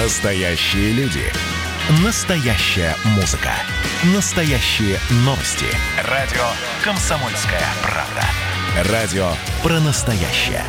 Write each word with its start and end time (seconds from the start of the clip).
Настоящие 0.00 0.92
люди. 0.92 1.24
Настоящая 2.04 2.94
музыка. 3.16 3.50
Настоящие 4.14 4.96
новости. 5.24 5.66
Радио 6.04 6.44
«Комсомольская 6.84 7.64
правда». 7.82 8.92
Радио 8.92 9.28
про 9.60 9.80
настоящее. 9.80 10.62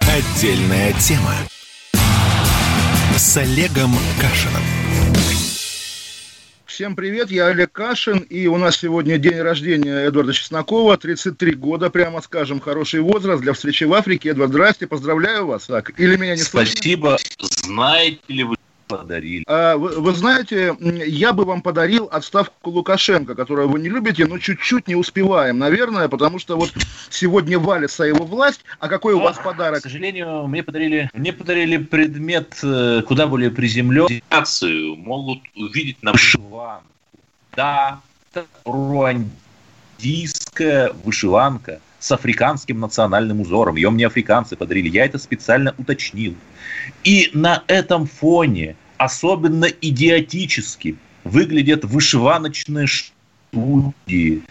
Отдельная 0.00 0.92
тема. 0.94 1.36
С 3.16 3.36
Олегом 3.36 3.96
Кашиным. 4.20 4.62
Всем 6.72 6.96
привет, 6.96 7.30
я 7.30 7.48
Олег 7.48 7.70
Кашин, 7.70 8.20
и 8.20 8.46
у 8.46 8.56
нас 8.56 8.78
сегодня 8.78 9.18
день 9.18 9.38
рождения 9.38 10.06
Эдварда 10.06 10.32
Чеснокова, 10.32 10.96
33 10.96 11.52
года, 11.52 11.90
прямо 11.90 12.22
скажем, 12.22 12.60
хороший 12.60 13.00
возраст 13.00 13.42
для 13.42 13.52
встречи 13.52 13.84
в 13.84 13.92
Африке. 13.92 14.30
Эдвард, 14.30 14.52
здрасте, 14.52 14.86
поздравляю 14.86 15.48
вас. 15.48 15.66
Так, 15.66 15.92
или 16.00 16.16
меня 16.16 16.34
не 16.34 16.40
Спасибо. 16.40 17.18
Слышно? 17.36 17.74
Знаете 17.74 18.20
ли 18.28 18.44
вы, 18.44 18.56
подарили. 18.98 19.44
А, 19.46 19.76
вы, 19.76 20.00
вы 20.00 20.14
знаете, 20.14 20.76
я 20.80 21.32
бы 21.32 21.44
вам 21.44 21.62
подарил 21.62 22.08
отставку 22.10 22.70
Лукашенко, 22.70 23.34
которую 23.34 23.68
вы 23.68 23.80
не 23.80 23.88
любите, 23.88 24.26
но 24.26 24.38
чуть-чуть 24.38 24.88
не 24.88 24.96
успеваем, 24.96 25.58
наверное, 25.58 26.08
потому 26.08 26.38
что 26.38 26.56
вот 26.56 26.72
сегодня 27.10 27.58
валится 27.58 28.04
его 28.04 28.24
власть. 28.24 28.64
А 28.78 28.88
какой 28.88 29.14
у 29.14 29.20
вас 29.20 29.38
подарок? 29.38 29.80
К 29.80 29.82
сожалению, 29.82 30.46
мне 30.46 30.62
подарили, 30.62 31.10
мне 31.12 31.32
подарили 31.32 31.76
предмет 31.76 32.58
э, 32.62 33.02
куда 33.06 33.26
более 33.26 33.50
приземленный. 33.50 34.22
Могут 34.96 35.40
увидеть 35.56 36.02
на 36.02 36.12
вышиванку. 36.12 36.84
Да, 37.54 38.00
руандийская 38.64 40.92
вышиванка 41.04 41.80
с 41.98 42.10
африканским 42.10 42.80
национальным 42.80 43.40
узором. 43.40 43.76
Ее 43.76 43.90
мне 43.90 44.06
африканцы 44.06 44.56
подарили. 44.56 44.88
Я 44.88 45.04
это 45.04 45.18
специально 45.18 45.74
уточнил. 45.78 46.34
И 47.04 47.30
на 47.32 47.62
этом 47.68 48.06
фоне 48.06 48.74
особенно 49.04 49.64
идиотически 49.64 50.96
выглядят 51.24 51.84
вышиваночные 51.84 52.86
студии 52.86 54.42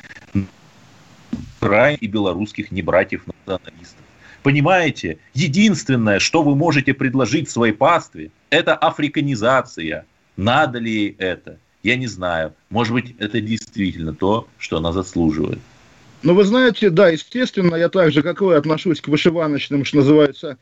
и 2.00 2.08
белорусских 2.08 2.72
небратьев-националистов. 2.72 3.98
Понимаете, 4.44 5.20
единственное, 5.34 6.20
что 6.20 6.44
вы 6.44 6.56
можете 6.56 6.94
предложить 6.94 7.50
своей 7.50 7.74
пастве, 7.74 8.32
это 8.50 8.76
африканизация. 8.76 10.06
Надо 10.36 10.80
ли 10.80 11.16
это? 11.20 11.58
Я 11.84 11.96
не 11.96 12.08
знаю. 12.08 12.54
Может 12.70 12.94
быть, 12.94 13.16
это 13.20 13.40
действительно 13.40 14.14
то, 14.14 14.48
что 14.58 14.78
она 14.78 14.92
заслуживает. 14.92 15.60
Ну, 16.24 16.34
вы 16.34 16.44
знаете, 16.44 16.90
да, 16.90 17.10
естественно, 17.10 17.76
я 17.76 17.90
так 17.90 18.12
же, 18.12 18.22
как 18.22 18.42
вы, 18.42 18.56
отношусь 18.56 19.02
к 19.02 19.08
вышиваночным, 19.08 19.86
что 19.86 19.98
называется, 19.98 20.58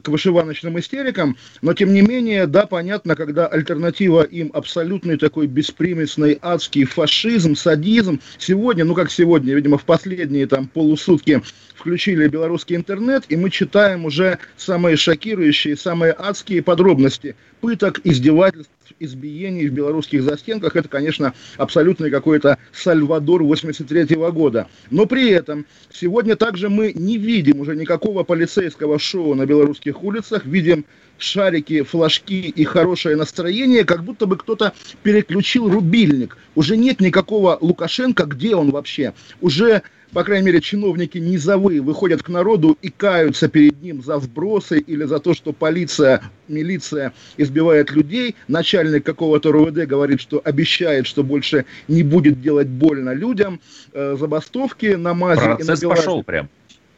к 0.00 0.08
вышиваночным 0.08 0.78
истерикам, 0.78 1.36
но 1.60 1.74
тем 1.74 1.92
не 1.92 2.00
менее, 2.00 2.46
да, 2.46 2.66
понятно, 2.66 3.14
когда 3.16 3.46
альтернатива 3.46 4.22
им 4.22 4.50
абсолютный 4.54 5.18
такой 5.18 5.46
беспримесный 5.46 6.38
адский 6.40 6.84
фашизм, 6.84 7.54
садизм, 7.54 8.20
сегодня, 8.38 8.84
ну 8.84 8.94
как 8.94 9.10
сегодня, 9.10 9.54
видимо, 9.54 9.78
в 9.78 9.84
последние 9.84 10.46
там 10.46 10.68
полусутки 10.68 11.42
включили 11.74 12.28
белорусский 12.28 12.76
интернет, 12.76 13.24
и 13.28 13.36
мы 13.36 13.50
читаем 13.50 14.04
уже 14.04 14.38
самые 14.56 14.96
шокирующие, 14.96 15.76
самые 15.76 16.14
адские 16.16 16.62
подробности 16.62 17.34
пыток, 17.60 18.00
издевательств, 18.04 18.72
избиений 19.00 19.68
в 19.68 19.72
белорусских 19.72 20.22
застенках. 20.22 20.76
Это, 20.76 20.88
конечно, 20.88 21.34
абсолютный 21.56 22.10
какой-то 22.10 22.58
Сальвадор 22.72 23.42
83 23.42 24.16
-го 24.16 24.32
года. 24.32 24.68
Но 24.90 25.06
при 25.06 25.30
этом 25.30 25.66
сегодня 25.92 26.36
также 26.36 26.68
мы 26.68 26.92
не 26.94 27.18
видим 27.18 27.60
уже 27.60 27.76
никакого 27.76 28.22
полицейского 28.22 28.98
шоу 28.98 29.34
на 29.34 29.46
белорусских 29.46 30.02
улицах, 30.02 30.44
видим 30.44 30.84
шарики, 31.18 31.82
флажки 31.82 32.48
и 32.48 32.64
хорошее 32.64 33.16
настроение, 33.16 33.84
как 33.84 34.04
будто 34.04 34.26
бы 34.26 34.36
кто-то 34.36 34.72
переключил 35.02 35.70
рубильник. 35.70 36.36
Уже 36.54 36.76
нет 36.76 37.00
никакого 37.00 37.58
Лукашенко, 37.60 38.24
где 38.24 38.54
он 38.56 38.70
вообще? 38.70 39.14
Уже 39.40 39.82
по 40.12 40.24
крайней 40.24 40.46
мере, 40.46 40.60
чиновники 40.60 41.18
низовые 41.18 41.80
выходят 41.80 42.22
к 42.22 42.28
народу 42.28 42.76
и 42.82 42.90
каются 42.90 43.48
перед 43.48 43.80
ним 43.82 44.02
за 44.02 44.18
вбросы 44.18 44.78
или 44.78 45.04
за 45.04 45.18
то, 45.20 45.32
что 45.32 45.52
полиция, 45.52 46.22
милиция 46.48 47.12
избивает 47.38 47.90
людей. 47.90 48.36
Начальник 48.46 49.04
какого-то 49.04 49.52
РУВД 49.52 49.86
говорит, 49.86 50.20
что 50.20 50.40
обещает, 50.44 51.06
что 51.06 51.22
больше 51.22 51.64
не 51.88 52.02
будет 52.02 52.42
делать 52.42 52.68
больно 52.68 53.14
людям. 53.14 53.60
Э, 53.92 54.16
забастовки 54.18 54.86
на 54.94 55.14
мазе. 55.14 55.56
Процесс 55.56 55.80
пошел 55.80 56.22
прям. 56.22 56.48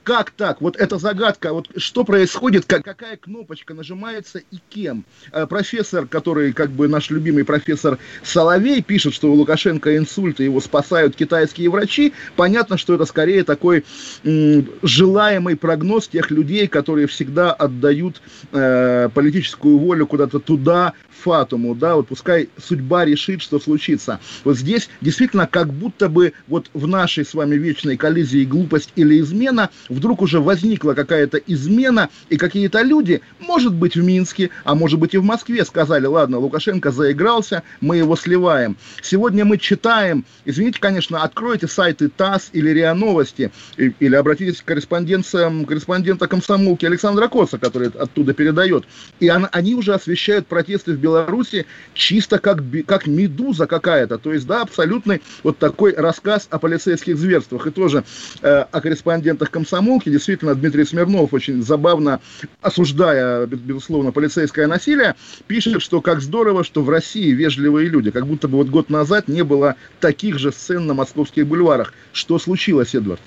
Как 0.05 0.33
так? 0.33 0.61
Вот 0.61 0.77
эта 0.77 0.99
загадка, 0.99 1.55
вот 1.55 1.69
что 1.79 2.05
происходит, 2.05 2.67
как, 2.67 2.85
какая 2.85 3.17
кнопочка 3.17 3.73
нажимается 3.73 4.39
и 4.39 4.59
кем? 4.69 5.05
Э, 5.33 5.47
профессор, 5.47 6.07
который, 6.07 6.53
как 6.53 6.71
бы 6.71 6.89
наш 6.89 7.09
любимый 7.09 7.45
профессор 7.45 7.99
Соловей, 8.23 8.83
пишет, 8.83 9.15
что 9.15 9.33
у 9.33 9.35
Лукашенко 9.35 9.97
инсульт, 9.97 10.41
и 10.41 10.45
его 10.45 10.61
спасают 10.61 11.17
китайские 11.17 11.71
врачи. 11.71 12.13
Понятно, 12.37 12.77
что 12.77 12.95
это 12.95 13.07
скорее 13.07 13.45
такой 13.45 13.85
м, 14.25 14.69
желаемый 14.83 15.57
прогноз 15.57 16.07
тех 16.09 16.31
людей, 16.31 16.69
которые 16.69 17.07
всегда 17.07 17.55
отдают 17.55 18.21
э, 18.53 19.09
политическую 19.15 19.79
волю 19.79 20.07
куда-то 20.07 20.39
туда, 20.39 20.93
фатуму, 21.25 21.75
да, 21.75 21.97
вот 21.97 22.09
пускай 22.09 22.51
судьба 22.59 23.07
решит, 23.07 23.41
что 23.41 23.59
случится. 23.59 24.21
Вот 24.45 24.59
здесь 24.59 24.91
действительно 25.01 25.47
как 25.47 25.73
будто 25.73 26.11
бы 26.11 26.35
вот 26.47 26.69
в 26.75 26.87
нашей 26.87 27.25
с 27.25 27.33
вами 27.33 27.55
вечной 27.57 27.97
коллизии 27.97 28.45
глупость 28.45 28.93
или 28.97 29.19
измена 29.21 29.71
вдруг 29.95 30.23
уже 30.23 30.41
возникла 30.41 30.95
какая-то 30.95 31.39
измена, 31.39 32.11
и 32.29 32.37
какие-то 32.37 32.83
люди, 32.83 33.23
может 33.41 33.75
быть, 33.75 33.97
в 33.97 34.03
Минске, 34.03 34.51
а 34.65 34.75
может 34.75 34.99
быть 34.99 35.15
и 35.15 35.19
в 35.19 35.25
Москве, 35.25 35.65
сказали, 35.65 36.07
ладно, 36.07 36.39
Лукашенко 36.39 36.91
заигрался, 36.91 37.63
мы 37.81 37.97
его 37.97 38.17
сливаем. 38.17 38.77
Сегодня 39.03 39.45
мы 39.45 39.59
читаем, 39.59 40.25
извините, 40.45 40.79
конечно, 40.81 41.23
откройте 41.23 41.69
сайты 41.69 42.09
ТАСС 42.09 42.51
или 42.53 42.71
РИА 42.71 42.95
Новости, 42.95 43.51
или 43.77 44.15
обратитесь 44.15 44.61
к 44.61 44.65
корреспонденциям, 44.65 45.65
корреспондента 45.65 46.27
комсомолки 46.27 46.85
Александра 46.87 47.29
Коса, 47.29 47.59
который 47.59 47.89
оттуда 47.89 48.35
передает. 48.35 48.85
И 49.21 49.29
она, 49.29 49.49
они 49.53 49.75
уже 49.75 49.95
освещают 49.95 50.47
протесты 50.47 50.93
в 50.93 50.99
Беларуси 50.99 51.67
чисто 51.95 52.39
как, 52.39 52.59
как 52.87 53.07
медуза 53.07 53.67
какая-то. 53.67 54.19
То 54.19 54.33
есть, 54.33 54.47
да, 54.47 54.63
абсолютный 54.63 55.23
вот 55.43 55.59
такой 55.59 55.95
рассказ 55.95 56.47
о 56.51 56.59
полицейских 56.59 57.17
зверствах. 57.17 57.67
И 57.67 57.71
тоже 57.71 58.05
э, 58.43 58.65
о 58.71 58.81
корреспондентах 58.81 59.51
комсомолки 59.51 59.84
комсомолки, 59.85 60.09
действительно, 60.09 60.55
Дмитрий 60.55 60.85
Смирнов 60.85 61.35
очень 61.35 61.63
забавно, 61.63 62.21
осуждая, 62.63 63.47
безусловно, 63.47 64.13
полицейское 64.13 64.67
насилие, 64.67 65.15
пишет, 65.47 65.83
что 65.83 66.01
как 66.01 66.21
здорово, 66.21 66.65
что 66.65 66.83
в 66.83 66.89
России 66.89 67.33
вежливые 67.33 67.89
люди, 67.89 68.11
как 68.11 68.27
будто 68.27 68.49
бы 68.49 68.59
вот 68.59 68.69
год 68.69 68.91
назад 68.91 69.29
не 69.29 69.45
было 69.45 69.77
таких 70.01 70.39
же 70.39 70.53
сцен 70.53 70.87
на 70.87 70.95
московских 70.95 71.47
бульварах. 71.47 71.93
Что 72.13 72.39
случилось, 72.39 72.95
Эдвард? 72.95 73.21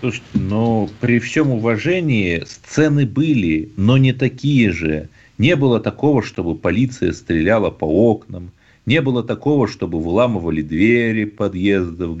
Слушайте, 0.00 0.26
ну, 0.34 0.90
при 1.00 1.18
всем 1.20 1.50
уважении, 1.50 2.44
сцены 2.46 3.06
были, 3.06 3.70
но 3.76 3.96
не 3.96 4.12
такие 4.12 4.72
же. 4.72 5.08
Не 5.38 5.56
было 5.56 5.80
такого, 5.80 6.22
чтобы 6.22 6.54
полиция 6.54 7.12
стреляла 7.12 7.70
по 7.70 7.84
окнам. 7.84 8.50
Не 8.86 9.00
было 9.00 9.22
такого, 9.22 9.68
чтобы 9.68 10.00
выламывали 10.00 10.62
двери 10.62 11.24
подъездов, 11.24 12.18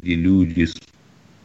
где 0.00 0.14
люди 0.14 0.66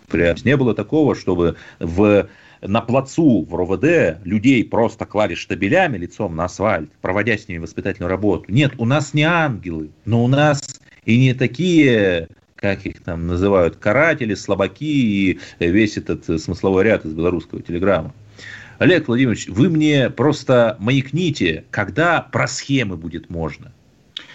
прятались. 0.07 0.45
Не 0.45 0.57
было 0.57 0.73
такого, 0.73 1.15
чтобы 1.15 1.55
в 1.79 2.27
на 2.61 2.81
плацу 2.81 3.45
в 3.47 3.53
РОВД 3.53 4.25
людей 4.25 4.63
просто 4.65 5.05
клали 5.05 5.35
штабелями 5.35 5.97
лицом 5.97 6.35
на 6.35 6.45
асфальт, 6.45 6.91
проводя 7.01 7.37
с 7.37 7.47
ними 7.47 7.59
воспитательную 7.59 8.09
работу. 8.09 8.45
Нет, 8.47 8.73
у 8.79 8.85
нас 8.85 9.13
не 9.13 9.23
ангелы, 9.23 9.91
но 10.05 10.23
у 10.23 10.27
нас 10.27 10.81
и 11.05 11.19
не 11.19 11.33
такие 11.33 12.29
как 12.55 12.87
их 12.87 13.03
там 13.03 13.27
называют, 13.27 13.75
каратели, 13.75 14.33
слабаки 14.33 14.83
и 15.29 15.39
весь 15.59 15.95
этот 15.97 16.25
смысловой 16.41 16.85
ряд 16.85 17.05
из 17.05 17.13
белорусского 17.13 17.61
телеграмма. 17.61 18.15
Олег 18.79 19.07
Владимирович, 19.07 19.47
вы 19.47 19.69
мне 19.69 20.09
просто 20.09 20.75
маякните, 20.79 21.65
когда 21.69 22.21
про 22.21 22.47
схемы 22.47 22.97
будет 22.97 23.29
можно. 23.29 23.71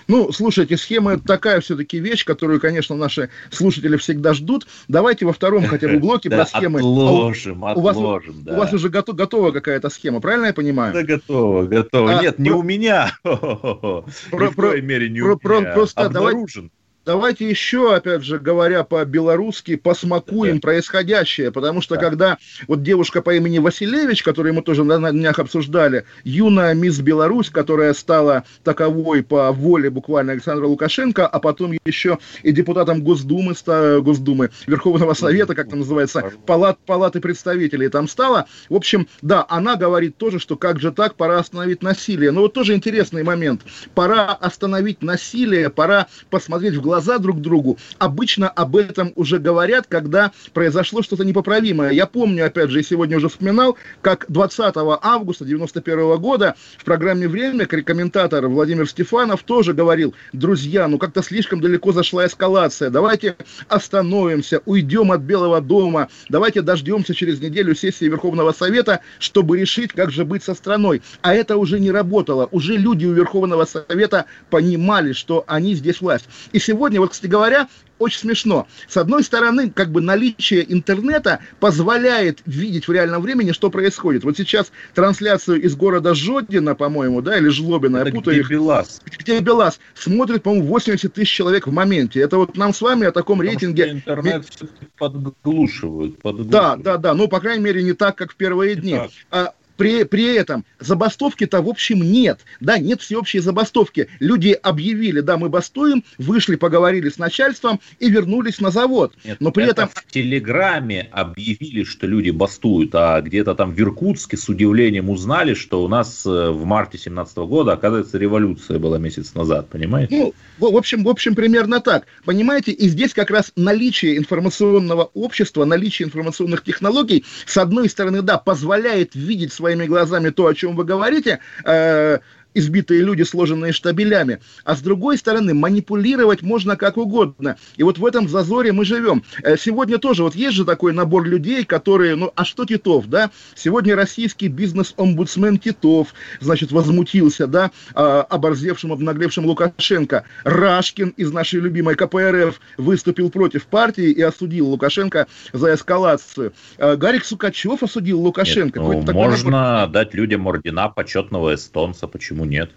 Ну, 0.09 0.33
слушайте, 0.33 0.77
схема 0.77 1.15
это 1.15 1.25
такая 1.25 1.61
все-таки 1.61 1.99
вещь, 1.99 2.25
которую, 2.25 2.61
конечно, 2.61 2.97
наши 2.97 3.31
слушатели 3.51 3.97
всегда 3.97 4.35
ждут. 4.35 4.67
Давайте 4.89 5.27
во 5.27 5.33
втором 5.33 5.67
хотя 5.67 5.89
бы 5.89 5.99
блоке 6.01 6.31
про 6.31 6.47
схемы. 6.47 6.81
Отложим, 6.81 7.65
отложим, 7.65 8.43
да. 8.45 8.55
У 8.55 8.57
вас 8.57 8.73
уже 8.73 8.89
готов, 8.89 9.17
готова 9.17 9.51
какая-то 9.53 9.91
схема, 9.91 10.21
правильно 10.21 10.47
я 10.47 10.53
понимаю? 10.53 10.93
Да, 10.93 11.03
готова, 11.03 11.65
готова. 11.65 12.23
Нет, 12.23 12.39
не 12.39 12.51
у 12.51 12.63
меня. 12.63 13.13
В 13.25 14.55
коей 14.57 14.83
мере 14.83 15.09
не 15.09 15.21
у 15.21 15.39
меня. 15.39 15.73
Просто 15.73 16.03
Обнаружен. 16.03 16.71
Давайте 17.05 17.49
еще, 17.49 17.95
опять 17.95 18.23
же, 18.23 18.39
говоря 18.39 18.85
по-белорусски, 18.85 19.77
посмакуем 19.77 20.57
да. 20.57 20.61
происходящее, 20.61 21.51
потому 21.51 21.81
что 21.81 21.97
да. 21.97 22.01
когда 22.01 22.39
вот 22.69 22.83
девушка 22.83 23.23
по 23.23 23.35
имени 23.35 23.59
Василевич, 23.59 24.23
которую 24.23 24.55
мы 24.55 24.63
тоже 24.63 24.85
на 24.85 25.11
днях 25.11 25.39
обсуждали, 25.39 26.05
юная 26.25 26.75
мисс 26.75 26.99
Беларусь, 27.01 27.51
которая 27.51 27.95
стала 27.95 28.45
таковой 28.65 29.23
по 29.23 29.53
воле 29.53 29.91
буквально 29.91 30.33
Александра 30.33 30.67
Лукашенко, 30.67 31.27
а 31.27 31.39
потом 31.41 31.75
еще 31.85 32.19
и 32.43 32.53
депутатом 32.53 33.03
Госдумы, 33.03 33.55
Госдумы 34.01 34.51
Верховного 34.67 35.15
Совета, 35.15 35.55
как 35.55 35.69
это 35.69 35.77
называется, 35.77 36.33
палат, 36.47 36.79
палаты 36.87 37.21
представителей 37.21 37.89
там 37.89 38.09
стала. 38.09 38.47
В 38.69 38.75
общем, 38.75 39.09
да, 39.23 39.45
она 39.49 39.77
говорит 39.77 40.17
тоже, 40.17 40.39
что 40.39 40.57
как 40.57 40.81
же 40.81 40.93
так, 40.93 41.17
пора 41.17 41.39
остановить 41.39 41.83
насилие. 41.83 42.31
Но 42.31 42.43
вот 42.43 42.53
тоже 42.53 42.75
интересный 42.75 43.23
момент. 43.23 43.63
Пора 43.95 44.33
остановить 44.33 45.03
насилие, 45.03 45.71
пора 45.71 46.07
посмотреть 46.31 46.75
в 46.75 46.81
глаза 46.81 46.92
глаза 46.93 47.17
друг 47.17 47.41
другу, 47.41 47.79
обычно 47.99 48.51
об 48.51 48.77
этом 48.77 49.13
уже 49.17 49.39
говорят, 49.39 49.87
когда 49.89 50.31
произошло 50.53 51.01
что-то 51.01 51.25
непоправимое. 51.25 51.91
Я 51.91 52.05
помню, 52.05 52.45
опять 52.45 52.69
же, 52.69 52.81
и 52.81 52.83
сегодня 52.83 53.17
уже 53.17 53.31
вспоминал, 53.31 53.79
как 54.03 54.27
20 54.29 54.75
августа 55.01 55.47
91 55.47 56.19
года 56.19 56.55
в 56.77 56.85
программе 56.85 57.27
«Время» 57.27 57.65
комментатор 57.65 58.47
Владимир 58.47 58.87
Стефанов 58.87 59.43
тоже 59.43 59.73
говорил, 59.73 60.15
друзья, 60.35 60.87
ну 60.87 60.99
как-то 60.99 61.23
слишком 61.23 61.63
далеко 61.63 61.93
зашла 61.93 62.27
эскалация, 62.27 62.91
давайте 62.91 63.37
остановимся, 63.69 64.61
уйдем 64.67 65.13
от 65.13 65.23
Белого 65.23 65.63
дома, 65.63 66.09
давайте 66.29 66.61
дождемся 66.61 67.15
через 67.15 67.41
неделю 67.41 67.75
сессии 67.75 68.05
Верховного 68.05 68.53
Совета, 68.53 69.01
чтобы 69.19 69.59
решить, 69.59 69.95
как 69.95 70.11
же 70.11 70.27
быть 70.27 70.45
со 70.45 70.53
страной. 70.53 71.01
А 71.23 71.33
это 71.33 71.57
уже 71.57 71.81
не 71.81 71.91
работало, 71.91 72.51
уже 72.51 72.77
люди 72.77 73.07
у 73.07 73.13
Верховного 73.15 73.65
Совета 73.65 74.27
понимали, 74.51 75.13
что 75.15 75.43
они 75.47 75.75
здесь 75.75 76.03
власть. 76.03 76.29
И 76.53 76.59
сегодня 76.59 76.82
сегодня, 76.83 77.01
вот, 77.01 77.13
кстати 77.13 77.31
говоря, 77.31 77.69
очень 78.01 78.19
смешно. 78.19 78.67
С 78.89 78.97
одной 78.97 79.23
стороны, 79.23 79.71
как 79.71 79.93
бы 79.93 80.01
наличие 80.01 80.71
интернета 80.73 81.39
позволяет 81.61 82.41
видеть 82.45 82.89
в 82.89 82.93
реальном 82.93 83.23
времени, 83.23 83.53
что 83.53 83.71
происходит. 83.71 84.25
Вот 84.25 84.37
сейчас 84.37 84.73
трансляцию 84.93 85.63
из 85.63 85.77
города 85.77 86.13
Жодина, 86.13 86.75
по-моему, 86.75 87.23
да, 87.23 87.39
или 87.39 87.49
Жлобина, 87.49 87.99
Это 87.99 88.09
я 88.09 88.15
путаю 88.15 88.35
где 88.35 88.41
их. 88.41 88.51
Белас. 88.51 89.01
Где 89.17 89.39
Белас. 89.39 89.79
Смотрит, 89.95 90.43
по-моему, 90.43 90.67
80 90.67 91.15
тысяч 91.15 91.31
человек 91.31 91.69
в 91.69 91.73
моменте. 91.73 92.21
Это 92.21 92.37
вот 92.37 92.57
нам 92.57 92.75
с 92.75 92.81
вами 92.81 93.07
о 93.07 93.13
таком 93.13 93.39
Потому 93.39 93.53
рейтинге... 93.53 93.93
интернет 93.93 94.45
все-таки 94.51 94.89
подглушивают, 94.99 96.21
подглушивают. 96.21 96.51
Да, 96.51 96.75
да, 96.75 96.97
да. 96.97 97.15
Ну, 97.15 97.29
по 97.29 97.39
крайней 97.39 97.63
мере, 97.63 97.85
не 97.85 97.93
так, 97.93 98.17
как 98.17 98.33
в 98.33 98.35
первые 98.35 98.75
дни. 98.75 98.99
А, 99.31 99.53
при, 99.77 100.05
при 100.05 100.35
этом 100.35 100.65
забастовки-то 100.81 101.63
в 101.63 101.69
общем 101.69 102.03
нет, 102.03 102.41
да, 102.61 102.79
нет 102.79 103.01
всеобщей 103.01 103.41
забастовки. 103.41 104.09
Люди 104.21 104.51
объявили, 104.51 105.21
да, 105.21 105.37
мы 105.37 105.49
бастуем, 105.49 106.05
вышли, 106.19 106.57
поговорили 106.57 107.09
с 107.09 107.19
начальством 107.19 107.81
и 107.99 108.11
вернулись 108.11 108.61
на 108.61 108.71
завод. 108.71 109.15
Нет, 109.25 109.39
Но 109.41 109.53
при 109.53 109.69
этом... 109.71 109.89
В 109.89 110.05
Телеграме 110.11 111.09
объявили, 111.13 111.85
что 111.85 112.07
люди 112.07 112.31
бастуют, 112.31 112.95
а 112.95 113.21
где-то 113.21 113.55
там 113.55 113.73
в 113.73 113.81
Иркутске 113.81 114.37
с 114.37 114.49
удивлением 114.49 115.11
узнали, 115.11 115.55
что 115.55 115.83
у 115.83 115.89
нас 115.89 116.25
э, 116.27 116.51
в 116.51 116.65
марте 116.65 116.99
17 116.99 117.37
года, 117.39 117.73
оказывается, 117.73 118.19
революция 118.19 118.79
была 118.79 118.99
месяц 118.99 119.35
назад, 119.35 119.69
понимаете? 119.69 120.17
Ну, 120.17 120.35
в 120.59 120.77
общем, 120.77 121.05
в 121.05 121.09
общем, 121.09 121.35
примерно 121.35 121.81
так. 121.81 122.07
Понимаете, 122.25 122.73
и 122.73 122.89
здесь 122.89 123.15
как 123.15 123.31
раз 123.31 123.53
наличие 123.57 124.19
информационного 124.19 125.11
общества, 125.15 125.65
наличие 125.65 126.07
информационных 126.07 126.63
технологий, 126.63 127.25
с 127.47 127.57
одной 127.57 127.89
стороны, 127.89 128.23
да, 128.23 128.39
позволяет 128.39 129.15
видеть 129.15 129.53
своими 129.63 129.87
глазами 129.87 130.31
то, 130.31 130.47
о 130.47 130.55
чем 130.55 130.75
вы 130.75 130.85
говорите, 130.85 131.39
э, 131.65 132.19
избитые 132.55 133.03
люди, 133.03 133.23
сложенные 133.23 133.73
штабелями, 133.73 134.41
а 134.65 134.77
с 134.77 134.81
другой 134.81 135.19
стороны 135.19 135.55
манипулировать 135.55 136.43
можно 136.43 136.77
как 136.77 136.97
угодно. 136.97 137.57
И 137.77 137.83
вот 137.83 137.99
в 137.99 138.07
этом 138.07 138.29
зазоре 138.29 138.73
мы 138.73 138.85
живем. 138.85 139.23
Э, 139.43 139.57
сегодня 139.57 139.99
тоже 139.99 140.23
вот 140.23 140.35
есть 140.35 140.57
же 140.57 140.65
такой 140.65 140.93
набор 140.93 141.25
людей, 141.25 141.65
которые, 141.65 142.17
ну 142.17 142.33
а 142.35 142.45
что 142.45 142.65
Титов, 142.65 143.09
да? 143.09 143.31
Сегодня 143.55 143.97
российский 143.97 144.49
бизнес-омбудсмен 144.49 145.59
Титов, 145.59 146.15
значит, 146.41 146.73
возмутился, 146.73 147.47
да, 147.47 147.71
а, 147.95 148.23
оборзевшим, 148.23 148.93
обнаглевшим 148.93 149.47
Лукашенко. 149.47 150.25
Рашкин 150.45 151.11
из 151.17 151.33
нашей 151.33 151.61
любимой 151.61 151.95
КПРФ 151.95 152.61
выступил 152.77 153.31
против 153.31 153.67
партии 153.67 154.11
и 154.11 154.21
осудил 154.21 154.69
Лукашенко 154.69 155.27
за 155.53 155.75
эскалацию. 155.75 156.53
Э, 156.79 156.97
Гарик 156.97 157.25
Сукачев 157.25 157.83
осудил 157.83 158.21
Лукашенко. 158.21 158.81
Нет, 158.81 159.05
ну, 159.07 159.13
можно 159.13 159.51
набор... 159.51 159.93
дать 159.93 160.15
людям 160.15 160.47
ордена 160.47 160.89
почетного 160.89 161.55
эстонца, 161.55 162.07
почему 162.07 162.42
Почему 162.43 162.51
нет? 162.51 162.73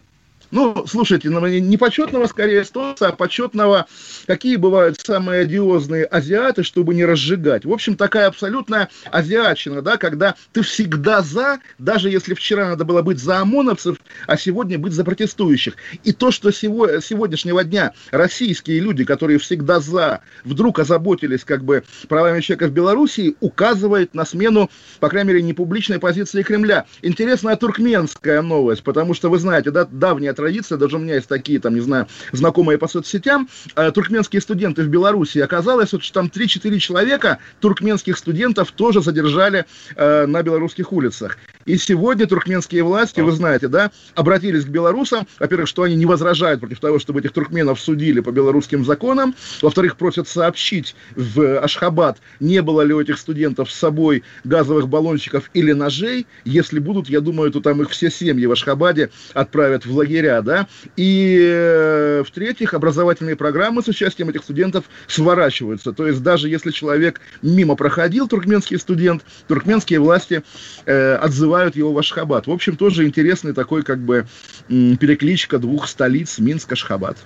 Ну, 0.51 0.85
слушайте, 0.87 1.29
ну, 1.29 1.45
не 1.45 1.77
почетного 1.77 2.27
скорее 2.27 2.61
эстонца, 2.61 3.09
а 3.09 3.11
почетного, 3.11 3.87
какие 4.27 4.55
бывают 4.57 4.99
самые 4.99 5.41
одиозные 5.41 6.05
азиаты, 6.05 6.63
чтобы 6.63 6.93
не 6.93 7.03
разжигать. 7.05 7.65
В 7.65 7.71
общем, 7.71 7.95
такая 7.95 8.27
абсолютная 8.27 8.89
азиатчина, 9.11 9.81
да, 9.81 9.97
когда 9.97 10.35
ты 10.53 10.61
всегда 10.61 11.21
за, 11.21 11.59
даже 11.79 12.09
если 12.09 12.33
вчера 12.33 12.69
надо 12.69 12.85
было 12.85 13.01
быть 13.01 13.19
за 13.19 13.39
ОМОНовцев, 13.39 13.97
а 14.27 14.37
сегодня 14.37 14.77
быть 14.77 14.93
за 14.93 15.03
протестующих. 15.03 15.75
И 16.03 16.11
то, 16.11 16.31
что 16.31 16.51
сего, 16.51 16.99
сегодняшнего 16.99 17.63
дня 17.63 17.93
российские 18.11 18.79
люди, 18.79 19.03
которые 19.03 19.39
всегда 19.39 19.79
за, 19.79 20.21
вдруг 20.43 20.79
озаботились 20.79 21.43
как 21.43 21.63
бы 21.63 21.83
правами 22.07 22.41
человека 22.41 22.67
в 22.67 22.71
Белоруссии, 22.71 23.35
указывает 23.39 24.13
на 24.13 24.25
смену, 24.25 24.69
по 24.99 25.09
крайней 25.09 25.29
мере, 25.29 25.41
непубличной 25.41 25.99
позиции 25.99 26.43
Кремля. 26.43 26.85
Интересная 27.01 27.55
туркменская 27.55 28.41
новость, 28.41 28.83
потому 28.83 29.13
что, 29.13 29.29
вы 29.29 29.39
знаете, 29.39 29.71
да, 29.71 29.85
давняя 29.85 30.34
традиция, 30.35 30.77
даже 30.77 30.97
у 30.97 30.99
меня 30.99 31.15
есть 31.15 31.27
такие, 31.27 31.59
там, 31.59 31.75
не 31.75 31.81
знаю, 31.81 32.07
знакомые 32.31 32.77
по 32.77 32.87
соцсетям, 32.87 33.49
э, 33.75 33.91
туркменские 33.91 34.41
студенты 34.41 34.83
в 34.83 34.87
Беларуси, 34.87 35.39
оказалось, 35.39 35.93
вот, 35.93 36.03
что 36.03 36.13
там 36.13 36.27
3-4 36.27 36.77
человека 36.79 37.39
туркменских 37.59 38.17
студентов 38.17 38.71
тоже 38.71 39.01
задержали 39.01 39.65
э, 39.95 40.25
на 40.25 40.43
белорусских 40.43 40.91
улицах. 40.91 41.37
И 41.65 41.77
сегодня 41.77 42.27
туркменские 42.27 42.83
власти, 42.83 43.21
вы 43.21 43.31
знаете, 43.31 43.67
да, 43.67 43.91
обратились 44.13 44.65
к 44.65 44.67
белорусам, 44.67 45.27
во-первых, 45.39 45.67
что 45.67 45.81
они 45.83 45.95
не 45.95 46.05
возражают 46.05 46.59
против 46.59 46.79
того, 46.79 46.99
чтобы 46.99 47.21
этих 47.21 47.31
туркменов 47.31 47.79
судили 47.79 48.19
по 48.19 48.31
белорусским 48.31 48.85
законам, 48.85 49.33
во-вторых, 49.63 49.97
просят 49.97 50.27
сообщить 50.27 50.95
в 51.15 51.59
Ашхабад, 51.59 52.19
не 52.39 52.61
было 52.61 52.81
ли 52.81 52.93
у 52.93 53.01
этих 53.01 53.17
студентов 53.17 53.71
с 53.71 53.75
собой 53.75 54.23
газовых 54.43 54.87
баллончиков 54.87 55.49
или 55.53 55.71
ножей, 55.71 56.27
если 56.43 56.77
будут, 56.77 57.09
я 57.09 57.19
думаю, 57.19 57.51
то 57.51 57.61
там 57.61 57.81
их 57.81 57.89
все 57.89 58.11
семьи 58.11 58.45
в 58.45 58.51
Ашхабаде 58.51 59.09
отправят 59.33 59.85
в 59.85 59.93
лагеря 60.25 60.41
да, 60.41 60.67
и 60.95 61.39
э, 61.41 62.23
в-третьих, 62.25 62.73
образовательные 62.73 63.35
программы 63.35 63.81
с 63.81 63.87
участием 63.87 64.29
этих 64.29 64.43
студентов 64.43 64.85
сворачиваются, 65.07 65.93
то 65.93 66.07
есть 66.07 66.21
даже 66.23 66.49
если 66.49 66.71
человек 66.71 67.21
мимо 67.41 67.75
проходил, 67.75 68.27
туркменский 68.27 68.79
студент, 68.79 69.23
туркменские 69.47 69.99
власти 69.99 70.43
э, 70.85 71.15
отзывают 71.15 71.75
его 71.75 71.93
в 71.93 71.99
Ашхабад. 71.99 72.47
В 72.47 72.51
общем, 72.51 72.75
тоже 72.75 73.05
интересный 73.05 73.53
такой 73.53 73.83
как 73.83 73.99
бы 73.99 74.25
перекличка 74.67 75.57
двух 75.57 75.87
столиц, 75.87 76.39
Минск, 76.39 76.71
Ашхабад. 76.71 77.17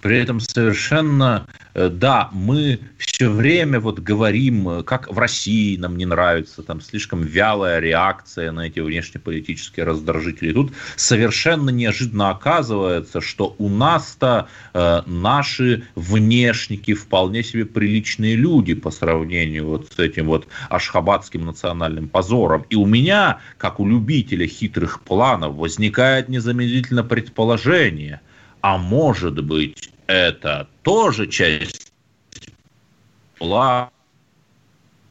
При 0.00 0.16
этом 0.18 0.38
совершенно, 0.38 1.46
э, 1.74 1.88
да, 1.88 2.28
мы 2.32 2.78
все 2.98 3.28
время 3.28 3.80
вот 3.80 3.98
говорим, 3.98 4.68
э, 4.68 4.82
как 4.84 5.12
в 5.12 5.18
России 5.18 5.76
нам 5.76 5.96
не 5.96 6.06
нравится, 6.06 6.62
там 6.62 6.80
слишком 6.80 7.22
вялая 7.22 7.80
реакция 7.80 8.52
на 8.52 8.68
эти 8.68 8.78
внешнеполитические 8.78 9.84
раздражители. 9.84 10.52
Тут 10.52 10.72
совершенно 10.94 11.70
неожиданно 11.70 12.30
оказывается, 12.30 13.20
что 13.20 13.56
у 13.58 13.68
нас-то 13.68 14.48
э, 14.72 15.02
наши 15.06 15.82
внешники 15.96 16.94
вполне 16.94 17.42
себе 17.42 17.64
приличные 17.64 18.36
люди 18.36 18.74
по 18.74 18.92
сравнению 18.92 19.66
вот 19.66 19.92
с 19.92 19.98
этим 19.98 20.26
вот 20.26 20.46
ашхабадским 20.68 21.44
национальным 21.44 22.08
позором. 22.08 22.64
И 22.70 22.76
у 22.76 22.86
меня, 22.86 23.40
как 23.56 23.80
у 23.80 23.88
любителя 23.88 24.46
хитрых 24.46 25.00
планов, 25.00 25.56
возникает 25.56 26.28
незамедлительно 26.28 27.02
предположение– 27.02 28.20
а 28.60 28.78
может 28.78 29.44
быть, 29.44 29.90
это 30.08 30.68
тоже 30.82 31.28
часть 31.28 31.92
плана, 33.38 33.90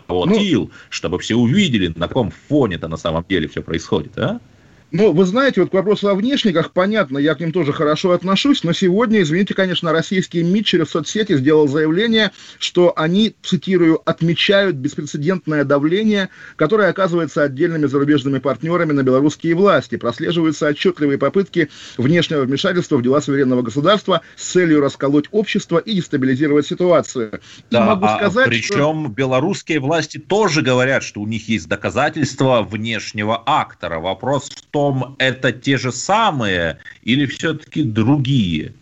ну, 0.09 0.71
чтобы 0.89 1.19
все 1.19 1.35
увидели, 1.35 1.93
на 1.95 2.07
каком 2.07 2.31
фоне-то 2.31 2.89
на 2.89 2.97
самом 2.97 3.23
деле 3.29 3.47
все 3.47 3.61
происходит, 3.61 4.17
а? 4.17 4.41
Ну, 4.91 5.11
вы 5.11 5.25
знаете, 5.25 5.59
вот 5.59 5.71
к 5.71 5.73
вопросу 5.73 6.07
о 6.07 6.15
внешниках, 6.15 6.71
понятно, 6.71 7.17
я 7.17 7.35
к 7.35 7.41
ним 7.41 7.51
тоже 7.51 7.73
хорошо 7.73 8.11
отношусь, 8.11 8.63
но 8.63 8.71
сегодня, 8.71 9.21
извините, 9.21 9.53
конечно, 9.53 9.91
российский 9.91 10.43
МИД 10.43 10.65
через 10.65 10.89
соцсети 10.89 11.35
сделал 11.35 11.67
заявление, 11.67 12.31
что 12.57 12.93
они, 12.95 13.35
цитирую, 13.43 14.01
отмечают 14.09 14.77
беспрецедентное 14.77 15.65
давление, 15.65 16.29
которое 16.55 16.89
оказывается 16.89 17.43
отдельными 17.43 17.85
зарубежными 17.85 18.39
партнерами 18.39 18.93
на 18.93 19.03
белорусские 19.03 19.55
власти. 19.55 19.97
Прослеживаются 19.97 20.67
отчетливые 20.67 21.17
попытки 21.17 21.69
внешнего 21.97 22.43
вмешательства 22.43 22.95
в 22.95 23.01
дела 23.01 23.19
суверенного 23.19 23.63
государства 23.63 24.21
с 24.37 24.51
целью 24.51 24.79
расколоть 24.79 25.25
общество 25.31 25.79
и 25.79 25.95
дестабилизировать 25.95 26.65
ситуацию. 26.65 27.41
Да, 27.69 27.83
и 27.83 27.87
могу 27.87 28.05
а 28.05 28.19
сказать, 28.19 28.47
причем 28.47 29.03
что... 29.03 29.13
белорусские 29.13 29.81
власти 29.81 30.17
тоже 30.17 30.61
говорят, 30.61 31.03
что 31.03 31.19
у 31.19 31.27
них 31.27 31.49
есть 31.49 31.67
доказательства 31.67 32.61
внешнего 32.61 33.43
актора. 33.45 33.99
Вопрос 33.99 34.49
в 34.49 34.61
том, 34.67 34.76
том, 34.77 35.15
это 35.17 35.51
те 35.51 35.75
же 35.77 35.91
самые 35.91 36.77
или 37.01 37.25
все-таки 37.25 37.81
другие? 37.81 38.73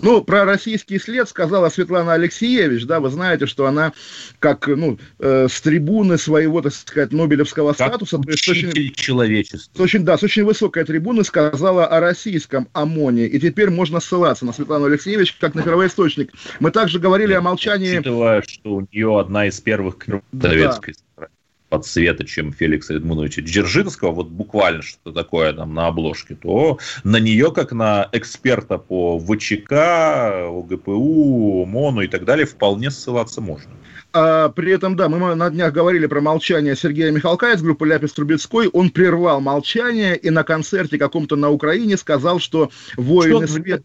Ну, 0.00 0.22
про 0.22 0.44
российский 0.44 0.98
след 0.98 1.28
сказала 1.28 1.68
Светлана 1.68 2.14
Алексеевич, 2.14 2.84
да, 2.84 3.00
вы 3.00 3.10
знаете, 3.10 3.46
что 3.46 3.66
она 3.66 3.92
как, 4.38 4.66
ну, 4.66 4.98
э, 5.18 5.46
с 5.50 5.60
трибуны 5.60 6.16
своего, 6.18 6.60
так 6.62 6.74
сказать, 6.74 7.12
Нобелевского 7.12 7.72
как 7.72 7.88
статуса, 7.88 8.18
с 8.18 8.48
очень, 8.48 8.92
человечества. 8.94 9.76
С 9.76 9.80
очень, 9.80 10.04
да, 10.04 10.16
с 10.18 10.22
очень 10.22 10.44
высокой 10.44 10.84
трибуны 10.84 11.24
сказала 11.24 11.86
о 11.86 12.00
российском 12.00 12.68
ОМОНе, 12.72 13.26
и 13.26 13.40
теперь 13.40 13.70
можно 13.70 14.00
ссылаться 14.00 14.44
на 14.44 14.52
Светлану 14.52 14.86
Алексеевич 14.86 15.34
как 15.38 15.54
на 15.54 15.62
первоисточник. 15.62 16.30
Мы 16.60 16.70
также 16.70 16.98
говорили 16.98 17.32
Я 17.32 17.38
о 17.38 17.42
молчании... 17.42 17.98
Учитывая, 17.98 18.42
что 18.42 18.76
у 18.76 18.80
нее 18.92 19.18
одна 19.18 19.46
из 19.46 19.60
первых 19.60 19.96
советской 20.32 20.94
да 21.16 21.28
под 21.68 21.86
светочем 21.86 22.52
Феликса 22.52 22.94
Эдмуновича 22.94 23.42
Дзержинского, 23.42 24.12
вот 24.12 24.28
буквально 24.28 24.82
что-то 24.82 25.12
такое 25.12 25.52
там 25.52 25.74
на 25.74 25.88
обложке, 25.88 26.34
то 26.34 26.78
на 27.04 27.18
нее, 27.18 27.52
как 27.52 27.72
на 27.72 28.08
эксперта 28.12 28.78
по 28.78 29.18
ВЧК, 29.18 30.48
ОГПУ, 30.48 31.64
МОНу 31.66 32.02
и 32.02 32.08
так 32.08 32.24
далее, 32.24 32.46
вполне 32.46 32.90
ссылаться 32.90 33.40
можно. 33.40 33.70
А, 34.18 34.48
при 34.48 34.72
этом, 34.72 34.96
да, 34.96 35.10
мы 35.10 35.34
на 35.34 35.50
днях 35.50 35.74
говорили 35.74 36.06
про 36.06 36.22
молчание 36.22 36.74
Сергея 36.74 37.10
Михалка 37.10 37.52
из 37.52 37.60
группы 37.60 37.86
Ляпис 37.86 38.14
Трубецкой. 38.14 38.68
Он 38.68 38.88
прервал 38.88 39.42
молчание 39.42 40.16
и 40.16 40.30
на 40.30 40.42
концерте 40.42 40.96
каком-то 40.96 41.36
на 41.36 41.50
Украине 41.50 41.98
сказал, 41.98 42.40
что 42.40 42.70
воины 42.96 43.46
света... 43.46 43.84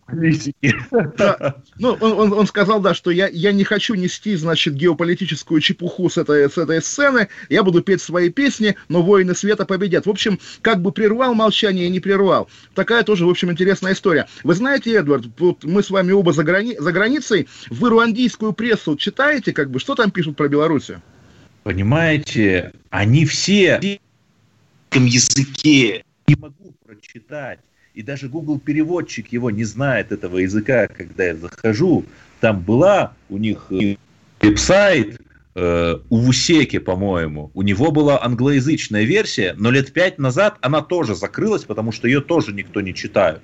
Да, 1.18 1.56
ну, 1.78 1.98
он, 2.00 2.14
он, 2.14 2.32
он 2.32 2.48
сказал, 2.48 2.80
да, 2.80 2.94
что 2.94 3.12
я, 3.12 3.28
я 3.28 3.52
не 3.52 3.66
хочу 3.66 3.96
нести, 3.96 4.38
значит, 4.38 4.74
геополитическую 4.76 5.60
чепуху 5.60 6.10
с 6.10 6.18
этой, 6.18 6.50
с 6.50 6.58
этой 6.58 6.82
сцены, 6.82 7.28
я 7.50 7.64
буду 7.64 7.82
петь 7.82 8.02
свои 8.02 8.30
песни, 8.30 8.78
но 8.88 9.02
воины 9.02 9.36
света 9.36 9.66
победят. 9.66 10.06
В 10.06 10.10
общем, 10.10 10.40
как 10.62 10.82
бы 10.82 10.94
прервал 10.94 11.34
молчание 11.34 11.88
и 11.88 11.90
не 11.90 12.00
прервал. 12.00 12.48
Такая 12.74 13.04
тоже, 13.04 13.26
в 13.26 13.30
общем, 13.30 13.52
интересная 13.52 13.92
история. 13.92 14.30
Вы 14.46 14.54
знаете, 14.54 14.96
Эдвард, 14.96 15.26
вот 15.40 15.66
мы 15.66 15.84
с 15.84 15.90
вами 15.90 16.14
оба 16.14 16.32
за, 16.32 16.46
грани... 16.46 16.78
за 16.80 16.94
границей, 16.94 17.50
вы 17.70 17.90
руандийскую 17.90 18.54
прессу 18.54 18.96
читаете, 18.96 19.52
как 19.52 19.70
бы, 19.70 19.80
что 19.80 19.94
там 19.94 20.10
пишут 20.10 20.21
про 20.34 20.48
Белоруссию? 20.48 21.02
Понимаете, 21.64 22.74
они 22.90 23.26
все 23.26 23.80
на 24.92 25.06
языке 25.06 26.04
не 26.28 26.36
могу 26.36 26.74
прочитать. 26.86 27.60
И 27.94 28.02
даже 28.02 28.30
Google 28.30 28.60
переводчик 28.60 29.28
его 29.32 29.52
не 29.52 29.64
знает 29.64 30.12
этого 30.12 30.38
языка, 30.38 30.88
когда 30.88 31.26
я 31.26 31.36
захожу. 31.36 32.06
Там 32.40 32.62
была 32.62 33.14
у 33.30 33.38
них 33.38 33.70
веб-сайт, 34.42 35.20
э, 35.56 35.96
у 36.10 36.18
Вусеки, 36.18 36.80
по-моему. 36.80 37.52
У 37.54 37.62
него 37.62 37.92
была 37.92 38.24
англоязычная 38.24 39.04
версия, 39.04 39.54
но 39.58 39.72
лет 39.72 39.92
пять 39.92 40.18
назад 40.18 40.58
она 40.62 40.82
тоже 40.82 41.16
закрылась, 41.16 41.66
потому 41.66 41.92
что 41.92 42.08
ее 42.08 42.22
тоже 42.22 42.54
никто 42.54 42.82
не 42.82 42.96
читает. 42.96 43.42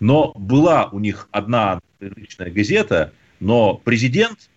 Но 0.00 0.32
была 0.34 0.88
у 0.90 0.98
них 0.98 1.28
одна 1.30 1.80
англоязычная 2.00 2.50
газета, 2.50 3.12
но 3.40 3.74
президент 3.74 4.38
Э, 4.38 4.51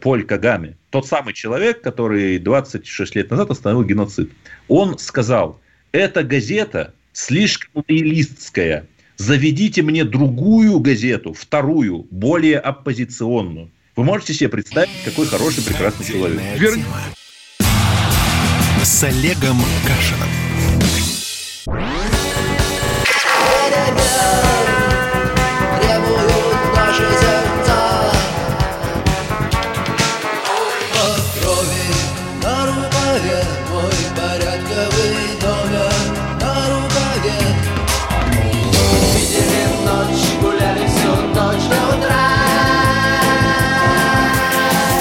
Поль 0.00 0.24
Кагами, 0.24 0.76
тот 0.90 1.06
самый 1.06 1.32
человек, 1.34 1.80
который 1.80 2.38
26 2.38 3.14
лет 3.16 3.30
назад 3.30 3.50
остановил 3.50 3.84
геноцид, 3.84 4.30
он 4.68 4.98
сказал, 4.98 5.60
эта 5.92 6.22
газета 6.22 6.92
слишком 7.12 7.84
лоялистская, 7.88 8.86
заведите 9.16 9.82
мне 9.82 10.04
другую 10.04 10.78
газету, 10.80 11.32
вторую, 11.32 12.06
более 12.10 12.58
оппозиционную. 12.58 13.70
Вы 13.96 14.04
можете 14.04 14.34
себе 14.34 14.48
представить, 14.48 14.90
какой 15.04 15.26
хороший, 15.26 15.64
прекрасный 15.64 16.06
человек. 16.06 16.40
Вер... 16.58 16.78
С 18.82 19.04
Олегом 19.04 19.58
Кашином. 19.86 20.49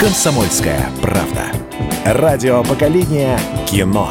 «Комсомольская 0.10 0.90
правда». 1.04 1.52
Радио 2.04 2.64
поколения 2.64 3.40
кино. 3.70 4.10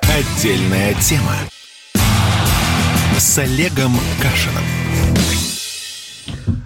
Отдельная 0.00 0.94
тема. 0.94 1.34
С 3.18 3.36
Олегом 3.36 3.92
Кашиным. 4.22 4.64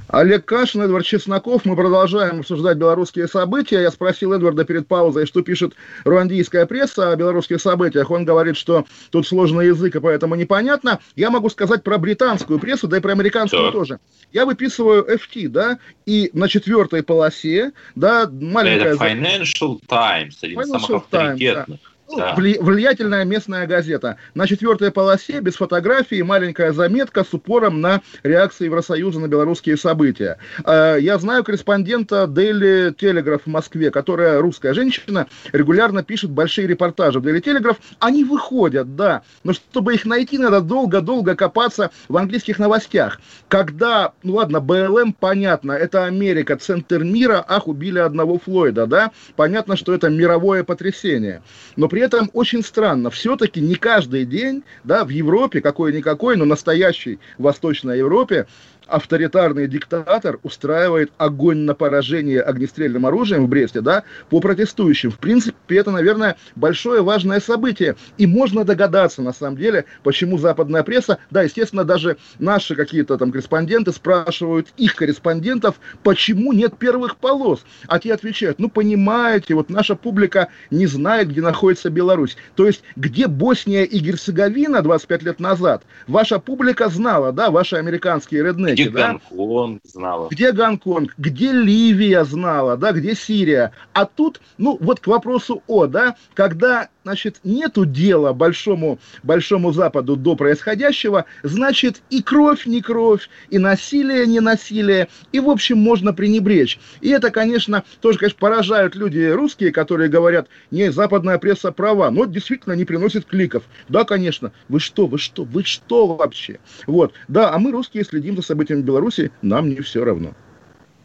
Олег 0.09 0.47
Кашин, 0.47 0.83
Эдвард 0.83 1.05
Чесноков. 1.05 1.65
Мы 1.67 1.77
продолжаем 1.77 2.41
обсуждать 2.41 2.79
белорусские 2.79 3.29
события. 3.29 3.83
Я 3.83 3.91
спросил 3.91 4.33
Эдварда 4.33 4.65
перед 4.65 4.89
паузой, 4.89 5.27
что 5.27 5.43
пишет 5.43 5.75
руандийская 6.05 6.65
пресса 6.65 7.13
о 7.13 7.17
белорусских 7.17 7.61
событиях. 7.61 8.11
Он 8.11 8.25
говорит, 8.25 8.57
что 8.57 8.87
тут 9.11 9.27
сложный 9.27 9.67
язык, 9.67 9.97
и 9.97 10.01
поэтому 10.01 10.35
непонятно. 10.35 11.01
Я 11.15 11.31
могу 11.31 11.51
сказать 11.51 11.83
про 11.83 11.99
британскую 11.99 12.59
прессу, 12.59 12.89
да 12.89 12.97
и 12.97 13.01
про 13.01 13.13
американскую 13.13 13.65
Все. 13.65 13.73
тоже. 13.73 14.01
Я 14.33 14.47
выписываю 14.47 15.07
FT, 15.07 15.49
да, 15.49 15.79
и 16.07 16.31
на 16.33 16.49
четвертой 16.49 17.03
полосе, 17.03 17.73
да, 17.95 18.29
маленькая... 18.31 18.95
Это 18.95 19.05
Financial 19.05 19.79
Times, 19.87 20.43
один 20.43 20.61
из 20.61 20.69
самых 20.69 20.91
авторитетных. 20.91 21.81
Да 21.83 21.89
да. 22.17 22.35
влиятельная 22.37 23.25
местная 23.25 23.67
газета. 23.67 24.17
На 24.35 24.47
четвертой 24.47 24.91
полосе 24.91 25.41
без 25.41 25.57
фотографии 25.57 26.23
маленькая 26.23 26.73
заметка 26.73 27.25
с 27.25 27.35
упором 27.35 27.81
на 27.81 28.01
реакции 28.23 28.65
Евросоюза 28.65 29.21
на 29.21 29.29
белорусские 29.29 29.77
события. 29.77 30.39
А, 30.65 30.97
я 30.97 31.19
знаю 31.19 31.45
корреспондента 31.45 32.25
Daily 32.29 32.95
Telegraph 32.95 33.43
в 33.45 33.47
Москве, 33.49 33.91
которая 33.91 34.41
русская 34.41 34.75
женщина, 34.75 35.27
регулярно 35.53 36.03
пишет 36.03 36.31
большие 36.31 36.67
репортажи 36.67 37.21
в 37.21 37.27
Daily 37.27 37.43
Telegraph. 37.43 37.77
Они 37.99 38.25
выходят, 38.25 38.97
да, 38.97 39.23
но 39.45 39.53
чтобы 39.53 39.95
их 39.95 40.05
найти, 40.05 40.39
надо 40.39 40.61
долго-долго 40.61 41.35
копаться 41.37 41.91
в 42.09 42.17
английских 42.17 42.59
новостях. 42.59 43.21
Когда, 43.49 44.13
ну 44.23 44.35
ладно, 44.35 44.61
БЛМ, 44.61 45.13
понятно, 45.13 45.73
это 45.73 46.05
Америка, 46.05 46.57
центр 46.57 47.05
мира, 47.05 47.45
ах, 47.47 47.69
убили 47.69 47.99
одного 47.99 48.39
Флойда, 48.39 48.87
да, 48.87 49.13
понятно, 49.37 49.77
что 49.77 49.95
это 49.95 50.09
мировое 50.09 50.65
потрясение. 50.65 51.43
Но 51.77 51.89
при 51.89 51.98
при 51.99 52.05
этом 52.05 52.31
очень 52.33 52.63
странно, 52.63 53.11
все-таки 53.11 53.61
не 53.61 53.75
каждый 53.75 54.25
день, 54.25 54.63
да, 54.85 55.05
в 55.05 55.09
Европе, 55.09 55.61
какой-никакой, 55.61 56.37
но 56.37 56.45
настоящей 56.45 57.19
Восточной 57.39 57.99
Европе, 57.99 58.47
авторитарный 58.89 59.69
диктатор 59.69 60.39
устраивает 60.43 61.13
огонь 61.19 61.59
на 61.59 61.75
поражение 61.75 62.41
огнестрельным 62.41 63.07
оружием 63.07 63.47
в 63.47 63.49
Бресте, 63.49 63.81
да, 63.81 64.05
по 64.31 64.41
протестующим. 64.41 65.11
В 65.11 65.19
принципе, 65.19 65.77
это, 65.77 65.91
наверное, 65.91 66.37
большое 66.57 67.03
важное 67.03 67.41
событие. 67.41 67.97
И 68.17 68.27
можно 68.27 68.65
догадаться, 68.65 69.23
на 69.23 69.33
самом 69.33 69.57
деле, 69.57 69.85
почему 70.03 70.39
западная 70.39 70.83
пресса, 70.83 71.19
да, 71.31 71.43
естественно, 71.43 71.85
даже 71.85 72.17
наши 72.39 72.75
какие-то 72.75 73.17
там 73.19 73.31
корреспонденты 73.31 73.93
спрашивают 73.93 74.69
их 74.77 74.95
корреспондентов, 74.95 75.77
почему 76.03 76.53
нет 76.53 76.77
первых 76.79 77.17
полос. 77.17 77.65
А 77.87 77.99
те 77.99 78.15
отвечают, 78.15 78.59
ну, 78.59 78.71
понимаете, 78.71 79.55
вот 79.55 79.71
наша 79.71 79.95
публика 79.95 80.49
не 80.71 80.87
знает, 80.87 81.29
где 81.29 81.41
находится 81.41 81.91
Беларусь. 81.91 82.37
То 82.55 82.67
есть, 82.67 82.83
где 82.97 83.27
Босния 83.27 83.85
и 83.85 83.99
Герцеговина 83.99 84.83
25 84.83 85.23
лет 85.23 85.41
назад, 85.41 85.83
ваша 86.07 86.39
публика 86.39 86.89
знала, 86.89 87.33
да, 87.33 87.51
ваши 87.51 87.77
американские 87.77 88.43
реднеки, 88.45 88.78
где 88.85 88.91
да? 88.91 89.19
Гонконг 89.31 89.81
знала. 89.85 90.29
Где 90.31 90.53
Гонконг, 90.53 91.15
где 91.19 91.53
Ливия 91.53 92.25
знала, 92.25 92.77
да, 92.77 92.93
где 92.93 93.15
Сирия. 93.15 93.73
А 93.93 94.05
тут, 94.07 94.41
ну, 94.59 94.77
вот 94.81 95.01
к 95.01 95.07
вопросу 95.07 95.63
о, 95.67 95.87
да, 95.87 96.17
когда 96.35 96.89
значит, 97.09 97.41
нету 97.43 97.87
дела 97.87 98.35
большому, 98.35 98.99
большому 99.23 99.73
Западу 99.73 100.15
до 100.15 100.37
происходящего, 100.37 101.25
значит, 101.43 102.03
и 102.11 102.23
кровь 102.23 102.67
не 102.67 102.83
кровь, 102.83 103.31
и 103.49 103.57
насилие 103.57 104.27
не 104.27 104.41
насилие, 104.41 105.09
и, 105.33 105.41
в 105.41 105.49
общем, 105.49 105.79
можно 105.79 106.13
пренебречь. 106.13 106.79
И 107.01 107.09
это, 107.09 107.31
конечно, 107.31 107.83
тоже, 108.03 108.19
конечно, 108.19 108.39
поражают 108.39 108.95
люди 108.95 109.27
русские, 109.31 109.73
которые 109.73 110.11
говорят, 110.11 110.49
не, 110.71 110.93
западная 110.93 111.39
пресса 111.39 111.73
права, 111.73 112.11
но 112.11 112.27
действительно 112.27 112.75
не 112.75 112.85
приносит 112.85 113.25
кликов. 113.25 113.63
Да, 113.89 114.05
конечно, 114.05 114.53
вы 114.69 114.79
что, 114.79 115.07
вы 115.07 115.17
что, 115.17 115.45
вы 115.45 115.65
что 115.65 116.09
вообще? 116.09 116.59
Вот, 116.87 117.15
да, 117.27 117.55
а 117.55 117.59
мы, 117.59 117.73
русские, 117.73 118.05
следим 118.05 118.37
за 118.37 118.43
событиями 118.43 118.83
Беларуси, 118.83 119.33
нам 119.41 119.71
не 119.71 119.81
все 119.81 120.05
равно 120.05 120.35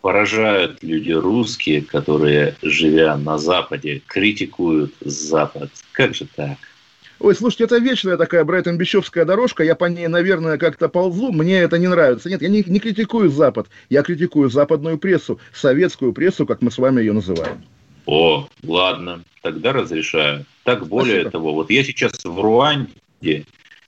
поражают 0.03 0.83
люди 0.83 1.13
русские, 1.13 1.81
которые, 1.81 2.57
живя 2.61 3.15
на 3.15 3.37
Западе, 3.37 4.01
критикуют 4.05 4.93
Запад. 4.99 5.71
Как 5.93 6.13
же 6.13 6.27
так? 6.35 6.57
Ой, 7.19 7.33
слушайте, 7.33 7.63
это 7.63 7.77
вечная 7.77 8.17
такая 8.17 8.43
Брайтон-Бещевская 8.43 9.23
дорожка, 9.23 9.63
я 9.63 9.75
по 9.75 9.85
ней, 9.85 10.09
наверное, 10.09 10.57
как-то 10.57 10.89
ползу, 10.89 11.31
мне 11.31 11.59
это 11.59 11.77
не 11.77 11.87
нравится. 11.87 12.29
Нет, 12.29 12.41
я 12.41 12.49
не, 12.49 12.65
не 12.67 12.79
критикую 12.79 13.29
Запад, 13.29 13.67
я 13.89 14.03
критикую 14.03 14.49
западную 14.49 14.97
прессу, 14.97 15.39
советскую 15.53 16.11
прессу, 16.11 16.45
как 16.45 16.61
мы 16.61 16.69
с 16.69 16.77
вами 16.77 16.99
ее 16.99 17.13
называем. 17.13 17.63
О, 18.05 18.49
ладно, 18.63 19.23
тогда 19.41 19.71
разрешаю. 19.71 20.45
Так 20.65 20.85
более 20.85 21.21
Спасибо. 21.21 21.31
того, 21.31 21.53
вот 21.53 21.71
я 21.71 21.81
сейчас 21.85 22.25
в 22.25 22.41
Руанде, 22.41 23.45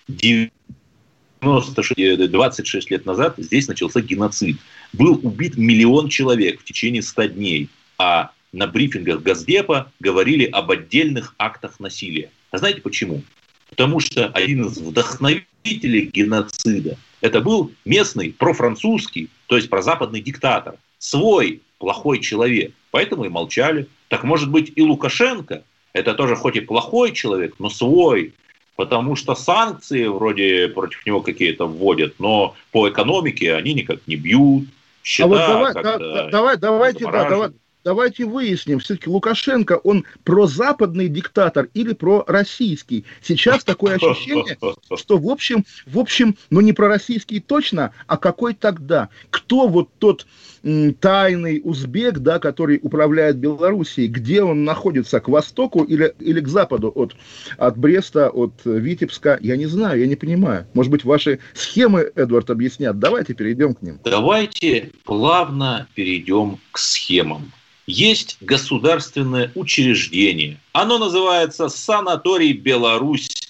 96, 0.07 2.31
26 2.31 2.91
лет 2.91 3.05
назад 3.05 3.33
здесь 3.37 3.67
начался 3.67 3.99
геноцид. 3.99 4.55
Был 4.97 5.19
убит 5.23 5.57
миллион 5.57 6.09
человек 6.09 6.61
в 6.61 6.63
течение 6.63 7.01
100 7.01 7.25
дней, 7.25 7.69
а 7.97 8.31
на 8.53 8.67
брифингах 8.67 9.21
Газдепа 9.21 9.91
говорили 9.99 10.45
об 10.45 10.71
отдельных 10.71 11.35
актах 11.37 11.79
насилия. 11.79 12.29
А 12.51 12.57
знаете 12.57 12.81
почему? 12.81 13.21
Потому 13.69 13.99
что 13.99 14.27
один 14.27 14.65
из 14.65 14.77
вдохновителей 14.77 16.09
геноцида 16.13 16.97
это 17.19 17.41
был 17.41 17.71
местный 17.83 18.31
профранцузский, 18.31 19.29
то 19.47 19.57
есть 19.57 19.69
прозападный 19.69 20.21
диктатор. 20.21 20.75
Свой 20.97 21.61
плохой 21.77 22.19
человек. 22.19 22.71
Поэтому 22.91 23.25
и 23.25 23.29
молчали. 23.29 23.87
Так 24.07 24.23
может 24.23 24.49
быть 24.49 24.71
и 24.75 24.81
Лукашенко, 24.81 25.63
это 25.91 26.13
тоже 26.13 26.35
хоть 26.35 26.55
и 26.55 26.61
плохой 26.61 27.11
человек, 27.11 27.55
но 27.59 27.69
свой, 27.69 28.33
потому 28.75 29.15
что 29.15 29.35
санкции 29.35 30.05
вроде 30.05 30.67
против 30.69 31.05
него 31.05 31.21
какие-то 31.21 31.65
вводят, 31.65 32.15
но 32.19 32.55
по 32.71 32.87
экономике 32.89 33.55
они 33.55 33.73
никак 33.73 34.05
не 34.07 34.15
бьют. 34.15 34.65
Счета 35.05 35.25
а 35.25 35.27
вот 35.27 35.37
давай, 35.37 35.73
да, 35.99 36.29
давай, 36.29 36.57
давайте, 36.57 37.05
да, 37.05 37.29
давай, 37.29 37.51
давайте 37.85 38.25
выясним, 38.25 38.79
все-таки 38.79 39.09
Лукашенко, 39.09 39.79
он 39.83 40.05
прозападный 40.23 41.07
диктатор 41.07 41.69
или 41.75 41.93
пророссийский? 41.93 43.05
Сейчас 43.21 43.63
такое 43.63 43.95
ощущение, 43.95 44.57
что 44.97 45.17
в 45.17 45.29
общем, 45.29 45.63
в 45.85 45.99
общем, 45.99 46.35
ну 46.49 46.61
не 46.61 46.73
пророссийский 46.73 47.39
точно, 47.39 47.93
а 48.07 48.17
какой 48.17 48.55
тогда? 48.55 49.09
Кто 49.29 49.67
вот 49.67 49.89
тот 49.99 50.25
тайный 50.99 51.61
узбек, 51.63 52.17
да, 52.17 52.39
который 52.39 52.79
управляет 52.81 53.37
Белоруссией, 53.37 54.07
где 54.07 54.41
он 54.41 54.63
находится, 54.63 55.19
к 55.19 55.27
востоку 55.27 55.83
или, 55.83 56.15
или 56.19 56.39
к 56.39 56.47
западу 56.47 56.91
от, 56.95 57.15
от 57.57 57.77
Бреста, 57.77 58.29
от 58.29 58.53
Витебска, 58.65 59.37
я 59.41 59.57
не 59.57 59.67
знаю, 59.67 59.99
я 59.99 60.07
не 60.07 60.15
понимаю. 60.15 60.65
Может 60.73 60.91
быть, 60.91 61.03
ваши 61.03 61.37
схемы, 61.53 62.11
Эдвард, 62.15 62.49
объяснят. 62.49 62.97
Давайте 62.97 63.35
перейдем 63.35 63.75
к 63.75 63.83
ним. 63.83 63.99
Давайте 64.03 64.89
плавно 65.03 65.87
перейдем 65.93 66.57
к 66.71 66.79
схемам 66.79 67.51
есть 67.87 68.37
государственное 68.41 69.51
учреждение. 69.55 70.57
Оно 70.73 70.97
называется 70.97 71.69
«Санаторий 71.69 72.53
Беларусь», 72.53 73.45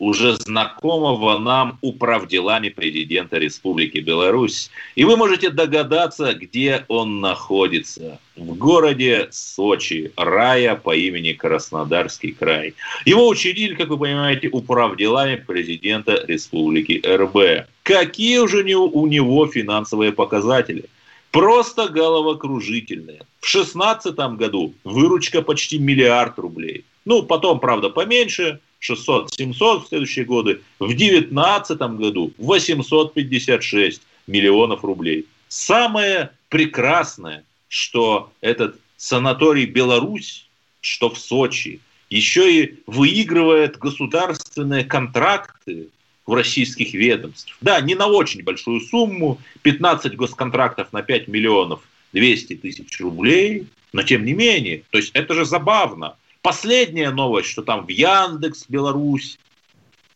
уже 0.00 0.34
знакомого 0.36 1.38
нам 1.38 1.78
управделами 1.82 2.70
президента 2.70 3.36
Республики 3.36 3.98
Беларусь. 3.98 4.70
И 4.96 5.04
вы 5.04 5.16
можете 5.16 5.50
догадаться, 5.50 6.32
где 6.32 6.86
он 6.88 7.20
находится. 7.20 8.18
В 8.34 8.54
городе 8.54 9.28
Сочи, 9.30 10.10
рая 10.16 10.74
по 10.74 10.96
имени 10.96 11.34
Краснодарский 11.34 12.32
край. 12.32 12.74
Его 13.04 13.28
учредили, 13.28 13.74
как 13.74 13.90
вы 13.90 13.98
понимаете, 13.98 14.48
управделами 14.48 15.36
президента 15.36 16.24
Республики 16.26 17.02
РБ. 17.06 17.68
Какие 17.82 18.38
уже 18.38 18.64
у 18.74 19.06
него 19.06 19.46
финансовые 19.46 20.12
показатели– 20.12 20.86
Просто 21.30 21.88
головокружительные. 21.88 23.22
В 23.40 23.50
2016 23.50 24.16
году 24.36 24.74
выручка 24.84 25.42
почти 25.42 25.78
миллиард 25.78 26.38
рублей. 26.38 26.84
Ну, 27.04 27.22
потом, 27.22 27.60
правда, 27.60 27.88
поменьше, 27.88 28.60
600-700 28.80 29.84
в 29.84 29.88
следующие 29.88 30.24
годы. 30.24 30.62
В 30.78 30.88
2019 30.88 31.78
году 31.78 32.32
856 32.38 34.02
миллионов 34.26 34.84
рублей. 34.84 35.26
Самое 35.48 36.30
прекрасное, 36.48 37.44
что 37.68 38.32
этот 38.40 38.76
санаторий 38.96 39.66
Беларусь, 39.66 40.46
что 40.80 41.10
в 41.10 41.18
Сочи, 41.18 41.80
еще 42.08 42.52
и 42.52 42.80
выигрывает 42.86 43.78
государственные 43.78 44.84
контракты 44.84 45.88
в 46.26 46.34
российских 46.34 46.94
ведомств. 46.94 47.56
Да, 47.60 47.80
не 47.80 47.94
на 47.94 48.06
очень 48.06 48.42
большую 48.42 48.80
сумму, 48.80 49.38
15 49.62 50.16
госконтрактов 50.16 50.92
на 50.92 51.02
5 51.02 51.28
миллионов 51.28 51.80
200 52.12 52.56
тысяч 52.56 53.00
рублей, 53.00 53.66
но 53.92 54.02
тем 54.02 54.24
не 54.24 54.32
менее, 54.32 54.82
то 54.90 54.98
есть 54.98 55.10
это 55.14 55.34
же 55.34 55.44
забавно. 55.44 56.16
Последняя 56.42 57.10
новость, 57.10 57.50
что 57.50 57.62
там 57.62 57.86
в 57.86 57.90
Яндекс, 57.90 58.66
Беларусь 58.68 59.38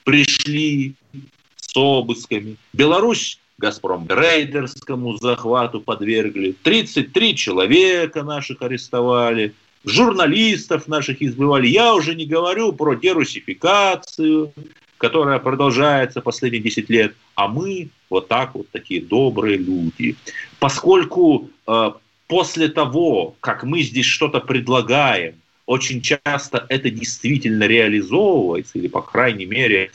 пришли 0.04 0.94
с 1.56 1.76
обысками. 1.76 2.56
Беларусь 2.72 3.38
Газпром 3.58 4.06
рейдерскому 4.08 5.16
захвату 5.16 5.80
подвергли. 5.80 6.54
33 6.62 7.36
человека 7.36 8.22
наших 8.22 8.62
арестовали. 8.62 9.54
Журналистов 9.84 10.88
наших 10.88 11.22
избивали. 11.22 11.68
Я 11.68 11.94
уже 11.94 12.14
не 12.14 12.26
говорю 12.26 12.72
про 12.72 12.94
дерусификацию, 12.94 14.52
которая 14.98 15.38
продолжается 15.38 16.20
последние 16.20 16.62
10 16.62 16.90
лет, 16.90 17.14
а 17.34 17.48
мы 17.48 17.88
вот 18.10 18.28
так 18.28 18.54
вот 18.54 18.68
такие 18.70 19.00
добрые 19.00 19.56
люди. 19.56 20.16
Поскольку 20.58 21.50
э, 21.66 21.92
после 22.28 22.68
того, 22.68 23.34
как 23.40 23.64
мы 23.64 23.82
здесь 23.82 24.06
что-то 24.06 24.40
предлагаем, 24.40 25.34
очень 25.66 26.02
часто 26.02 26.66
это 26.68 26.90
действительно 26.90 27.64
реализовывается, 27.64 28.78
или, 28.78 28.88
по 28.88 29.02
крайней 29.02 29.46
мере, 29.46 29.90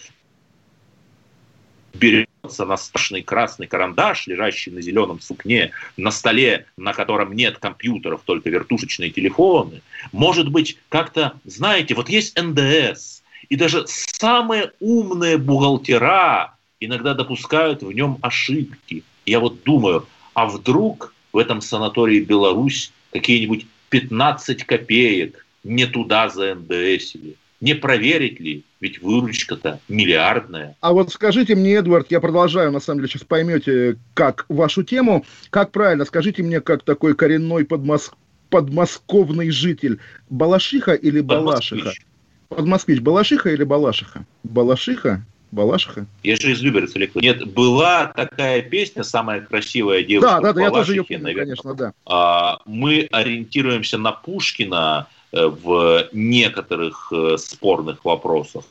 берется 1.94 2.66
на 2.66 2.78
страшный 2.78 3.22
красный 3.22 3.68
карандаш, 3.68 4.28
лежащий 4.28 4.72
на 4.72 4.82
зеленом 4.82 5.22
сукне, 5.22 5.72
на 5.98 6.12
столе, 6.12 6.66
на 6.78 6.94
котором 6.94 7.34
нет 7.34 7.58
компьютеров, 7.60 8.22
только 8.26 8.50
вертушечные 8.50 9.12
телефоны. 9.12 9.82
Может 10.12 10.50
быть, 10.50 10.78
как-то, 10.90 11.34
знаете, 11.46 11.94
вот 11.96 12.10
есть 12.10 12.40
НДС– 12.40 13.18
и 13.50 13.56
даже 13.56 13.86
самые 13.88 14.72
умные 14.80 15.38
бухгалтера 15.38 16.56
иногда 16.80 17.14
допускают 17.14 17.82
в 17.82 17.92
нем 17.92 18.18
ошибки. 18.22 19.04
Я 19.26 19.40
вот 19.40 19.64
думаю, 19.64 20.06
а 20.34 20.46
вдруг 20.46 21.14
в 21.34 21.38
этом 21.38 21.62
санатории 21.62 22.22
Беларусь 22.22 22.92
какие-нибудь 23.12 23.68
15 23.90 24.64
копеек 24.64 25.46
не 25.64 25.86
туда 25.86 26.30
за 26.30 26.56
НДСили? 26.56 27.36
Не 27.60 27.74
проверить 27.74 28.40
ли? 28.40 28.64
Ведь 28.80 29.02
выручка-то 29.02 29.82
миллиардная. 29.90 30.78
А 30.80 30.94
вот 30.94 31.12
скажите 31.12 31.56
мне, 31.56 31.74
Эдвард, 31.74 32.10
я 32.10 32.22
продолжаю, 32.22 32.72
на 32.72 32.80
самом 32.80 33.00
деле, 33.00 33.10
сейчас 33.10 33.24
поймете, 33.24 33.98
как 34.14 34.46
вашу 34.48 34.84
тему. 34.84 35.26
Как 35.50 35.72
правильно, 35.72 36.06
скажите 36.06 36.42
мне, 36.44 36.62
как 36.62 36.84
такой 36.84 37.16
коренной 37.16 37.66
подмоск... 37.66 38.14
подмосковный 38.50 39.50
житель, 39.50 40.00
Балашиха 40.30 40.94
или 40.94 41.20
Балашиха? 41.20 41.76
Подмосквич, 41.76 42.06
Балашиха 42.50 43.50
или 43.50 43.64
Балашиха? 43.64 44.26
Балашиха? 44.44 45.24
Балашиха? 45.52 46.06
Я 46.24 46.36
же 46.36 46.52
из 46.52 46.62
Люберца 46.62 47.00
Нет, 47.16 47.52
была 47.54 48.08
такая 48.16 48.62
песня 48.62 49.04
«Самая 49.04 49.42
красивая 49.42 50.04
девушка 50.04 50.36
Да, 50.36 50.42
да, 50.42 50.54
да, 50.54 50.62
я 50.62 50.70
тоже 50.70 50.94
ее 50.94 51.04
помню, 51.04 51.24
наверное. 51.24 51.56
конечно, 51.56 51.74
да. 51.74 51.94
А, 52.06 52.60
мы 52.66 53.08
ориентируемся 53.12 53.98
на 53.98 54.12
Пушкина 54.12 55.08
э, 55.32 55.46
в 55.48 56.08
некоторых 56.14 57.12
э, 57.12 57.38
спорных 57.38 58.06
вопросах. 58.06 58.64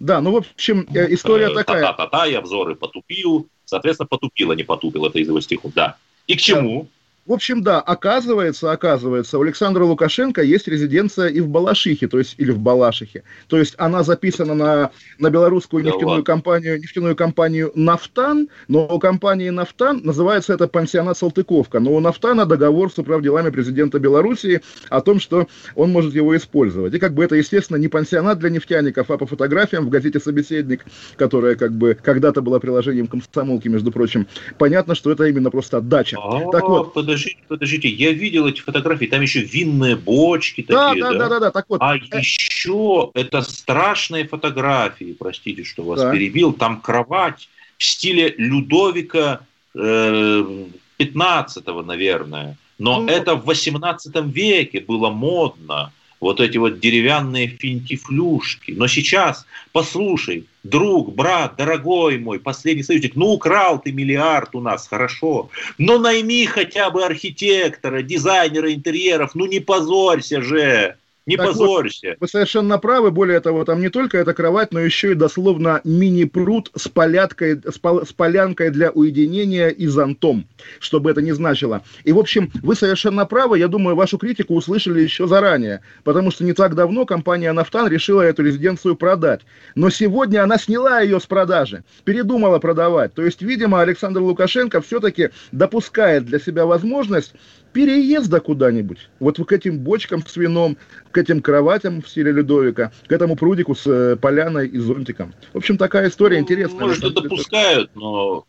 Да, 0.00 0.20
ну, 0.20 0.32
в 0.32 0.36
общем, 0.36 0.86
э, 0.92 1.14
история 1.14 1.50
такая. 1.50 1.82
Та-та-та-та, 1.82 2.26
я 2.26 2.40
взоры 2.40 2.74
потупил. 2.74 3.48
Соответственно, 3.64 4.08
потупила, 4.08 4.52
не 4.52 4.64
потупил. 4.64 5.06
Это 5.06 5.18
из 5.18 5.28
его 5.28 5.40
стихов, 5.40 5.72
да. 5.74 5.96
И 6.26 6.36
к 6.36 6.40
чему? 6.40 6.88
В 7.26 7.32
общем, 7.32 7.64
да, 7.64 7.80
оказывается, 7.80 8.70
оказывается, 8.70 9.38
у 9.38 9.42
Александра 9.42 9.82
Лукашенко 9.82 10.42
есть 10.42 10.68
резиденция 10.68 11.26
и 11.26 11.40
в 11.40 11.48
Балашихе, 11.48 12.06
то 12.06 12.18
есть 12.18 12.36
или 12.38 12.52
в 12.52 12.58
Балашихе. 12.60 13.24
То 13.48 13.58
есть 13.58 13.74
она 13.78 14.04
записана 14.04 14.54
на, 14.54 14.90
на 15.18 15.30
белорусскую 15.30 15.82
да 15.82 15.90
нефтяную, 15.90 16.22
компанию, 16.22 16.78
нефтяную 16.78 17.16
компанию 17.16 17.72
«Нафтан», 17.74 18.48
но 18.68 18.86
у 18.86 19.00
компании 19.00 19.50
«Нафтан» 19.50 20.02
называется 20.04 20.54
это 20.54 20.68
пансионат 20.68 21.18
«Салтыковка». 21.18 21.80
Но 21.80 21.94
у 21.94 22.00
«Нафтана» 22.00 22.46
договор 22.46 22.92
с 22.92 22.98
управделами 22.98 23.50
президента 23.50 23.98
Белоруссии 23.98 24.60
о 24.88 25.00
том, 25.00 25.18
что 25.18 25.48
он 25.74 25.90
может 25.90 26.14
его 26.14 26.36
использовать. 26.36 26.94
И 26.94 27.00
как 27.00 27.12
бы 27.14 27.24
это, 27.24 27.34
естественно, 27.34 27.76
не 27.76 27.88
пансионат 27.88 28.38
для 28.38 28.50
нефтяников, 28.50 29.10
а 29.10 29.18
по 29.18 29.26
фотографиям 29.26 29.86
в 29.86 29.88
газете 29.88 30.20
«Собеседник», 30.20 30.84
которая 31.16 31.56
как 31.56 31.72
бы 31.72 31.98
когда-то 32.00 32.40
была 32.40 32.60
приложением 32.60 33.08
комсомолки, 33.08 33.66
между 33.66 33.90
прочим, 33.90 34.28
понятно, 34.58 34.94
что 34.94 35.10
это 35.10 35.24
именно 35.24 35.50
просто 35.50 35.80
дача. 35.80 36.18
А, 36.20 36.52
так 36.52 36.62
вот, 36.68 36.94
подождите, 37.16 37.38
подождите, 37.48 37.88
я 37.88 38.12
видел 38.12 38.46
эти 38.46 38.60
фотографии, 38.60 39.06
там 39.06 39.22
еще 39.22 39.40
винные 39.40 39.96
бочки 39.96 40.64
да, 40.66 40.88
такие, 40.88 41.04
да? 41.04 41.12
Да, 41.12 41.18
да, 41.18 41.28
да, 41.28 41.40
да, 41.40 41.50
так 41.50 41.66
вот. 41.68 41.80
А 41.80 41.96
э... 41.96 42.00
еще 42.18 43.10
это 43.14 43.42
страшные 43.42 44.26
фотографии, 44.26 45.16
простите, 45.18 45.64
что 45.64 45.82
вас 45.82 46.00
да. 46.00 46.12
перебил, 46.12 46.52
там 46.52 46.80
кровать 46.80 47.48
в 47.78 47.84
стиле 47.84 48.34
Людовика 48.38 49.40
э, 49.74 50.64
15 50.96 51.66
наверное, 51.84 52.56
но 52.78 53.00
ну, 53.00 53.08
это 53.08 53.34
в 53.34 53.44
18 53.44 54.14
веке 54.26 54.80
было 54.80 55.10
модно 55.10 55.92
вот 56.20 56.40
эти 56.40 56.56
вот 56.56 56.80
деревянные 56.80 57.48
финтифлюшки. 57.48 58.72
Но 58.72 58.86
сейчас, 58.86 59.46
послушай, 59.72 60.46
друг, 60.68 61.14
брат, 61.14 61.56
дорогой 61.56 62.18
мой, 62.18 62.38
последний 62.38 62.82
союзник, 62.82 63.16
ну 63.16 63.26
украл 63.32 63.80
ты 63.80 63.92
миллиард 63.92 64.54
у 64.54 64.60
нас, 64.60 64.86
хорошо, 64.88 65.50
но 65.78 65.98
найми 65.98 66.46
хотя 66.46 66.90
бы 66.90 67.04
архитектора, 67.04 68.02
дизайнера 68.02 68.72
интерьеров, 68.72 69.34
ну 69.34 69.46
не 69.46 69.60
позорься 69.60 70.42
же. 70.42 70.96
Не 71.26 71.36
так 71.36 71.48
позорься. 71.48 72.10
Вот, 72.10 72.16
вы 72.20 72.28
совершенно 72.28 72.78
правы. 72.78 73.10
Более 73.10 73.40
того, 73.40 73.64
там 73.64 73.80
не 73.80 73.88
только 73.88 74.16
эта 74.16 74.32
кровать, 74.32 74.72
но 74.72 74.78
еще 74.78 75.10
и 75.10 75.14
дословно 75.14 75.80
мини-пруд 75.82 76.70
с, 76.76 76.88
поляткой, 76.88 77.60
с, 77.64 77.78
пол, 77.78 78.06
с 78.06 78.12
полянкой 78.12 78.70
для 78.70 78.90
уединения 78.90 79.68
и 79.68 79.88
зонтом, 79.88 80.46
чтобы 80.78 81.10
это 81.10 81.22
не 81.22 81.32
значило. 81.32 81.82
И, 82.04 82.12
в 82.12 82.18
общем, 82.18 82.52
вы 82.62 82.76
совершенно 82.76 83.26
правы. 83.26 83.58
Я 83.58 83.66
думаю, 83.66 83.96
вашу 83.96 84.18
критику 84.18 84.54
услышали 84.54 85.00
еще 85.00 85.26
заранее, 85.26 85.80
потому 86.04 86.30
что 86.30 86.44
не 86.44 86.52
так 86.52 86.76
давно 86.76 87.04
компания 87.04 87.52
«Нафтан» 87.52 87.88
решила 87.88 88.22
эту 88.22 88.44
резиденцию 88.44 88.94
продать. 88.94 89.40
Но 89.74 89.90
сегодня 89.90 90.44
она 90.44 90.58
сняла 90.58 91.00
ее 91.00 91.18
с 91.18 91.26
продажи, 91.26 91.82
передумала 92.04 92.60
продавать. 92.60 93.14
То 93.14 93.22
есть, 93.22 93.42
видимо, 93.42 93.80
Александр 93.80 94.20
Лукашенко 94.20 94.80
все-таки 94.80 95.30
допускает 95.50 96.24
для 96.24 96.38
себя 96.38 96.66
возможность 96.66 97.34
переезда 97.76 98.40
куда-нибудь. 98.40 99.10
Вот 99.20 99.36
к 99.36 99.52
этим 99.52 99.80
бочкам 99.80 100.26
с 100.26 100.34
вином, 100.38 100.78
к 101.10 101.18
этим 101.18 101.42
кроватям 101.42 102.00
в 102.00 102.08
стиле 102.08 102.32
Людовика, 102.32 102.90
к 103.06 103.12
этому 103.12 103.36
прудику 103.36 103.74
с 103.74 103.86
э, 103.86 104.16
поляной 104.16 104.66
и 104.66 104.78
зонтиком. 104.78 105.34
В 105.52 105.58
общем, 105.58 105.76
такая 105.76 106.08
история 106.08 106.38
ну, 106.38 106.42
интересная. 106.44 106.86
Может, 106.86 107.04
и 107.04 107.10
допускают, 107.10 107.90
но 107.94 108.46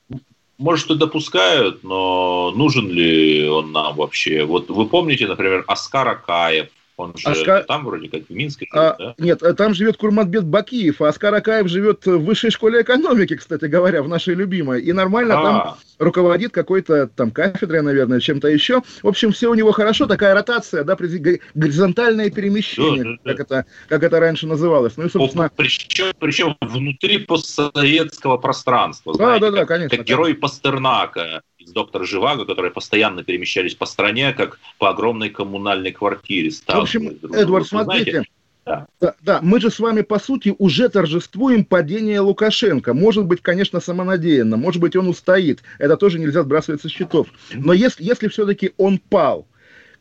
может, 0.58 0.90
и 0.92 0.96
допускают, 0.96 1.84
но 1.84 2.54
нужен 2.56 2.90
ли 2.90 3.50
он 3.50 3.74
нам 3.74 3.98
вообще? 3.98 4.46
Вот 4.46 4.70
вы 4.70 4.86
помните, 4.88 5.28
например, 5.28 5.66
Оскар 5.68 6.08
Акаев, 6.08 6.70
он 6.98 7.16
же 7.16 7.30
Оскар... 7.30 7.64
там 7.64 7.86
вроде 7.86 8.10
как 8.10 8.24
в 8.28 8.30
Минске 8.32 8.68
а, 8.74 8.96
да? 8.98 9.16
Нет, 9.20 9.44
э, 9.44 9.54
там 9.54 9.74
живет 9.76 9.98
Курматбет 9.98 10.46
Бакиев, 10.46 11.00
а 11.02 11.10
Оскар 11.10 11.34
Акаев 11.34 11.68
живет 11.68 12.06
в 12.06 12.18
высшей 12.18 12.50
школе 12.50 12.82
экономики, 12.82 13.36
кстати 13.36 13.66
говоря, 13.66 14.02
в 14.02 14.10
нашей 14.10 14.34
любимой. 14.34 14.82
И 14.82 14.92
нормально 14.94 15.40
а. 15.40 15.44
там 15.44 15.78
руководит 16.00 16.52
какой-то 16.52 17.08
там 17.08 17.32
кафедрой, 17.32 17.82
наверное, 17.84 18.20
чем-то 18.20 18.48
еще. 18.48 18.82
В 19.04 19.08
общем, 19.08 19.32
все 19.32 19.50
у 19.50 19.54
него 19.54 19.72
хорошо, 19.72 20.08
такая 20.08 20.34
ротация, 20.34 20.84
да, 20.84 20.96
горизонтальное 20.96 22.32
перемещение, 22.32 23.04
да, 23.04 23.12
да, 23.24 23.32
как, 23.34 23.40
Это, 23.40 23.66
как 23.88 24.04
это 24.04 24.20
раньше 24.20 24.48
называлось. 24.48 24.98
Ну 24.98 25.06
и, 25.06 25.10
собственно... 25.10 25.52
Причем, 25.56 26.14
причем 26.20 26.58
внутри 26.62 27.20
постсоветского 27.20 28.38
пространства, 28.38 29.14
знаете, 29.14 29.46
да, 29.46 29.52
да, 29.52 29.58
да, 29.58 29.66
конечно, 29.66 29.98
как 29.98 30.06
герой 30.06 30.34
Пастернака 30.34 31.42
«Доктора 31.72 32.06
Живаго», 32.06 32.46
которые 32.46 32.72
постоянно 32.72 33.24
перемещались 33.24 33.76
по 33.76 33.86
стране, 33.86 34.34
как 34.34 34.60
по 34.78 34.90
огромной 34.90 35.30
коммунальной 35.30 35.92
квартире. 35.92 36.52
В 36.52 36.70
общем, 36.70 37.18
Эдвард, 37.34 37.68
смотрите, 37.68 38.24
да. 38.66 38.88
Да, 39.00 39.16
да, 39.22 39.40
мы 39.42 39.62
же 39.62 39.72
с 39.72 39.80
вами, 39.80 40.02
по 40.02 40.20
сути, 40.20 40.54
уже 40.58 40.90
торжествуем 40.90 41.64
падение 41.64 42.20
Лукашенко. 42.20 42.94
Может 42.94 43.26
быть, 43.26 43.42
конечно, 43.42 43.80
самонадеянно, 43.80 44.58
может 44.58 44.82
быть, 44.82 44.96
он 44.98 45.08
устоит. 45.08 45.64
Это 45.80 45.96
тоже 45.96 46.20
нельзя 46.20 46.44
сбрасывать 46.44 46.82
со 46.82 46.90
счетов. 46.90 47.28
Но 47.54 47.72
если, 47.72 48.04
если 48.04 48.28
все-таки 48.28 48.74
он 48.76 48.98
пал, 48.98 49.48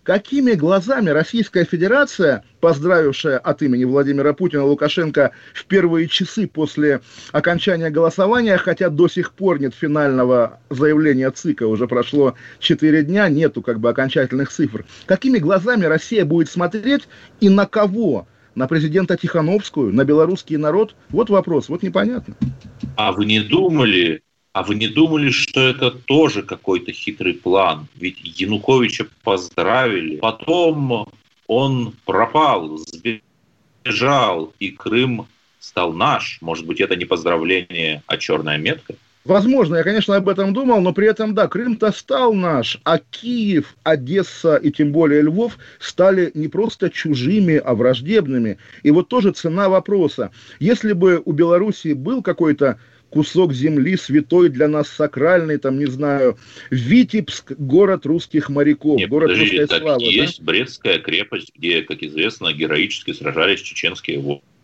какими 0.07 0.53
глазами 0.53 1.11
Российская 1.11 1.65
Федерация, 1.65 2.45
поздравившая 2.61 3.39
от 3.39 3.61
имени 3.63 3.83
Владимира 3.83 4.33
Путина 4.35 4.65
Лукашенко 4.65 5.33
в 5.53 5.67
первые 5.67 6.07
часы 6.07 6.47
после 6.47 7.01
окончания 7.33 7.91
голосования, 7.91 8.57
хотя 8.57 8.89
до 8.89 9.09
сих 9.09 9.33
пор 9.33 9.61
нет 9.61 9.75
финального 9.75 10.61
заявления 10.71 11.29
ЦИКа, 11.33 11.67
уже 11.67 11.89
прошло 11.89 12.35
4 12.61 13.03
дня, 13.03 13.29
нету 13.29 13.63
как 13.63 13.81
бы 13.81 13.89
окончательных 13.91 14.53
цифр, 14.53 14.87
какими 15.07 15.39
глазами 15.39 15.87
Россия 15.87 16.25
будет 16.25 16.49
смотреть 16.49 17.09
и 17.41 17.49
на 17.49 17.67
кого? 17.67 18.29
На 18.55 18.69
президента 18.69 19.19
Тихановскую, 19.19 19.93
на 19.93 20.05
белорусский 20.05 20.57
народ? 20.57 20.95
Вот 21.11 21.29
вопрос, 21.29 21.69
вот 21.69 21.83
непонятно. 21.83 22.35
А 22.97 23.13
вы 23.13 23.27
не 23.27 23.41
думали, 23.41 24.23
а 24.57 24.63
вы 24.63 24.75
не 24.75 24.89
думали, 24.89 25.29
что 25.29 25.61
это 25.61 25.91
тоже 25.91 26.43
какой-то 26.43 26.91
хитрый 26.91 27.35
план? 27.35 27.89
Ведь 27.95 28.17
Януковича 28.23 29.07
поздравили, 29.23 30.17
потом 30.17 31.11
он 31.47 31.93
пропал, 32.07 32.79
сбежал, 32.79 34.55
и 34.59 34.71
Крым 34.71 35.27
стал 35.61 35.93
наш. 35.93 36.39
Может 36.41 36.65
быть, 36.65 36.81
это 36.81 36.97
не 36.97 37.05
поздравление, 37.05 38.03
а 38.07 38.17
черная 38.17 38.57
метка? 38.57 38.95
Возможно, 39.27 39.77
я, 39.77 39.83
конечно, 39.83 40.17
об 40.17 40.27
этом 40.27 40.55
думал, 40.55 40.81
но 40.81 40.95
при 40.95 41.07
этом, 41.07 41.35
да, 41.35 41.49
Крым-то 41.49 41.93
стал 41.93 42.33
наш, 42.33 42.79
а 42.85 42.99
Киев, 42.99 43.75
Одесса 43.83 44.57
и 44.57 44.71
тем 44.71 44.91
более 44.91 45.21
Львов 45.21 45.59
стали 45.81 46.31
не 46.33 46.49
просто 46.49 46.89
чужими, 46.89 47.57
а 47.57 47.75
враждебными. 47.75 48.57
И 48.85 48.91
вот 48.91 49.09
тоже 49.09 49.33
цена 49.33 49.69
вопроса. 49.69 50.31
Если 50.61 50.95
бы 50.95 51.21
у 51.23 51.33
Белоруссии 51.33 51.93
был 51.93 52.23
какой-то 52.23 52.79
кусок 53.11 53.53
земли 53.53 53.97
святой 53.97 54.49
для 54.49 54.69
нас 54.69 54.89
сакральный, 54.89 55.59
там, 55.59 55.79
не 55.79 55.87
знаю, 55.87 56.37
Витебск, 56.71 57.53
город 57.53 58.07
русских 58.07 58.49
моряков, 58.49 58.99
Нет, 58.99 59.09
город 59.09 59.31
подожди, 59.31 59.61
русской 59.61 59.81
славы. 59.81 60.03
Есть 60.03 60.39
да? 60.39 60.45
Брестская 60.45 60.99
крепость, 60.99 61.53
где, 61.55 61.83
как 61.83 62.03
известно, 62.03 62.53
героически 62.53 63.13
сражались 63.13 63.61
чеченские 63.61 64.19
воины 64.19 64.43
да, 64.43 64.56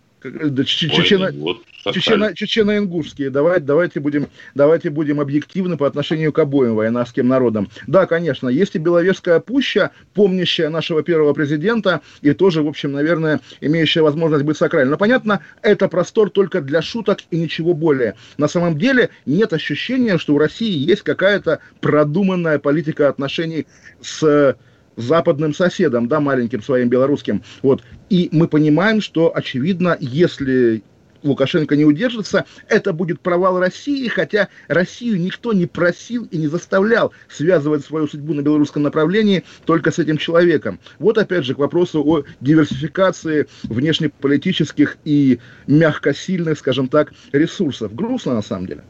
чечено, 0.65 1.31
вот 1.35 1.63
чечено, 1.93 2.33
чечено-ингушские. 2.35 3.31
Давайте, 3.31 3.65
давайте, 3.65 4.01
будем, 4.01 4.29
давайте 4.55 4.91
будем 4.91 5.21
объективны 5.21 5.77
по 5.77 5.87
отношению 5.87 6.33
к 6.33 6.39
обоим 6.39 6.75
воинарским 6.75 7.27
народам. 7.27 7.69
Да, 7.87 8.07
конечно, 8.07 8.49
есть 8.49 8.77
и 8.77 8.79
Беловежская 8.79 9.41
пуща, 9.41 9.91
помнящая 10.15 10.71
нашего 10.71 11.03
первого 11.03 11.33
президента, 11.33 12.01
и 12.21 12.33
тоже, 12.33 12.63
в 12.63 12.69
общем, 12.69 12.93
наверное, 12.93 13.41
имеющая 13.61 14.03
возможность 14.03 14.45
быть 14.45 14.57
сакральной. 14.57 14.91
Но, 14.93 14.97
понятно, 14.97 15.41
это 15.63 15.89
простор 15.89 16.31
только 16.31 16.61
для 16.61 16.83
шуток 16.83 17.21
и 17.31 17.37
ничего 17.37 17.75
более. 17.75 18.15
На 18.39 18.49
самом 18.49 18.79
деле 18.79 19.11
нет 19.27 19.53
ощущения, 19.53 20.19
что 20.19 20.35
у 20.35 20.39
России 20.39 20.77
есть 20.77 21.03
какая-то 21.03 21.61
продуманная 21.81 22.59
политика 22.59 23.09
отношений 23.09 23.67
с 24.01 24.57
западным 24.97 25.55
соседом, 25.55 26.09
да, 26.09 26.21
маленьким 26.21 26.63
своим 26.63 26.89
белорусским. 26.89 27.43
Вот. 27.63 27.83
И 28.11 28.29
мы 28.33 28.49
понимаем, 28.49 29.01
что, 29.01 29.33
очевидно, 29.35 29.97
если 30.01 30.83
Лукашенко 31.23 31.77
не 31.77 31.85
удержится, 31.85 32.45
это 32.69 32.93
будет 32.93 33.21
провал 33.21 33.59
России, 33.59 34.09
хотя 34.09 34.49
Россию 34.69 35.21
никто 35.21 35.53
не 35.53 35.67
просил 35.67 36.25
и 36.25 36.37
не 36.37 36.49
заставлял 36.49 37.13
связывать 37.29 37.85
свою 37.85 38.07
судьбу 38.09 38.35
на 38.35 38.43
белорусском 38.43 38.83
направлении 38.83 39.45
только 39.65 39.91
с 39.91 39.99
этим 39.99 40.19
человеком. 40.19 40.81
Вот 40.99 41.19
опять 41.19 41.45
же 41.45 41.55
к 41.55 41.59
вопросу 41.59 42.03
о 42.05 42.25
диверсификации 42.41 43.47
внешнеполитических 43.65 44.99
и 45.05 45.39
мягко 45.67 46.15
сильных, 46.15 46.59
скажем 46.59 46.89
так, 46.89 47.13
ресурсов. 47.33 47.95
Грустно 47.95 48.35
на 48.35 48.43
самом 48.43 48.67
деле. 48.67 48.83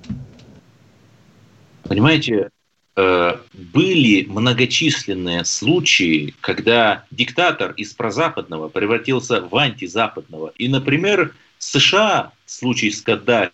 Понимаете, 1.85 2.51
были 2.95 4.27
многочисленные 4.29 5.45
случаи, 5.45 6.35
когда 6.41 7.05
диктатор 7.11 7.73
из 7.73 7.95
прозападного 7.95 8.69
превратился 8.69 9.41
в 9.41 9.57
антизападного. 9.57 10.53
И, 10.59 10.69
например, 10.69 11.35
США, 11.59 12.33
в 12.45 12.51
случае 12.51 12.93
с 12.93 13.01
Каддафи 13.01 13.53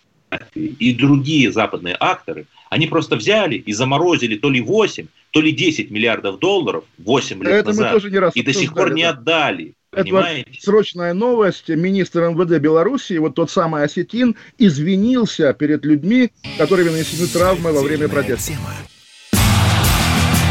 и 0.55 0.92
другие 0.92 1.53
западные 1.53 1.96
акторы, 1.98 2.46
они 2.68 2.87
просто 2.87 3.16
взяли 3.16 3.55
и 3.55 3.72
заморозили 3.72 4.37
то 4.37 4.51
ли 4.51 4.61
8, 4.61 5.07
то 5.31 5.40
ли 5.40 5.53
10 5.53 5.90
миллиардов 5.90 6.38
долларов 6.38 6.85
8 6.98 7.42
лет 7.42 7.53
Это 7.53 7.68
назад, 7.68 7.92
тоже 7.92 8.11
не 8.11 8.18
раз 8.18 8.37
и 8.37 8.42
до 8.42 8.53
сих 8.53 8.74
пор 8.74 8.92
не 8.92 9.05
отдали. 9.05 9.74
Это 9.92 10.44
срочная 10.61 11.14
новость. 11.14 11.68
Министр 11.68 12.29
МВД 12.29 12.61
Беларуси, 12.61 13.16
вот 13.18 13.37
тот 13.37 13.51
самый 13.51 13.85
Осетин, 13.85 14.37
извинился 14.59 15.53
перед 15.55 15.85
людьми, 15.85 16.31
которые 16.59 16.90
нанесены 16.90 17.27
травмы 17.29 17.72
во 17.72 17.83
время 17.83 18.09
протеста. 18.09 18.53
Тема 18.53 18.74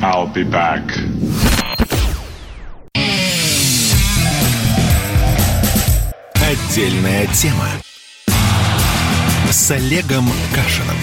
I'll 0.00 0.32
be 0.32 0.44
back. 0.44 0.82
Отдельная 6.34 7.26
тема 7.34 7.66
с 9.50 9.70
Олегом 9.72 10.30
Кашиным. 10.54 10.96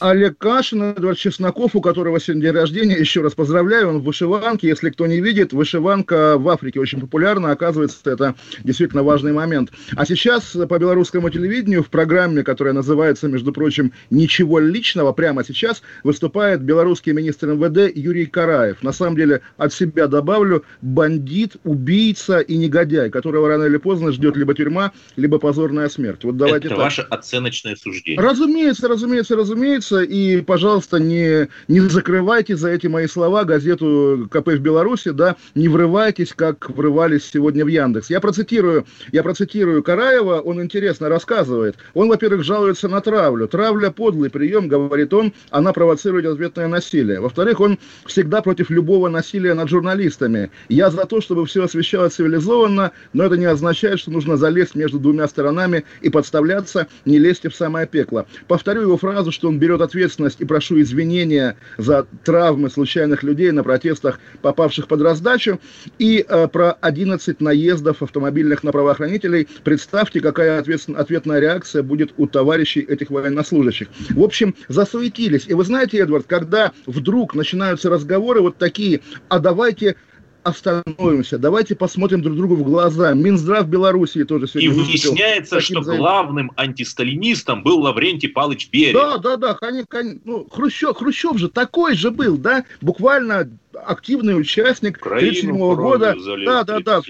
Олег 0.00 0.38
Кашин, 0.38 0.82
Эдвард 0.82 1.18
Чесноков, 1.18 1.76
у 1.76 1.80
которого 1.80 2.18
сегодня 2.18 2.44
день 2.44 2.52
рождения. 2.52 2.96
Еще 2.96 3.20
раз 3.20 3.34
поздравляю, 3.34 3.90
он 3.90 3.98
в 3.98 4.04
вышиванке. 4.04 4.68
Если 4.68 4.88
кто 4.90 5.06
не 5.06 5.20
видит, 5.20 5.52
вышиванка 5.52 6.38
в 6.38 6.48
Африке 6.48 6.80
очень 6.80 7.00
популярна. 7.00 7.50
Оказывается, 7.50 7.98
это 8.10 8.34
действительно 8.64 9.02
важный 9.02 9.32
момент. 9.32 9.70
А 9.96 10.06
сейчас 10.06 10.56
по 10.68 10.78
белорусскому 10.78 11.28
телевидению 11.28 11.82
в 11.82 11.90
программе, 11.90 12.42
которая 12.42 12.72
называется, 12.72 13.28
между 13.28 13.52
прочим, 13.52 13.92
«Ничего 14.08 14.58
личного», 14.58 15.12
прямо 15.12 15.44
сейчас 15.44 15.82
выступает 16.02 16.62
белорусский 16.62 17.12
министр 17.12 17.48
МВД 17.48 17.94
Юрий 17.94 18.26
Караев. 18.26 18.82
На 18.82 18.92
самом 18.92 19.16
деле, 19.16 19.42
от 19.58 19.74
себя 19.74 20.06
добавлю, 20.06 20.64
бандит, 20.80 21.56
убийца 21.64 22.40
и 22.40 22.56
негодяй, 22.56 23.10
которого 23.10 23.48
рано 23.48 23.64
или 23.64 23.76
поздно 23.76 24.12
ждет 24.12 24.36
либо 24.36 24.54
тюрьма, 24.54 24.92
либо 25.16 25.38
позорная 25.38 25.88
смерть. 25.90 26.24
Вот 26.24 26.38
давайте 26.38 26.68
это 26.68 26.76
так. 26.76 26.84
ваше 26.84 27.02
оценочное 27.02 27.76
суждение. 27.76 28.20
Разумеется, 28.22 28.88
разумеется, 28.88 29.36
разумеется 29.36 29.89
случится. 29.90 30.02
И, 30.02 30.40
пожалуйста, 30.40 30.98
не, 30.98 31.48
не 31.68 31.80
закрывайте 31.80 32.56
за 32.56 32.70
эти 32.70 32.86
мои 32.86 33.06
слова 33.06 33.44
газету 33.44 34.28
КП 34.30 34.48
в 34.48 34.60
Беларуси, 34.60 35.10
да, 35.10 35.36
не 35.54 35.68
врывайтесь, 35.68 36.32
как 36.34 36.70
врывались 36.70 37.28
сегодня 37.30 37.64
в 37.64 37.68
Яндекс. 37.68 38.10
Я 38.10 38.20
процитирую, 38.20 38.86
я 39.12 39.22
процитирую 39.22 39.82
Караева, 39.82 40.40
он 40.40 40.62
интересно 40.62 41.08
рассказывает. 41.08 41.76
Он, 41.94 42.08
во-первых, 42.08 42.44
жалуется 42.44 42.88
на 42.88 43.00
травлю. 43.00 43.48
Травля– 43.48 43.90
подлый 43.90 44.30
прием, 44.30 44.68
говорит 44.68 45.12
он, 45.12 45.32
она 45.50 45.72
провоцирует 45.72 46.26
ответное 46.26 46.68
насилие. 46.68 47.20
Во-вторых, 47.20 47.60
он 47.60 47.78
всегда 48.06 48.40
против 48.42 48.70
любого 48.70 49.08
насилия 49.08 49.54
над 49.54 49.68
журналистами. 49.68 50.50
Я 50.68 50.90
за 50.90 51.04
то, 51.04 51.20
чтобы 51.20 51.46
все 51.46 51.64
освещалось 51.64 52.14
цивилизованно, 52.14 52.92
но 53.12 53.24
это 53.24 53.36
не 53.36 53.46
означает, 53.46 53.98
что 53.98 54.10
нужно 54.10 54.36
залезть 54.36 54.74
между 54.74 54.98
двумя 54.98 55.26
сторонами 55.28 55.84
и 56.02 56.10
подставляться, 56.10 56.86
не 57.04 57.18
лезьте 57.18 57.48
в 57.48 57.54
самое 57.54 57.86
пекло. 57.86 58.26
Повторю 58.46 58.82
его 58.82 58.96
фразу, 58.96 59.32
что 59.32 59.48
он 59.48 59.58
берет 59.58 59.79
берет 59.80 59.90
ответственность 59.90 60.40
и 60.40 60.44
прошу 60.44 60.80
извинения 60.80 61.56
за 61.78 62.06
травмы 62.24 62.70
случайных 62.70 63.22
людей 63.22 63.50
на 63.50 63.62
протестах, 63.62 64.20
попавших 64.42 64.86
под 64.86 65.02
раздачу, 65.02 65.58
и 65.98 66.24
э, 66.26 66.48
про 66.48 66.72
11 66.72 67.40
наездов 67.40 68.02
автомобильных 68.02 68.62
на 68.62 68.72
правоохранителей. 68.72 69.48
Представьте, 69.64 70.20
какая 70.20 70.60
ответная 70.60 71.40
реакция 71.40 71.82
будет 71.82 72.12
у 72.16 72.26
товарищей 72.26 72.80
этих 72.80 73.10
военнослужащих. 73.10 73.88
В 74.10 74.22
общем, 74.22 74.54
засуетились. 74.68 75.46
И 75.48 75.54
вы 75.54 75.64
знаете, 75.64 75.98
Эдвард, 75.98 76.26
когда 76.26 76.72
вдруг 76.86 77.34
начинаются 77.34 77.90
разговоры 77.90 78.40
вот 78.40 78.56
такие, 78.56 79.00
а 79.28 79.38
давайте 79.38 79.96
остановимся, 80.42 81.38
давайте 81.38 81.74
посмотрим 81.74 82.22
друг 82.22 82.36
другу 82.36 82.56
в 82.56 82.62
глаза. 82.62 83.14
Минздрав 83.14 83.66
Белоруссии 83.68 84.24
тоже 84.24 84.48
сегодня 84.48 84.68
И 84.68 84.72
выясняется, 84.72 85.60
что 85.60 85.74
заявлением. 85.74 85.98
главным 85.98 86.52
антисталинистом 86.56 87.62
был 87.62 87.80
Лаврентий 87.80 88.28
Павлович 88.28 88.70
Берия. 88.70 88.92
Да, 88.92 89.18
да, 89.18 89.36
да, 89.36 89.54
конечно, 89.54 89.86
конечно, 89.88 90.20
ну, 90.24 90.46
Хрущев, 90.50 90.96
Хрущев 90.96 91.38
же 91.38 91.48
такой 91.48 91.94
же 91.94 92.10
был, 92.10 92.36
да, 92.36 92.64
буквально 92.80 93.50
активный 93.86 94.38
участник 94.38 94.98
1937 94.98 95.74
года. 95.74 96.16
Да, 96.44 96.64
да, 96.64 96.80
да 96.80 97.00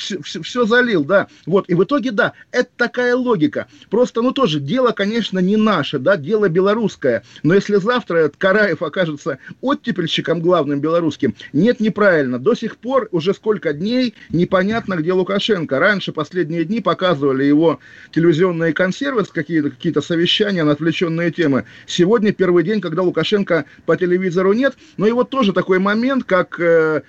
все, 0.00 0.20
все, 0.22 0.42
все 0.42 0.64
залил, 0.64 1.04
да. 1.04 1.28
Вот, 1.46 1.68
и 1.68 1.74
в 1.74 1.84
итоге, 1.84 2.10
да, 2.10 2.32
это 2.50 2.70
такая 2.76 3.14
логика. 3.14 3.66
Просто, 3.90 4.22
ну, 4.22 4.32
тоже 4.32 4.58
дело, 4.58 4.92
конечно, 4.92 5.38
не 5.38 5.56
наше, 5.56 5.98
да, 5.98 6.16
дело 6.16 6.48
белорусское. 6.48 7.22
Но 7.42 7.54
если 7.54 7.76
завтра 7.76 8.32
Караев 8.36 8.82
окажется 8.82 9.38
оттепельщиком 9.60 10.40
главным 10.40 10.80
белорусским, 10.80 11.34
нет, 11.52 11.80
неправильно. 11.80 12.38
До 12.38 12.54
сих 12.54 12.78
пор 12.78 13.08
уже 13.12 13.34
сколько 13.34 13.72
дней 13.72 14.14
непонятно, 14.30 14.94
где 14.94 15.12
Лукашенко. 15.12 15.78
Раньше, 15.78 16.12
последние 16.12 16.64
дни, 16.64 16.80
показывали 16.80 17.44
его 17.44 17.78
телевизионные 18.12 18.72
консервы, 18.72 19.24
какие-то 19.24 19.70
какие 19.70 19.92
совещания 20.00 20.64
на 20.64 20.72
отвлеченные 20.72 21.30
темы. 21.30 21.64
Сегодня 21.86 22.32
первый 22.32 22.64
день, 22.64 22.80
когда 22.80 23.02
Лукашенко 23.02 23.66
по 23.84 23.96
телевизору 23.96 24.54
нет. 24.54 24.76
Но 24.96 25.06
и 25.06 25.12
вот 25.12 25.28
тоже 25.28 25.52
такой 25.52 25.69
момент, 25.78 26.24
как 26.24 26.58
э, 26.60 27.02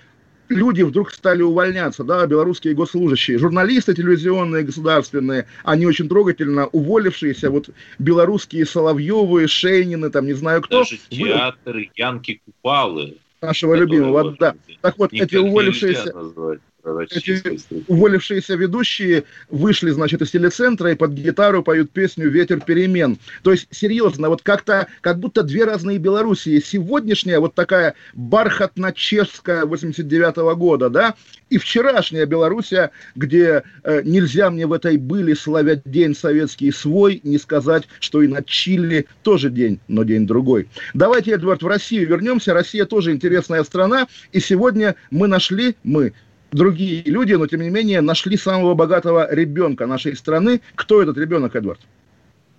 люди 0.49 0.81
вдруг 0.83 1.11
стали 1.11 1.41
увольняться, 1.41 2.03
да, 2.03 2.25
белорусские 2.27 2.73
госслужащие, 2.73 3.37
журналисты 3.37 3.93
телевизионные, 3.93 4.63
государственные, 4.63 5.47
они 5.63 5.85
очень 5.85 6.07
трогательно 6.07 6.67
уволившиеся, 6.67 7.49
вот 7.49 7.69
белорусские 7.99 8.65
Соловьевы, 8.65 9.47
Шейнины, 9.47 10.09
там 10.09 10.25
не 10.25 10.33
знаю 10.33 10.61
кто. 10.61 10.79
Даже 10.79 10.97
театры, 11.09 11.89
Янки 11.95 12.41
Купалы. 12.45 13.17
Нашего 13.41 13.73
любимого, 13.73 14.35
да. 14.39 14.55
Так 14.81 14.97
вот, 14.99 15.11
эти 15.13 15.35
уволившиеся... 15.35 16.13
Назвать 16.13 16.59
эти 17.09 17.59
уволившиеся 17.87 18.55
ведущие 18.55 19.23
вышли, 19.49 19.91
значит, 19.91 20.21
из 20.21 20.31
телецентра 20.31 20.91
и 20.91 20.95
под 20.95 21.11
гитару 21.11 21.63
поют 21.63 21.91
песню 21.91 22.29
«Ветер 22.29 22.61
перемен». 22.61 23.17
То 23.43 23.51
есть, 23.51 23.67
серьезно, 23.71 24.29
вот 24.29 24.41
как-то, 24.41 24.87
как 25.01 25.19
будто 25.19 25.43
две 25.43 25.65
разные 25.65 25.97
Белоруссии. 25.97 26.61
Сегодняшняя 26.63 27.39
вот 27.39 27.55
такая 27.55 27.95
бархатно-чешская 28.13 29.65
89 29.65 30.37
-го 30.37 30.55
года, 30.55 30.89
да, 30.89 31.15
и 31.49 31.57
вчерашняя 31.57 32.25
Белоруссия, 32.25 32.91
где 33.15 33.63
э, 33.83 34.01
нельзя 34.03 34.49
мне 34.49 34.65
в 34.65 34.73
этой 34.73 34.97
были 34.97 35.33
славять 35.33 35.81
день 35.85 36.15
советский 36.15 36.71
свой, 36.71 37.19
не 37.23 37.37
сказать, 37.37 37.87
что 37.99 38.21
и 38.21 38.27
на 38.27 38.41
Чили 38.43 39.07
тоже 39.23 39.49
день, 39.49 39.79
но 39.87 40.03
день 40.03 40.25
другой. 40.25 40.69
Давайте, 40.93 41.31
Эдвард, 41.31 41.61
в 41.61 41.67
Россию 41.67 42.07
вернемся. 42.07 42.53
Россия 42.53 42.85
тоже 42.85 43.11
интересная 43.11 43.63
страна, 43.63 44.07
и 44.31 44.39
сегодня 44.39 44.95
мы 45.09 45.27
нашли, 45.27 45.75
мы, 45.83 46.13
другие 46.51 47.03
люди, 47.03 47.33
но 47.33 47.47
тем 47.47 47.61
не 47.61 47.69
менее 47.69 48.01
нашли 48.01 48.37
самого 48.37 48.73
богатого 48.73 49.33
ребенка 49.33 49.87
нашей 49.87 50.15
страны. 50.15 50.61
Кто 50.75 51.01
этот 51.01 51.17
ребенок, 51.17 51.55
Эдвард? 51.55 51.79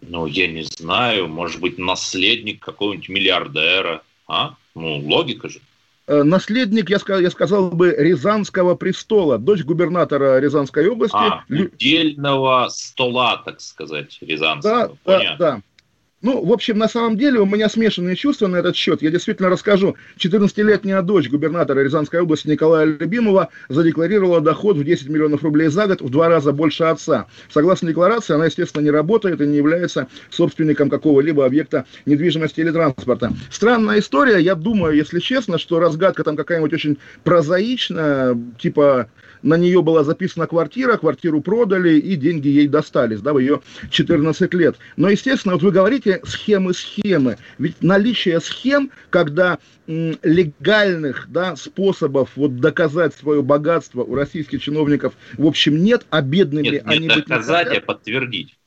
Ну, 0.01 0.27
я 0.27 0.49
не 0.49 0.65
знаю, 0.65 1.29
может 1.29 1.61
быть, 1.61 1.79
наследник 1.79 2.61
какого-нибудь 2.61 3.09
миллиардера, 3.09 4.03
а? 4.27 4.55
Ну, 4.75 4.97
логика 4.99 5.49
же. 5.49 5.61
Э, 6.09 6.25
наследник, 6.25 6.91
я 6.91 6.99
сказал, 6.99 7.21
я 7.21 7.31
сказал 7.31 7.71
бы, 7.71 7.95
Рязанского 7.97 8.75
престола, 8.75 9.39
дочь 9.39 9.63
губернатора 9.63 10.41
Рязанской 10.41 10.89
области. 10.89 11.15
А, 11.15 11.45
удельного 11.49 12.69
стола, 12.71 13.37
так 13.45 13.61
сказать, 13.61 14.19
Рязанского. 14.21 14.89
Да, 14.89 14.95
Понятно. 15.05 15.37
да, 15.39 15.51
да. 15.57 15.63
Ну, 16.23 16.45
в 16.45 16.53
общем, 16.53 16.79
на 16.79 16.89
самом 16.89 17.17
деле 17.17 17.41
у 17.41 17.47
меня 17.47 17.69
смешанные 17.69 18.15
чувства 18.15 18.47
на 18.47 18.57
этот 18.57 18.77
счет. 18.77 19.03
Я 19.03 19.11
действительно 19.11 19.49
расскажу. 19.49 19.97
14-летняя 20.19 21.03
дочь 21.03 21.29
губернатора 21.29 21.81
Рязанской 21.81 22.21
области 22.21 22.47
Николая 22.47 22.87
Любимова 22.87 23.49
задекларировала 23.69 24.41
доход 24.41 24.77
в 24.77 24.85
10 24.85 25.09
миллионов 25.09 25.43
рублей 25.43 25.67
за 25.67 25.89
год, 25.89 26.01
в 26.01 26.11
два 26.11 26.29
раза 26.29 26.53
больше 26.53 26.85
отца. 26.85 27.27
Согласно 27.51 27.89
декларации, 27.89 28.35
она, 28.35 28.47
естественно, 28.47 28.83
не 28.83 28.91
работает 28.91 29.41
и 29.41 29.47
не 29.47 29.57
является 29.57 30.07
собственником 30.31 30.89
какого-либо 30.91 31.45
объекта 31.45 31.87
недвижимости 32.07 32.61
или 32.61 32.71
транспорта. 32.71 33.33
Странная 33.51 33.99
история. 33.99 34.39
Я 34.39 34.55
думаю, 34.55 34.95
если 34.95 35.19
честно, 35.19 35.59
что 35.59 35.81
разгадка 35.81 36.23
там 36.23 36.37
какая-нибудь 36.37 36.73
очень 36.73 36.99
прозаичная, 37.25 38.39
типа 38.61 39.09
на 39.43 39.57
нее 39.57 39.83
была 39.83 40.05
записана 40.05 40.47
квартира, 40.47 40.97
квартиру 40.97 41.41
продали, 41.41 41.99
и 41.99 42.15
деньги 42.15 42.49
ей 42.49 42.69
достались, 42.69 43.21
да, 43.21 43.33
в 43.33 43.39
ее 43.39 43.61
14 43.91 44.55
лет. 44.55 44.77
Но, 44.97 45.09
естественно, 45.09 45.55
вот 45.55 45.63
вы 45.63 45.73
говорите 45.73 46.12
схемы-схемы, 46.25 47.39
ведь 47.59 47.83
наличие 47.83 48.41
схем, 48.41 48.91
когда 49.11 49.59
м, 49.87 50.19
легальных 50.23 51.27
да, 51.31 51.57
способов 51.57 52.31
вот 52.37 52.57
доказать 52.57 53.15
свое 53.15 53.43
богатство 53.43 54.03
у 54.03 54.15
российских 54.15 54.63
чиновников, 54.63 55.15
в 55.37 55.47
общем, 55.47 55.83
нет, 55.83 56.07
а 56.11 56.23
бедными 56.23 56.69
нет, 56.69 56.83
они 56.87 57.07
нет, 57.07 57.17
быть 57.17 57.27
доказать, 57.27 57.67
не 57.67 57.71
хотят. 57.71 57.85
а 57.85 57.87
подтвердить. 57.87 58.59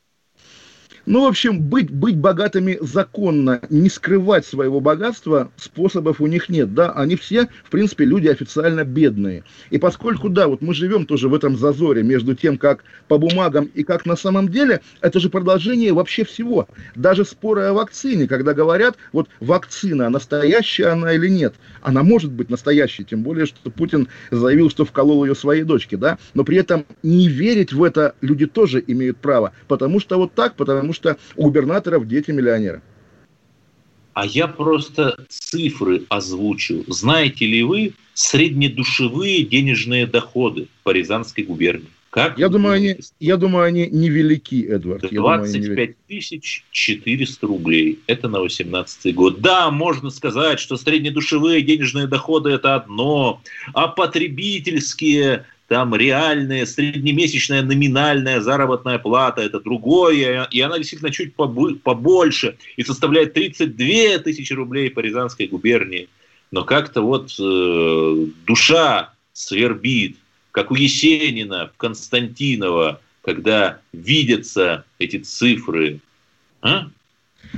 Ну, 1.08 1.24
в 1.24 1.28
общем, 1.28 1.62
быть, 1.62 1.92
быть 1.92 2.18
богатыми 2.18 2.80
законно, 2.82 3.62
не 3.70 3.90
скрывать 3.90 4.44
своего 4.44 4.80
богатства, 4.80 5.52
способов 5.56 6.20
у 6.20 6.26
них 6.26 6.50
нет, 6.50 6.74
да, 6.74 6.92
они 6.94 7.16
все, 7.16 7.48
в 7.64 7.70
принципе, 7.70 8.06
люди 8.06 8.28
официально 8.28 8.84
бедные. 8.84 9.44
И 9.70 9.78
поскольку, 9.78 10.30
да, 10.30 10.48
вот 10.48 10.64
мы 10.64 10.74
живем 10.74 11.06
тоже 11.06 11.30
в 11.30 11.36
этом 11.36 11.58
зазоре 11.58 12.02
между 12.02 12.34
тем, 12.34 12.58
как 12.58 12.84
по 13.08 13.20
бумагам 13.20 13.66
и 13.76 13.84
как 13.84 14.08
на 14.08 14.16
самом 14.16 14.50
деле, 14.50 14.82
это 15.00 15.20
же 15.20 15.30
продолжение 15.30 15.94
вообще 15.94 16.26
всего. 16.26 16.68
Даже 16.96 17.24
споры 17.24 17.66
о 17.66 17.74
вакцине, 17.74 18.28
когда 18.28 18.56
говорят, 18.56 18.98
вот 19.14 19.30
вакцина, 19.40 20.10
настоящая 20.10 20.88
она 20.88 21.14
или 21.14 21.28
нет, 21.28 21.54
она 21.84 22.02
может 22.02 22.32
быть 22.32 22.50
настоящей, 22.50 23.04
тем 23.04 23.22
более, 23.22 23.46
что 23.46 23.70
Путин 23.70 24.08
заявил, 24.32 24.72
что 24.72 24.86
вколол 24.86 25.24
ее 25.24 25.36
своей 25.36 25.64
дочке, 25.64 25.98
да, 25.98 26.18
но 26.34 26.44
при 26.44 26.58
этом 26.58 26.88
не 27.04 27.28
верить 27.28 27.74
в 27.74 27.84
это 27.84 28.16
люди 28.22 28.48
тоже 28.48 28.84
имеют 28.88 29.18
право, 29.18 29.52
потому 29.68 30.00
что 30.00 30.18
вот 30.18 30.34
так, 30.34 30.56
потому 30.56 30.95
что 30.96 31.18
у 31.36 31.44
губернаторов 31.44 32.08
дети 32.08 32.32
миллионеры. 32.32 32.82
А 34.14 34.26
я 34.26 34.48
просто 34.48 35.26
цифры 35.28 36.04
озвучил. 36.08 36.86
Знаете 36.88 37.46
ли 37.46 37.64
вы 37.64 37.94
среднедушевые 38.14 39.44
денежные 39.44 40.08
доходы 40.08 40.70
по 40.84 40.92
Рязанской 40.92 41.44
губернии? 41.44 41.90
Как 42.16 42.40
я, 42.40 42.48
думаю, 42.48 42.76
они, 42.76 42.96
я 43.20 43.36
думаю, 43.36 43.66
они 43.66 43.88
невелики, 43.88 44.66
Эдвард. 44.66 45.12
25 45.12 45.98
тысяч 46.08 46.64
400 46.72 47.46
рублей. 47.46 48.00
Это 48.08 48.30
на 48.30 48.40
18 48.40 49.14
год. 49.14 49.42
Да, 49.42 49.70
можно 49.70 50.10
сказать, 50.10 50.62
что 50.62 50.78
среднедушевые 50.78 51.62
денежные 51.62 52.08
доходы– 52.08 52.50
это 52.52 52.76
одно, 52.76 53.42
а 53.74 53.90
потребительские 53.90 55.46
там 55.68 55.96
реальная 55.96 56.66
среднемесячная 56.66 57.64
номинальная 57.64 58.40
заработная 58.40 59.00
плата, 59.00 59.42
это 59.42 59.60
другое, 59.60 60.48
и 60.52 60.60
она 60.62 60.78
действительно 60.78 61.12
чуть 61.12 61.34
побольше, 61.36 62.58
и 62.78 62.84
составляет 62.84 63.34
32 63.34 64.20
тысячи 64.20 64.54
рублей 64.54 64.90
по 64.92 65.00
Рязанской 65.00 65.48
губернии. 65.48 66.08
Но 66.52 66.64
как-то 66.64 67.02
вот 67.02 67.36
э, 67.40 68.26
душа 68.46 69.14
свербит, 69.34 70.18
как 70.52 70.72
у 70.72 70.76
Есенина, 70.76 71.72
Константинова, 71.78 73.02
когда 73.22 73.80
видятся 73.92 74.86
эти 75.00 75.18
цифры. 75.18 76.00
А? 76.62 76.88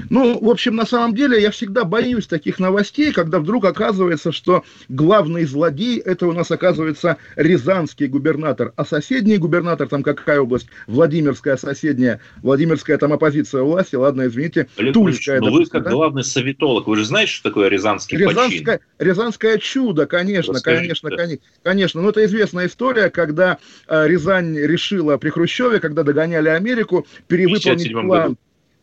Ну, 0.10 0.39
в 0.39 0.50
общем, 0.50 0.76
на 0.76 0.86
самом 0.86 1.15
деле, 1.15 1.41
я 1.41 1.52
всегда 1.52 1.84
боюсь 1.84 2.28
таких 2.28 2.60
новостей, 2.60 3.12
когда 3.12 3.39
вдруг 3.39 3.65
оказывается, 3.65 4.32
что 4.32 4.63
главный 4.89 5.45
злодей– 5.45 6.00
это 6.06 6.28
у 6.28 6.34
нас, 6.34 6.52
оказывается, 6.52 7.17
рязанский 7.36 8.08
губернатор. 8.08 8.73
А 8.76 8.86
соседний 8.86 9.38
губернатор, 9.38 9.88
там 9.88 10.04
какая 10.04 10.39
область? 10.39 10.67
Владимирская 10.88 11.58
соседняя. 11.58 12.21
Владимирская 12.41 12.97
там 12.97 13.13
оппозиция 13.13 13.63
власти, 13.63 13.95
ладно, 13.95 14.28
извините, 14.28 14.67
Олег 14.78 14.93
Тульская. 14.93 15.39
Ну, 15.39 15.52
вы 15.52 15.65
как 15.65 15.84
да? 15.84 15.91
главный 15.91 16.23
советолог, 16.23 16.88
вы 16.88 16.97
же 16.97 17.06
знаете, 17.06 17.32
что 17.32 17.50
такое 17.50 17.69
рязанский 17.69 18.17
Рязанское, 18.17 18.78
почин? 18.78 18.88
Рязанское 19.00 19.58
чудо, 19.58 20.06
конечно, 20.06 20.54
Расскажите. 20.54 20.82
конечно, 20.82 21.10
конечно. 21.10 21.45
Конечно, 21.63 22.02
но 22.02 22.10
это 22.10 22.26
известная 22.26 22.67
история, 22.67 23.10
когда 23.10 23.58
э, 23.88 24.08
Рязань 24.08 24.58
решила 24.58 25.17
при 25.17 25.30
Хрущеве, 25.30 25.80
когда 25.80 26.04
догоняли 26.04 26.50
Америку, 26.50 27.06
перевыполнить 27.28 27.91
план. 27.91 28.08
Году 28.08 28.38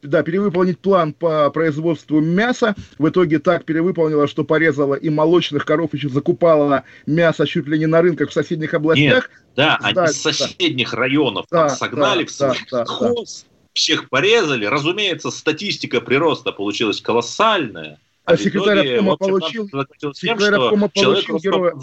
да, 0.04 0.22
перевыполнить 0.22 0.78
план 0.78 1.12
по 1.12 1.50
производству 1.50 2.20
мяса. 2.20 2.74
В 2.98 3.08
итоге 3.08 3.38
так 3.38 3.64
перевыполнила, 3.64 4.28
что 4.28 4.44
порезала 4.44 4.94
и 4.94 5.10
молочных 5.10 5.64
коров, 5.64 5.94
еще 5.94 6.08
закупала 6.08 6.84
мясо 7.06 7.46
чуть 7.46 7.66
ли 7.66 7.78
не 7.78 7.86
на 7.86 8.02
рынках 8.02 8.30
в 8.30 8.32
соседних 8.32 8.74
областях. 8.74 9.30
Нет, 9.30 9.30
да, 9.56 9.78
да 9.80 10.02
они 10.02 10.10
из 10.10 10.20
соседних 10.20 10.90
да. 10.92 10.96
районов 10.96 11.46
да, 11.50 11.68
согнали 11.68 12.24
да, 12.24 12.26
в 12.26 12.30
свой 12.30 12.56
да, 12.70 12.84
хоз, 12.84 13.42
да. 13.48 13.56
всех 13.72 14.08
порезали. 14.08 14.66
Разумеется, 14.66 15.30
статистика 15.30 16.00
прироста 16.00 16.52
получилась 16.52 17.00
колоссальная. 17.00 17.98
А, 18.24 18.32
а 18.32 18.36
секретарь 18.36 18.96
обкома 18.96 19.16
получил, 19.16 19.68
секретарь 20.14 20.54
обкома 20.54 20.88
получил 20.88 21.38
героя, 21.38 21.74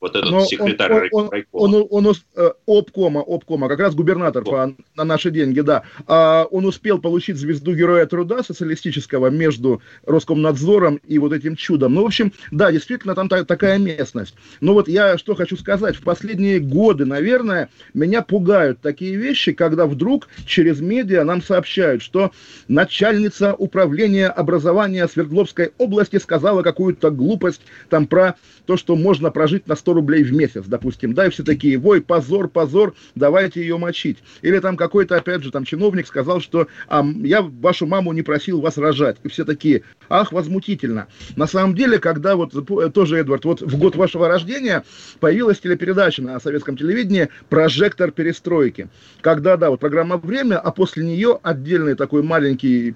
вот 0.00 0.16
этот 0.16 0.30
Но 0.30 0.44
секретарь 0.44 1.08
он, 1.12 1.28
он, 1.30 1.44
он, 1.52 1.74
он, 1.74 1.86
он, 1.90 2.06
он 2.06 2.14
э, 2.36 2.50
обкома, 2.66 3.20
обкома, 3.20 3.68
как 3.68 3.80
раз 3.80 3.94
губернатор 3.94 4.42
по, 4.44 4.74
на 4.96 5.04
наши 5.04 5.30
деньги, 5.30 5.60
да. 5.60 5.82
А, 6.06 6.46
он 6.50 6.64
успел 6.64 6.98
получить 6.98 7.36
звезду 7.36 7.74
Героя 7.74 8.06
Труда 8.06 8.42
социалистического 8.42 9.28
между 9.28 9.82
Роскомнадзором 10.06 10.96
и 11.06 11.18
вот 11.18 11.32
этим 11.32 11.54
чудом. 11.54 11.94
Ну, 11.94 12.02
в 12.02 12.06
общем, 12.06 12.32
да, 12.50 12.72
действительно, 12.72 13.14
там 13.14 13.28
та, 13.28 13.44
такая 13.44 13.78
местность. 13.78 14.34
Но 14.60 14.72
вот 14.72 14.88
я 14.88 15.18
что 15.18 15.34
хочу 15.34 15.56
сказать. 15.56 15.96
В 15.96 16.02
последние 16.02 16.60
годы, 16.60 17.04
наверное, 17.04 17.68
меня 17.92 18.22
пугают 18.22 18.80
такие 18.80 19.16
вещи, 19.16 19.52
когда 19.52 19.86
вдруг 19.86 20.28
через 20.46 20.80
медиа 20.80 21.24
нам 21.24 21.42
сообщают, 21.42 22.02
что 22.02 22.30
начальница 22.68 23.54
управления 23.54 24.28
образования 24.28 25.06
Свердловской 25.06 25.72
области 25.76 26.16
сказала 26.18 26.62
какую-то 26.62 27.10
глупость 27.10 27.60
там 27.90 28.06
про 28.06 28.36
то, 28.66 28.76
что 28.76 28.96
можно 28.96 29.30
прожить 29.30 29.66
на 29.66 29.76
100 29.76 29.89
рублей 29.92 30.22
в 30.22 30.32
месяц, 30.32 30.64
допустим, 30.66 31.14
да, 31.14 31.26
и 31.26 31.30
все 31.30 31.42
такие, 31.42 31.78
вой, 31.78 32.00
позор, 32.00 32.48
позор, 32.48 32.94
давайте 33.14 33.60
ее 33.60 33.78
мочить. 33.78 34.18
Или 34.42 34.58
там 34.58 34.76
какой-то, 34.76 35.16
опять 35.16 35.42
же, 35.42 35.50
там 35.50 35.64
чиновник 35.64 36.06
сказал, 36.06 36.40
что 36.40 36.68
а, 36.88 37.04
я 37.22 37.42
вашу 37.42 37.86
маму 37.86 38.12
не 38.12 38.22
просил 38.22 38.60
вас 38.60 38.78
рожать. 38.78 39.16
И 39.22 39.28
все 39.28 39.44
такие, 39.44 39.82
ах, 40.08 40.32
возмутительно. 40.32 41.08
На 41.36 41.46
самом 41.46 41.74
деле, 41.74 41.98
когда 41.98 42.36
вот, 42.36 42.54
э, 42.54 42.90
тоже, 42.90 43.18
Эдвард, 43.18 43.44
вот 43.44 43.60
в 43.62 43.78
год 43.78 43.96
вашего 43.96 44.28
рождения 44.28 44.84
появилась 45.20 45.60
телепередача 45.60 46.22
на 46.22 46.40
советском 46.40 46.76
телевидении 46.76 47.28
«Прожектор 47.48 48.10
перестройки». 48.10 48.88
Когда, 49.20 49.56
да, 49.56 49.70
вот 49.70 49.80
программа 49.80 50.16
«Время», 50.16 50.58
а 50.58 50.70
после 50.70 51.04
нее 51.04 51.38
отдельный 51.42 51.94
такой 51.94 52.22
маленький 52.22 52.94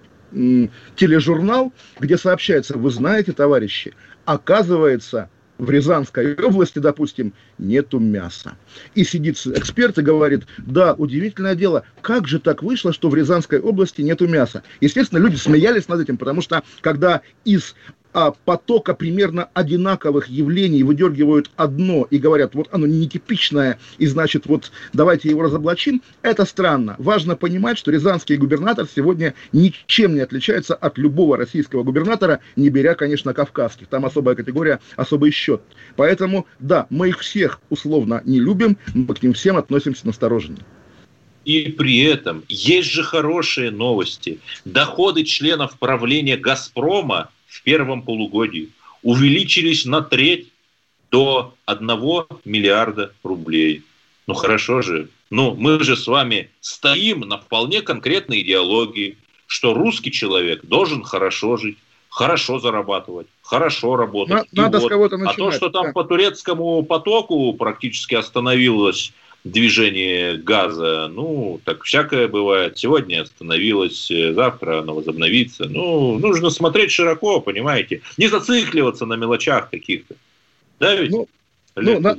тележурнал, 0.97 1.73
где 2.01 2.19
сообщается, 2.19 2.77
вы 2.77 2.91
знаете, 2.91 3.33
товарищи, 3.33 3.95
оказывается, 4.25 5.31
в 5.59 5.71
Рязанской 5.71 6.35
области, 6.35 6.79
допустим, 6.79 7.33
нету 7.59 7.99
мяса. 7.99 8.57
И 8.95 9.05
сидит 9.05 9.37
эксперт 9.47 9.99
и 9.99 10.03
говорит, 10.03 10.45
да, 10.59 10.95
удивительное 10.95 11.55
дело, 11.55 11.85
как 12.03 12.27
же 12.27 12.39
так 12.39 12.63
вышло, 12.63 12.93
что 12.93 13.09
в 13.09 13.15
Рязанской 13.15 13.61
области 13.61 14.03
нету 14.03 14.27
мяса? 14.27 14.63
Естественно, 14.81 15.19
люди 15.19 15.37
смеялись 15.37 15.89
над 15.89 16.01
этим, 16.01 16.17
потому 16.17 16.43
что 16.43 16.63
когда 16.81 17.23
из 17.45 17.75
потока 18.45 18.95
примерно 18.95 19.49
одинаковых 19.55 20.29
явлений 20.29 20.83
выдергивают 20.83 21.51
одно 21.57 22.07
и 22.11 22.19
говорят, 22.19 22.55
вот 22.55 22.69
оно 22.71 22.87
нетипичное, 22.87 23.79
и 23.99 24.07
значит, 24.07 24.47
вот 24.47 24.71
давайте 24.93 25.29
его 25.29 25.43
разоблачим, 25.43 26.01
это 26.23 26.45
странно. 26.45 26.95
Важно 26.99 27.37
понимать, 27.37 27.77
что 27.77 27.91
рязанский 27.91 28.37
губернатор 28.37 28.87
сегодня 28.87 29.35
ничем 29.53 30.15
не 30.15 30.21
отличается 30.21 30.75
от 30.75 30.97
любого 30.97 31.37
российского 31.37 31.83
губернатора, 31.83 32.41
не 32.57 32.71
беря, 32.71 32.95
конечно, 32.95 33.35
кавказских. 33.35 33.89
Там 33.89 34.07
особая 34.07 34.37
категория, 34.37 34.81
особый 34.97 35.33
счет. 35.33 35.63
Поэтому, 35.97 36.47
да, 36.61 36.87
мы 36.91 37.09
их 37.09 37.21
всех 37.21 37.61
условно 37.69 38.23
не 38.25 38.39
любим, 38.39 38.77
мы 38.95 39.15
к 39.15 39.23
ним 39.23 39.33
всем 39.33 39.57
относимся 39.57 40.07
настороженно. 40.07 40.59
И 41.45 41.73
при 41.73 42.01
этом 42.05 42.43
есть 42.49 42.91
же 42.91 43.03
хорошие 43.03 43.71
новости. 43.71 44.39
Доходы 44.65 45.25
членов 45.25 45.79
правления 45.79 46.37
«Газпрома» 46.37 47.31
в 47.55 47.63
первом 47.63 48.03
полугодии 48.03 48.71
увеличились 49.03 49.85
на 49.85 50.03
треть 50.03 50.49
до 51.13 51.55
1 51.67 51.89
миллиарда 52.45 53.13
рублей. 53.23 53.83
Ну 54.27 54.35
хорошо 54.35 54.83
же. 54.83 55.09
Ну 55.31 55.55
мы 55.55 55.79
же 55.85 55.97
с 55.97 56.09
вами 56.09 56.51
стоим 56.61 57.21
на 57.21 57.39
вполне 57.39 57.81
конкретной 57.81 58.41
идеологии, 58.41 59.17
что 59.47 59.73
русский 59.73 60.11
человек 60.11 60.65
должен 60.65 61.05
хорошо 61.05 61.57
жить, 61.57 61.79
хорошо 62.09 62.59
зарабатывать, 62.59 63.29
хорошо 63.43 63.95
работать. 63.95 64.53
Надо 64.53 64.81
вот. 64.81 64.87
с 64.87 64.89
кого-то 64.89 65.17
начинать. 65.17 65.39
А 65.39 65.39
то, 65.39 65.53
что 65.53 65.71
там 65.71 65.87
да. 65.87 65.93
по 65.93 66.03
турецкому 66.03 66.83
потоку 66.83 67.53
практически 67.53 68.17
остановилось 68.17 69.13
движение 69.45 70.39
газа, 70.39 71.09
ну, 71.13 71.61
так 71.65 71.85
всякое 71.85 72.29
бывает. 72.29 72.79
Сегодня 72.79 73.23
остановилось, 73.23 74.11
э, 74.11 74.33
завтра 74.33 74.81
оно 74.81 74.95
возобновится. 74.95 75.67
Ну, 75.69 76.19
нужно 76.19 76.51
смотреть 76.51 76.91
широко, 76.91 77.41
понимаете. 77.41 78.01
Не 78.17 78.29
зацикливаться 78.29 79.05
на 79.05 79.15
мелочах 79.15 79.71
каких-то. 79.71 80.15
Да 80.81 80.95
ведь? 80.95 81.11
Ну, 81.11 81.29
ну, 81.77 82.01
на, 82.01 82.17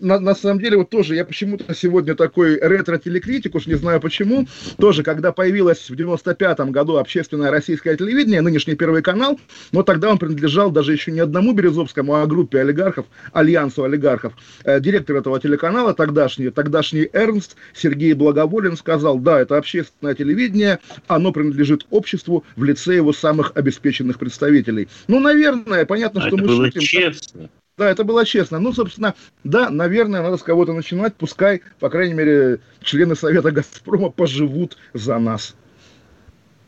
на, 0.00 0.18
на 0.18 0.34
самом 0.34 0.60
деле, 0.60 0.78
вот 0.78 0.90
тоже 0.90 1.14
я 1.14 1.24
почему-то 1.24 1.74
сегодня 1.74 2.14
такой 2.14 2.58
ретро-телекритик, 2.58 3.54
уж 3.54 3.66
не 3.66 3.74
знаю 3.74 4.00
почему, 4.00 4.46
тоже, 4.78 5.02
когда 5.02 5.32
появилось 5.32 5.88
в 5.90 5.94
95-м 5.94 6.72
году 6.72 6.96
общественное 6.96 7.50
российское 7.50 7.96
телевидение, 7.96 8.40
нынешний 8.40 8.74
Первый 8.74 9.02
канал, 9.02 9.38
но 9.72 9.82
тогда 9.82 10.10
он 10.10 10.18
принадлежал 10.18 10.70
даже 10.70 10.92
еще 10.92 11.12
не 11.12 11.20
одному 11.20 11.52
Березовскому, 11.52 12.14
а 12.14 12.26
группе 12.26 12.60
олигархов, 12.60 13.06
альянсу 13.32 13.84
олигархов. 13.84 14.32
Э, 14.64 14.80
директор 14.80 15.16
этого 15.16 15.40
телеканала, 15.40 15.94
тогдашний, 15.94 16.50
тогдашний 16.50 17.08
Эрнст 17.12 17.56
Сергей 17.74 18.12
Благоволин 18.12 18.76
сказал, 18.76 19.18
да, 19.18 19.40
это 19.40 19.56
общественное 19.56 20.14
телевидение, 20.14 20.80
оно 21.06 21.32
принадлежит 21.32 21.86
обществу 21.90 22.44
в 22.56 22.64
лице 22.64 22.96
его 22.96 23.12
самых 23.12 23.52
обеспеченных 23.54 24.18
представителей. 24.18 24.88
Ну, 25.06 25.20
наверное, 25.20 25.86
понятно, 25.86 26.24
а 26.24 26.26
что 26.26 26.36
мы 26.36 26.46
было 26.46 26.66
шутим. 26.66 26.80
честно. 26.80 27.50
Да, 27.78 27.90
это 27.90 28.04
было 28.04 28.24
честно. 28.24 28.58
Ну, 28.58 28.72
собственно, 28.72 29.14
да, 29.44 29.68
наверное, 29.68 30.22
надо 30.22 30.38
с 30.38 30.42
кого-то 30.42 30.72
начинать. 30.72 31.14
Пускай, 31.16 31.60
по 31.78 31.90
крайней 31.90 32.14
мере, 32.14 32.60
члены 32.82 33.14
Совета 33.14 33.50
Газпрома 33.50 34.08
поживут 34.08 34.78
за 34.94 35.18
нас. 35.18 35.54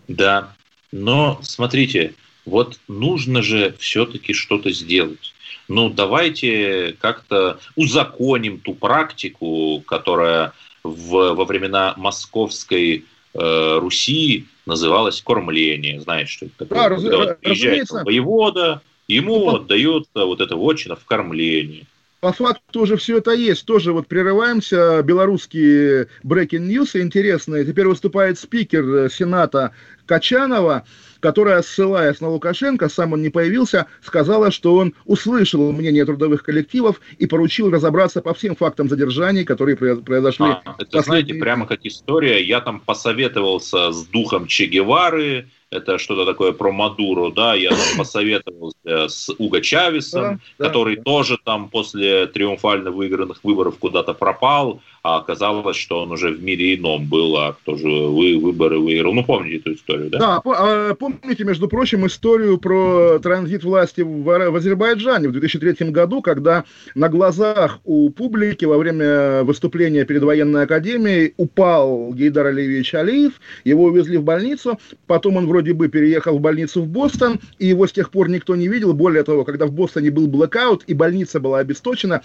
Да, 0.07 0.55
но 0.92 1.38
смотрите, 1.42 2.14
вот 2.44 2.79
нужно 2.88 3.42
же 3.42 3.75
все-таки 3.79 4.35
что-то 4.35 4.71
сделать. 4.71 5.33
Ну, 5.66 5.88
давайте 5.88 6.94
как-то 7.01 7.59
узаконим 7.75 8.61
ту 8.61 8.75
практику, 8.75 9.83
которая 9.87 10.53
в, 10.83 11.35
во 11.35 11.44
времена 11.47 11.94
московской 11.97 13.07
э, 13.33 13.79
Руси 13.79 14.47
называлась 14.66 15.23
кормление. 15.23 16.03
Знаете, 16.03 16.31
что 16.31 16.47
это 16.47 16.55
такое? 16.59 16.79
Да, 16.79 16.88
раз, 16.90 17.03
вот 17.03 17.40
приезжает 17.40 17.90
воевода, 17.90 18.83
Ему 19.09 19.38
ну, 19.38 19.57
отдают 19.57 20.09
вот 20.14 20.40
это 20.40 20.57
вотчина 20.57 20.94
в 20.94 21.05
кормлении. 21.07 21.87
По 22.21 22.33
факту 22.33 22.81
уже 22.81 22.97
все 22.97 23.18
это 23.18 23.31
есть. 23.31 23.64
Тоже 23.64 23.92
вот 23.92 24.09
прерываемся. 24.09 25.03
Белорусские 25.03 26.09
breaking 26.25 26.68
news 26.68 27.01
интересные. 27.01 27.64
Теперь 27.64 27.87
выступает 27.87 28.38
спикер 28.38 28.85
э, 28.85 29.09
Сената 29.09 29.73
Качанова, 30.05 30.85
которая, 31.21 31.62
ссылаясь 31.62 32.21
на 32.21 32.29
Лукашенко, 32.29 32.88
сам 32.88 33.12
он 33.12 33.23
не 33.23 33.31
появился, 33.31 33.87
сказала, 34.03 34.51
что 34.51 34.75
он 34.75 34.94
услышал 35.05 35.73
мнение 35.73 36.05
трудовых 36.05 36.42
коллективов 36.42 37.01
и 37.18 37.27
поручил 37.27 37.71
разобраться 37.71 38.21
по 38.21 38.35
всем 38.35 38.57
фактам 38.57 38.88
задержаний, 38.88 39.44
которые 39.44 39.77
произошли. 39.77 40.47
А, 40.47 40.62
это, 40.64 40.75
последние... 40.77 41.03
знаете, 41.03 41.35
прямо 41.35 41.66
как 41.66 41.81
история. 41.85 42.42
Я 42.42 42.61
там 42.61 42.81
посоветовался 42.81 43.92
с 43.92 44.05
духом 44.07 44.49
Че 44.49 44.66
Гевары, 44.66 45.49
это 45.70 45.98
что-то 45.98 46.24
такое 46.24 46.52
про 46.52 46.72
Мадуру, 46.72 47.31
да, 47.31 47.54
я 47.54 47.70
там 47.70 47.78
посоветовался 47.98 49.09
с 49.09 49.28
Уго 49.38 49.61
Чавесом, 49.61 50.40
да, 50.59 50.66
который 50.66 50.96
да. 50.96 51.02
тоже 51.02 51.38
там 51.44 51.68
после 51.68 52.26
триумфально 52.26 52.90
выигранных 52.90 53.44
выборов 53.44 53.78
куда-то 53.78 54.14
пропал, 54.14 54.81
а 55.02 55.18
оказалось, 55.18 55.76
что 55.76 56.02
он 56.02 56.12
уже 56.12 56.33
в 56.33 56.42
мире 56.42 56.74
ином 56.74 57.07
был, 57.07 57.37
а 57.37 57.57
тоже 57.64 57.87
вы 57.87 58.38
выборы 58.38 58.78
выиграл. 58.78 59.12
Ну, 59.14 59.24
помните 59.24 59.59
эту 59.59 59.74
историю, 59.74 60.11
да? 60.11 60.18
Да, 60.18 60.42
а, 60.44 60.94
помните, 60.94 61.44
между 61.44 61.69
прочим, 61.69 62.06
историю 62.06 62.58
про 62.58 63.19
транзит 63.19 63.64
власти 63.64 64.00
в 64.00 64.56
Азербайджане 64.56 65.29
в 65.29 65.33
2003 65.33 65.90
году, 65.90 66.23
когда 66.23 66.64
на 66.94 67.08
глазах 67.08 67.79
у 67.85 68.10
публики 68.10 68.64
во 68.64 68.79
время 68.79 69.44
выступления 69.44 70.04
перед 70.04 70.23
военной 70.23 70.64
академией 70.64 71.35
упал 71.37 72.12
Гейдар 72.12 72.46
Алиевич 72.46 72.94
Алиев, 72.94 73.35
его 73.64 73.85
увезли 73.85 74.19
в 74.19 74.25
больницу, 74.25 74.79
потом 75.06 75.37
он 75.37 75.46
вроде 75.46 75.58
бы 75.61 75.88
переехал 75.88 76.38
в 76.38 76.40
больницу 76.40 76.83
в 76.83 76.88
Бостон, 76.88 77.40
и 77.59 77.67
его 77.67 77.87
с 77.87 77.92
тех 77.92 78.11
пор 78.11 78.29
никто 78.29 78.56
не 78.56 78.69
видел. 78.69 78.92
Более 78.94 79.23
того, 79.23 79.44
когда 79.44 79.67
в 79.67 79.73
Бостоне 79.73 80.11
был 80.11 80.27
блэкаут, 80.27 80.85
и 80.87 80.94
больница 80.94 81.40
была 81.40 81.59
обесточена, 81.59 82.23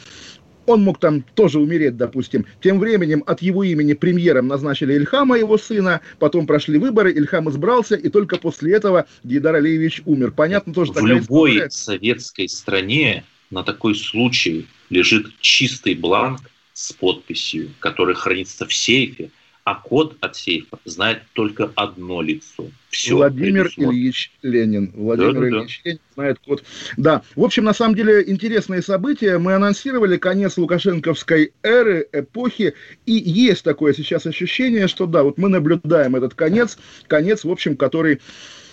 он 0.65 0.81
мог 0.84 0.99
там 0.99 1.23
тоже 1.36 1.59
умереть, 1.59 1.97
допустим. 1.97 2.45
Тем 2.61 2.79
временем 2.79 3.23
от 3.25 3.41
его 3.41 3.63
имени 3.63 3.93
премьером 3.93 4.47
назначили 4.47 4.93
Ильхама, 4.93 5.38
его 5.38 5.57
сына, 5.57 6.01
потом 6.19 6.47
прошли 6.47 6.77
выборы, 6.77 7.11
Ильхам 7.11 7.49
избрался, 7.49 7.95
и 7.95 8.09
только 8.09 8.38
после 8.38 8.73
этого 8.73 9.05
Гейдар 9.23 9.55
Алиевич 9.55 10.01
умер. 10.05 10.31
Понятно 10.31 10.73
тоже 10.73 10.93
В 10.93 11.05
любой 11.05 11.51
история. 11.51 11.69
советской 11.69 12.47
стране 12.47 13.25
на 13.49 13.63
такой 13.63 13.95
случай 13.95 14.67
лежит 14.89 15.27
чистый 15.39 15.95
бланк 15.95 16.41
с 16.73 16.91
подписью, 16.93 17.71
который 17.79 18.15
хранится 18.15 18.65
в 18.65 18.73
сейфе, 18.73 19.29
а 19.64 19.76
код 19.76 20.18
от 20.20 20.36
сейфа 20.36 20.78
знает 20.84 21.24
только 21.34 21.72
одно 21.76 22.22
лицо. 22.22 22.68
Все 22.89 23.16
Владимир 23.16 23.72
Ильич 23.78 24.32
Ленин. 24.41 24.91
Владимир 24.93 25.34
да, 25.34 25.47
Ильич 25.47 25.82
да. 25.84 25.89
Ленин 25.89 26.01
знает 26.16 26.39
код. 26.39 26.64
Да, 26.97 27.22
в 27.36 27.43
общем, 27.43 27.64
на 27.64 27.74
самом 27.74 27.95
деле, 27.95 28.24
интересные 28.30 28.82
события. 28.82 29.38
Мы 29.38 29.53
анонсировали 29.53 30.18
конец 30.18 30.57
лукашенковской 30.57 31.53
эры, 31.64 32.07
эпохи, 32.11 32.74
и 33.05 33.14
есть 33.14 33.64
такое 33.64 33.93
сейчас 33.93 34.26
ощущение, 34.26 34.88
что 34.88 35.05
да, 35.05 35.24
вот 35.24 35.38
мы 35.38 35.47
наблюдаем 35.47 36.16
этот 36.16 36.34
конец, 36.34 36.78
конец, 37.07 37.45
в 37.45 37.49
общем, 37.49 37.78
который 37.78 38.20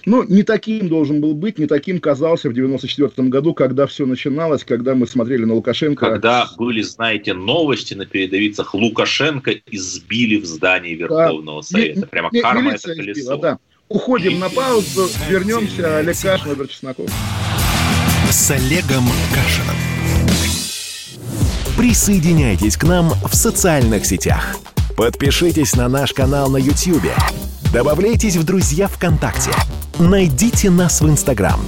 ну, 0.07 0.23
не 0.25 0.43
таким 0.43 0.89
должен 0.89 1.21
был 1.21 1.35
быть, 1.35 1.59
не 1.59 1.67
таким 1.67 2.01
казался 2.01 2.49
в 2.49 2.55
94 2.55 3.29
году, 3.29 3.55
когда 3.55 3.87
все 3.87 4.07
начиналось, 4.07 4.65
когда 4.65 4.95
мы 4.95 5.07
смотрели 5.07 5.45
на 5.45 5.55
Лукашенко. 5.55 6.11
Когда 6.11 6.49
были, 6.57 6.83
знаете, 6.83 7.35
новости 7.35 7.95
на 7.95 8.07
передовицах, 8.07 8.75
Лукашенко 8.75 9.53
избили 9.71 10.37
в 10.37 10.47
здании 10.47 10.95
Верховного 10.95 11.63
да. 11.63 11.67
Совета. 11.67 12.07
Прямо 12.07 12.31
не, 12.33 12.41
карма 12.41 12.73
это 12.73 12.95
колесо. 12.95 13.21
Избила, 13.21 13.39
да. 13.39 13.59
Уходим 13.89 14.39
на 14.39 14.49
паузу, 14.49 15.09
вернемся. 15.29 15.99
Олег 15.99 16.17
Кашин, 16.21 16.53
Эдвард 16.53 16.71
Чесноков. 16.71 17.11
С 18.31 18.51
Олегом 18.51 19.05
Кашином. 19.35 19.77
Присоединяйтесь 21.77 22.77
к 22.77 22.85
нам 22.85 23.11
в 23.29 23.35
социальных 23.35 24.07
сетях. 24.07 24.57
Подпишитесь 24.97 25.75
на 25.77 25.89
наш 25.89 26.13
канал 26.13 26.51
на 26.51 26.57
YouTube. 26.57 27.11
Добавляйтесь 27.73 28.37
в 28.37 28.45
друзья 28.45 28.89
ВКонтакте. 28.89 29.51
Найдите 29.99 30.71
нас 30.71 31.01
в 31.01 31.09
Инстаграм. 31.09 31.61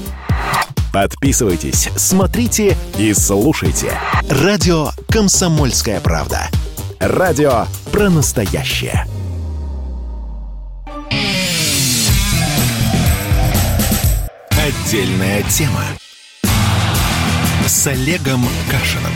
Подписывайтесь, 0.92 1.88
смотрите 1.96 2.76
и 2.98 3.14
слушайте. 3.14 3.98
Радио 4.28 4.90
«Комсомольская 5.08 6.00
правда». 6.00 6.48
Радио 7.00 7.66
про 7.90 8.10
настоящее. 8.10 9.06
Отдельная 14.50 15.42
тема 15.44 15.82
с 17.66 17.86
Олегом 17.86 18.46
Кашиным. 18.70 19.12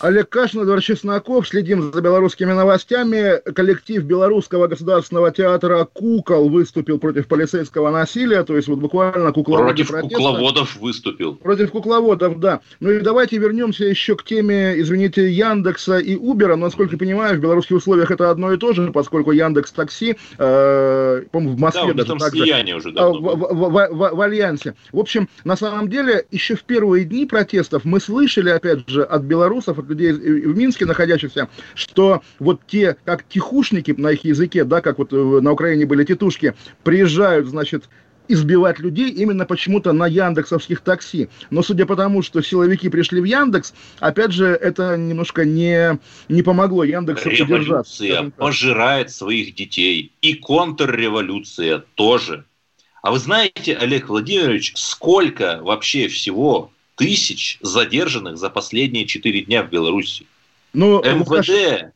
Олег 0.00 0.28
Кашин, 0.28 0.60
Эдвард 0.60 0.82
Чесноков. 0.82 1.48
Следим 1.48 1.90
за 1.92 2.00
белорусскими 2.02 2.52
новостями. 2.52 3.40
Коллектив 3.52 4.02
Белорусского 4.04 4.66
государственного 4.66 5.30
театра 5.30 5.88
«Кукол» 5.90 6.50
выступил 6.50 6.98
против 6.98 7.26
полицейского 7.26 7.90
насилия. 7.90 8.42
То 8.44 8.56
есть 8.56 8.68
вот 8.68 8.78
буквально 8.78 9.32
кукловоды 9.32 9.68
Против 9.68 9.88
протеста. 9.88 10.16
кукловодов 10.16 10.76
выступил. 10.76 11.36
Против 11.36 11.70
кукловодов, 11.70 12.38
да. 12.40 12.60
Ну 12.80 12.90
и 12.90 13.00
давайте 13.00 13.38
вернемся 13.38 13.84
еще 13.84 14.16
к 14.16 14.24
теме, 14.24 14.78
извините, 14.78 15.30
Яндекса 15.30 15.98
и 15.98 16.14
Убера. 16.14 16.56
Но, 16.56 16.66
насколько 16.66 16.92
я 16.92 16.98
понимаю, 16.98 17.38
в 17.38 17.40
белорусских 17.40 17.76
условиях 17.76 18.10
это 18.10 18.30
одно 18.30 18.52
и 18.52 18.58
то 18.58 18.74
же, 18.74 18.92
поскольку 18.92 19.32
Яндекс 19.32 19.72
Такси, 19.72 20.16
э, 20.36 21.22
по-моему, 21.32 21.56
в 21.56 21.60
Москве 21.60 21.94
да, 21.94 22.04
даже 22.04 22.18
также, 22.18 22.76
уже 22.76 22.92
давно. 22.92 23.20
В, 23.20 23.36
в, 23.36 23.70
в, 23.70 23.88
в, 23.94 24.16
в 24.16 24.20
Альянсе. 24.20 24.74
В 24.92 24.98
общем, 24.98 25.28
на 25.44 25.56
самом 25.56 25.88
деле, 25.88 26.26
еще 26.30 26.54
в 26.54 26.64
первые 26.64 27.04
дни 27.04 27.24
протестов 27.24 27.84
мы 27.84 27.98
слышали, 27.98 28.50
опять 28.50 28.88
же, 28.88 29.02
от 29.02 29.22
белорусов, 29.22 29.78
людей 29.88 30.12
в 30.12 30.56
Минске 30.56 30.86
находящихся, 30.86 31.48
что 31.74 32.22
вот 32.38 32.60
те, 32.66 32.96
как 33.04 33.24
тихушники 33.28 33.94
на 33.96 34.12
их 34.12 34.24
языке, 34.24 34.64
да, 34.64 34.80
как 34.80 34.98
вот 34.98 35.12
э, 35.12 35.16
на 35.16 35.52
Украине 35.52 35.86
были 35.86 36.04
тетушки, 36.04 36.54
приезжают, 36.82 37.46
значит, 37.46 37.88
избивать 38.28 38.78
людей 38.78 39.10
именно 39.10 39.46
почему-то 39.46 39.92
на 39.92 40.06
яндексовских 40.06 40.80
такси. 40.80 41.28
Но 41.50 41.62
судя 41.62 41.86
по 41.86 41.96
тому, 41.96 42.22
что 42.22 42.42
силовики 42.42 42.88
пришли 42.88 43.20
в 43.20 43.24
Яндекс, 43.24 43.74
опять 44.00 44.32
же, 44.32 44.46
это 44.46 44.96
немножко 44.96 45.44
не, 45.44 45.98
не 46.28 46.42
помогло 46.42 46.84
Яндексу. 46.84 47.28
Революция 47.28 48.30
пожирает 48.30 49.10
своих 49.10 49.54
детей. 49.54 50.12
И 50.22 50.34
контрреволюция 50.34 51.84
тоже. 51.94 52.44
А 53.02 53.12
вы 53.12 53.18
знаете, 53.18 53.76
Олег 53.76 54.08
Владимирович, 54.08 54.72
сколько 54.74 55.60
вообще 55.62 56.08
всего 56.08 56.72
тысяч 56.96 57.58
задержанных 57.60 58.38
за 58.38 58.50
последние 58.50 59.06
четыре 59.06 59.42
дня 59.42 59.62
в 59.62 59.70
Беларуси. 59.70 60.26
Ну, 60.72 61.00
МВД, 61.02 61.92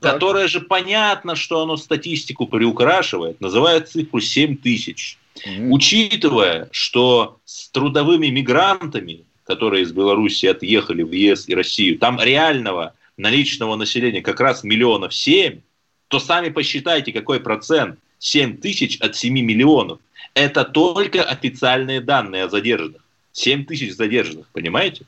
так. 0.00 0.14
которое 0.14 0.48
же 0.48 0.60
понятно, 0.60 1.36
что 1.36 1.62
оно 1.62 1.76
статистику 1.76 2.46
приукрашивает, 2.46 3.40
называет 3.40 3.88
цифру 3.88 4.20
7 4.20 4.56
тысяч. 4.56 5.18
Угу. 5.36 5.74
Учитывая, 5.74 6.68
что 6.72 7.38
с 7.44 7.68
трудовыми 7.68 8.26
мигрантами, 8.28 9.24
которые 9.44 9.84
из 9.84 9.92
Беларуси 9.92 10.46
отъехали 10.46 11.02
в 11.02 11.12
ЕС 11.12 11.48
и 11.48 11.54
Россию, 11.54 11.98
там 11.98 12.20
реального 12.20 12.94
наличного 13.16 13.76
населения 13.76 14.22
как 14.22 14.40
раз 14.40 14.64
миллионов 14.64 15.14
семь, 15.14 15.60
то 16.08 16.18
сами 16.18 16.48
посчитайте, 16.48 17.12
какой 17.12 17.40
процент 17.40 17.98
7 18.18 18.58
тысяч 18.58 18.98
от 18.98 19.16
7 19.16 19.32
миллионов. 19.32 20.00
Это 20.34 20.64
только 20.64 21.22
официальные 21.22 22.00
данные 22.00 22.44
о 22.44 22.48
задержанных. 22.48 23.02
7 23.38 23.64
тысяч 23.64 23.94
задержанных, 23.94 24.46
понимаете? 24.52 25.04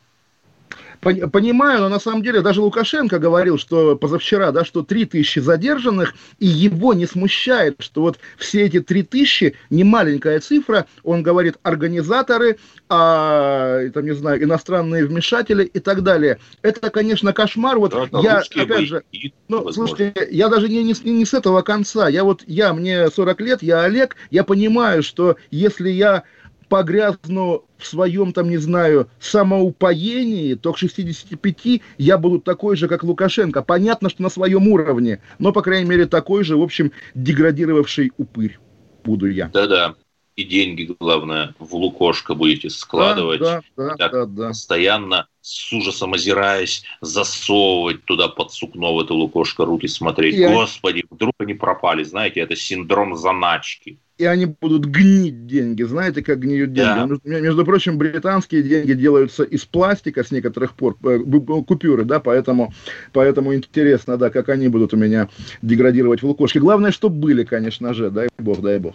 Понимаю, 1.00 1.80
но 1.80 1.88
на 1.88 1.98
самом 1.98 2.22
деле 2.22 2.42
даже 2.42 2.60
Лукашенко 2.60 3.18
говорил, 3.18 3.56
что 3.56 3.96
позавчера, 3.96 4.52
да, 4.52 4.66
что 4.66 4.82
3 4.82 5.06
тысячи 5.06 5.38
задержанных, 5.38 6.14
и 6.38 6.46
его 6.46 6.92
не 6.92 7.06
смущает, 7.06 7.76
что 7.78 8.02
вот 8.02 8.18
все 8.36 8.66
эти 8.66 8.80
3 8.80 9.04
тысячи, 9.04 9.56
не 9.70 9.82
маленькая 9.82 10.40
цифра, 10.40 10.86
он 11.02 11.22
говорит, 11.22 11.56
организаторы, 11.62 12.58
а, 12.90 13.88
там, 13.94 14.04
не 14.04 14.14
знаю, 14.14 14.42
иностранные 14.42 15.06
вмешатели 15.06 15.64
и 15.64 15.78
так 15.78 16.02
далее. 16.02 16.38
Это, 16.60 16.90
конечно, 16.90 17.32
кошмар. 17.32 17.78
Вот 17.78 17.92
да, 17.92 18.20
я, 18.20 18.42
опять 18.62 18.86
же, 18.86 19.02
ну, 19.48 19.62
возможно. 19.62 19.96
слушайте, 19.96 20.28
я 20.30 20.48
даже 20.48 20.68
не, 20.68 20.84
не, 20.84 20.94
не 21.10 21.24
с 21.24 21.32
этого 21.32 21.62
конца. 21.62 22.10
Я 22.10 22.24
вот, 22.24 22.44
я, 22.46 22.74
мне 22.74 23.08
40 23.08 23.40
лет, 23.40 23.62
я 23.62 23.84
Олег, 23.84 24.16
я 24.30 24.44
понимаю, 24.44 25.02
что 25.02 25.36
если 25.50 25.88
я 25.88 26.24
погрязну 26.70 27.64
в 27.76 27.86
своем, 27.86 28.32
там, 28.32 28.48
не 28.48 28.56
знаю, 28.56 29.10
самоупоении, 29.18 30.54
то 30.54 30.72
к 30.72 30.78
65 30.78 31.82
я 31.98 32.16
буду 32.16 32.40
такой 32.40 32.76
же, 32.76 32.88
как 32.88 33.02
Лукашенко. 33.02 33.62
Понятно, 33.62 34.08
что 34.08 34.22
на 34.22 34.30
своем 34.30 34.68
уровне, 34.68 35.20
но, 35.38 35.52
по 35.52 35.60
крайней 35.60 35.90
мере, 35.90 36.06
такой 36.06 36.44
же, 36.44 36.56
в 36.56 36.62
общем, 36.62 36.92
деградировавший 37.14 38.12
упырь 38.16 38.58
буду 39.04 39.26
я. 39.26 39.50
Да-да. 39.52 39.96
И 40.40 40.44
деньги, 40.44 40.96
главное, 40.98 41.54
в 41.58 41.74
Лукошко 41.74 42.34
будете 42.34 42.70
складывать. 42.70 43.40
Да, 43.40 43.60
да, 43.76 43.94
да, 43.96 44.08
да, 44.08 44.24
да. 44.24 44.48
Постоянно 44.48 45.28
с 45.42 45.70
ужасом 45.70 46.14
озираясь, 46.14 46.82
засовывать 47.02 48.06
туда 48.06 48.28
под 48.28 48.50
сукно 48.50 48.94
в 48.94 49.00
эту 49.00 49.14
Лукошко 49.16 49.66
руки, 49.66 49.86
смотреть. 49.86 50.36
Я... 50.36 50.50
Господи, 50.50 51.04
вдруг 51.10 51.34
они 51.40 51.52
пропали. 51.52 52.04
Знаете, 52.04 52.40
это 52.40 52.56
синдром 52.56 53.16
заначки 53.16 53.98
и 54.16 54.26
они 54.26 54.44
будут 54.44 54.84
гнить 54.84 55.46
деньги. 55.46 55.82
Знаете, 55.82 56.22
как 56.22 56.40
гниют 56.40 56.74
деньги? 56.74 57.18
Да. 57.24 57.40
Между, 57.40 57.64
прочим, 57.64 57.96
британские 57.96 58.62
деньги 58.62 58.92
делаются 58.92 59.44
из 59.44 59.64
пластика 59.64 60.22
с 60.22 60.30
некоторых 60.30 60.74
пор, 60.74 60.98
э, 61.04 61.20
купюры, 61.66 62.04
да, 62.04 62.20
поэтому, 62.20 62.70
поэтому 63.14 63.54
интересно, 63.54 64.18
да, 64.18 64.28
как 64.28 64.50
они 64.50 64.68
будут 64.68 64.92
у 64.92 64.98
меня 64.98 65.30
деградировать 65.62 66.22
в 66.22 66.26
лукошке. 66.26 66.60
Главное, 66.60 66.92
чтобы 66.92 67.16
были, 67.16 67.44
конечно 67.44 67.94
же, 67.94 68.10
дай 68.10 68.28
бог, 68.36 68.60
дай 68.60 68.78
бог. 68.78 68.94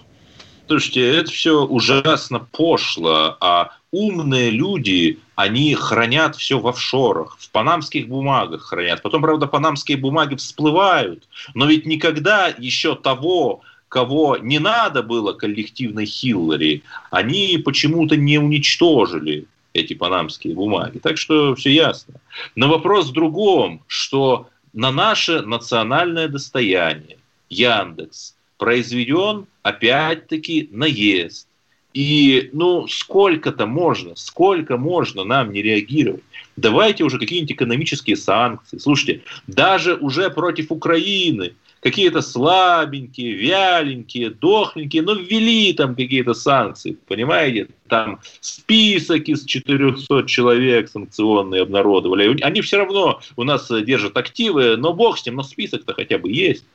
Слушайте, 0.68 1.18
это 1.18 1.32
все 1.32 1.64
ужасно 1.64 2.40
пошло, 2.40 3.38
а 3.40 3.72
умные 3.92 4.50
люди, 4.50 5.20
они 5.36 5.76
хранят 5.76 6.36
все 6.36 6.60
в 6.60 6.68
офшорах, 6.68 7.38
в 7.40 7.52
панамских 7.52 8.08
бумагах 8.08 8.64
хранят. 8.64 9.04
Потом, 9.04 9.22
правда, 9.22 9.46
панамские 9.46 9.98
бумаги 9.98 10.36
всплывают, 10.36 11.28
но 11.54 11.68
ведь 11.68 11.86
никогда 11.86 12.48
еще 12.58 12.96
того 12.96 13.62
кого 13.90 14.38
не 14.38 14.60
надо 14.60 15.04
было 15.04 15.34
коллективной 15.34 16.06
Хиллари, 16.06 16.84
они 17.12 17.62
почему-то 17.64 18.18
не 18.18 18.40
уничтожили 18.40 19.46
эти 19.74 19.94
панамские 19.94 20.56
бумаги. 20.56 20.98
Так 20.98 21.18
что 21.18 21.56
все 21.56 21.72
ясно. 21.72 22.16
Но 22.56 22.68
вопрос 22.68 23.10
в 23.10 23.14
другом, 23.14 23.84
что 23.88 24.50
на 24.74 24.92
наше 24.92 25.42
национальное 25.42 26.28
достояние 26.28 27.18
Яндекс 27.50 28.36
произведен 28.66 29.46
опять-таки 29.62 30.70
наезд. 30.72 31.48
И 31.94 32.50
ну 32.52 32.88
сколько-то 32.88 33.68
можно, 33.68 34.16
сколько 34.16 34.76
можно 34.76 35.24
нам 35.24 35.54
не 35.54 35.62
реагировать? 35.62 36.24
Давайте 36.56 37.04
уже 37.04 37.20
какие-нибудь 37.20 37.52
экономические 37.52 38.18
санкции. 38.18 38.80
Слушайте, 38.80 39.22
даже 39.46 39.94
уже 39.94 40.32
против 40.32 40.72
Украины– 40.72 41.54
какие-то 41.86 42.22
слабенькие, 42.22 43.34
вяленькие, 43.34 44.32
дохленькие, 44.32 45.04
но 45.04 45.14
ввели 45.14 45.72
там 45.72 45.96
какие-то 45.96 46.34
санкции, 46.34 46.98
понимаете? 47.08 47.68
Там 47.88 48.22
список 48.42 49.30
из 49.30 49.46
400 49.46 50.24
человек 50.24 50.90
санкционные 50.90 51.62
обнародовали. 51.62 52.42
Они 52.42 52.62
все 52.62 52.78
равно 52.78 53.22
у 53.36 53.44
нас 53.44 53.70
держат 53.84 54.18
активы, 54.18 54.78
но 54.78 54.94
бог 54.94 55.20
с 55.20 55.26
ним, 55.28 55.36
но 55.36 55.44
список-то 55.44 55.94
хотя 55.94 56.18
бы 56.18 56.32
есть. 56.32 56.66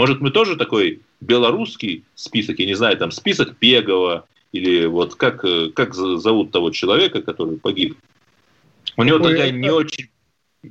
Может, 0.00 0.22
мы 0.22 0.30
тоже 0.30 0.56
такой 0.56 1.02
белорусский 1.20 2.04
список, 2.14 2.58
я 2.58 2.64
не 2.64 2.72
знаю, 2.72 2.96
там 2.96 3.10
список 3.10 3.56
Пегова, 3.56 4.24
или 4.50 4.86
вот 4.86 5.14
как, 5.14 5.44
как 5.74 5.94
зовут 5.94 6.52
того 6.52 6.70
человека, 6.70 7.20
который 7.20 7.58
погиб. 7.58 7.98
У 8.96 9.02
него 9.02 9.18
Ой, 9.18 9.24
такая 9.24 9.48
это... 9.48 9.58
не 9.58 9.68
очень 9.68 10.08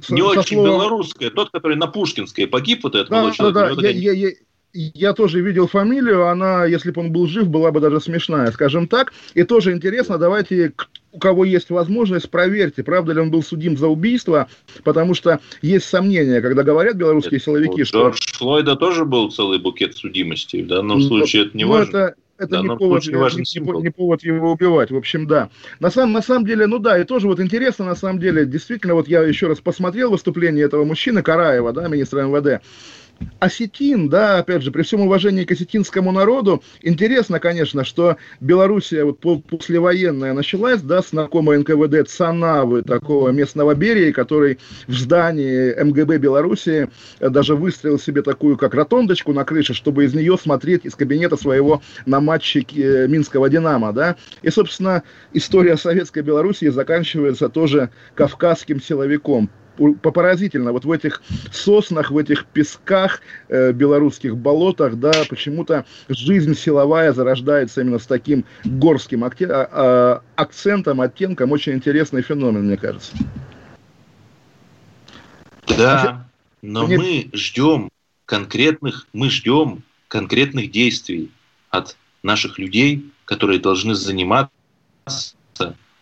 не 0.09 0.23
очень 0.23 0.57
словом... 0.57 0.71
белорусская. 0.71 1.29
Тот, 1.29 1.51
который 1.51 1.77
на 1.77 1.85
Пушкинской 1.85 2.47
погиб, 2.47 2.83
вот 2.83 2.95
этот 2.95 3.09
да, 3.09 3.17
молодой 3.17 3.35
человек. 3.35 3.53
Да, 3.53 3.75
да. 3.75 3.89
Я, 3.89 4.13
я, 4.13 4.29
я, 4.29 4.31
я 4.73 5.13
тоже 5.13 5.41
видел 5.41 5.67
фамилию, 5.67 6.25
она, 6.25 6.65
если 6.65 6.89
бы 6.89 7.01
он 7.01 7.11
был 7.11 7.27
жив, 7.27 7.49
была 7.49 7.71
бы 7.71 7.81
даже 7.81 8.01
смешная, 8.01 8.51
скажем 8.51 8.87
так. 8.87 9.13
И 9.35 9.43
тоже 9.43 9.73
интересно, 9.73 10.17
давайте, 10.17 10.73
у 11.11 11.19
кого 11.19 11.45
есть 11.45 11.69
возможность, 11.69 12.29
проверьте, 12.29 12.83
правда 12.83 13.13
ли 13.13 13.21
он 13.21 13.31
был 13.31 13.43
судим 13.43 13.77
за 13.77 13.87
убийство, 13.87 14.47
потому 14.83 15.13
что 15.13 15.39
есть 15.61 15.85
сомнения, 15.85 16.41
когда 16.41 16.63
говорят 16.63 16.95
белорусские 16.95 17.37
это, 17.37 17.45
силовики, 17.45 17.83
что... 17.83 17.99
Джордж 17.99 18.19
Флойда 18.33 18.75
тоже 18.75 19.05
был 19.05 19.31
целый 19.31 19.59
букет 19.59 19.95
судимости, 19.95 20.61
в 20.61 20.67
данном 20.67 20.99
ну, 20.99 21.07
случае 21.07 21.45
это 21.45 21.57
не 21.57 21.63
ну, 21.63 21.71
важно. 21.71 21.97
Это, 21.97 22.15
это 22.37 22.61
не 22.61 22.77
повод, 22.77 23.05
не, 23.05 23.13
не, 23.13 23.81
не 23.81 23.89
повод 23.89 24.23
его 24.23 24.51
убивать. 24.51 24.91
В 24.91 24.95
общем, 24.95 25.27
да. 25.27 25.49
На 25.79 25.89
самом, 25.91 26.13
на 26.13 26.21
самом 26.21 26.45
деле, 26.45 26.67
ну 26.67 26.79
да, 26.79 26.97
и 26.97 27.03
тоже 27.03 27.27
вот 27.27 27.39
интересно, 27.39 27.85
на 27.85 27.95
самом 27.95 28.19
деле, 28.19 28.45
действительно, 28.45 28.93
вот 28.93 29.07
я 29.07 29.21
еще 29.21 29.47
раз 29.47 29.59
посмотрел 29.59 30.11
выступление 30.11 30.65
этого 30.65 30.85
мужчины, 30.85 31.21
Караева, 31.21 31.73
да, 31.73 31.87
министра 31.87 32.21
МВД, 32.21 32.63
осетин, 33.39 34.09
да, 34.09 34.39
опять 34.39 34.61
же, 34.63 34.71
при 34.71 34.83
всем 34.83 35.01
уважении 35.01 35.45
к 35.45 35.51
осетинскому 35.51 36.11
народу, 36.11 36.63
интересно, 36.81 37.39
конечно, 37.39 37.83
что 37.83 38.17
Белоруссия 38.39 39.03
вот 39.03 39.19
послевоенная 39.19 40.33
началась, 40.33 40.81
да, 40.81 41.01
с 41.01 41.11
НКВД 41.57 42.09
Цанавы, 42.09 42.83
такого 42.83 43.29
местного 43.29 43.75
берия, 43.75 44.11
который 44.11 44.59
в 44.87 44.93
здании 44.93 45.81
МГБ 45.81 46.17
Белоруссии 46.17 46.89
даже 47.19 47.55
выстроил 47.55 47.99
себе 47.99 48.21
такую, 48.21 48.57
как 48.57 48.73
ротондочку 48.73 49.33
на 49.33 49.45
крыше, 49.45 49.73
чтобы 49.73 50.05
из 50.05 50.13
нее 50.13 50.37
смотреть 50.37 50.85
из 50.85 50.95
кабинета 50.95 51.37
своего 51.37 51.81
на 52.05 52.19
матче 52.19 52.65
э, 52.75 53.07
Минского 53.07 53.49
Динамо, 53.49 53.93
да. 53.93 54.15
И, 54.41 54.49
собственно, 54.49 55.03
история 55.33 55.77
советской 55.77 56.23
Белоруссии 56.23 56.67
заканчивается 56.67 57.49
тоже 57.49 57.89
кавказским 58.15 58.81
силовиком 58.81 59.49
поразительно. 60.01 60.71
Вот 60.71 60.85
в 60.85 60.91
этих 60.91 61.21
соснах, 61.51 62.11
в 62.11 62.17
этих 62.17 62.45
песках, 62.45 63.21
э, 63.47 63.71
белорусских 63.71 64.37
болотах, 64.37 64.95
да, 64.95 65.11
почему-то 65.29 65.85
жизнь 66.07 66.55
силовая 66.55 67.13
зарождается 67.13 67.81
именно 67.81 67.99
с 67.99 68.05
таким 68.05 68.45
горским 68.63 69.23
акте- 69.23 69.47
а, 69.49 69.69
а, 69.71 70.21
акцентом, 70.35 71.01
оттенком. 71.01 71.51
Очень 71.51 71.73
интересный 71.73 72.21
феномен, 72.21 72.65
мне 72.65 72.77
кажется. 72.77 73.15
Да, 75.77 76.27
но 76.61 76.85
Мне... 76.87 76.97
мы 76.97 77.29
ждем 77.33 77.89
конкретных, 78.25 79.07
мы 79.13 79.29
ждем 79.29 79.83
конкретных 80.07 80.71
действий 80.71 81.31
от 81.69 81.95
наших 82.23 82.59
людей, 82.59 83.05
которые 83.25 83.59
должны 83.59 83.95
заниматься 83.95 84.49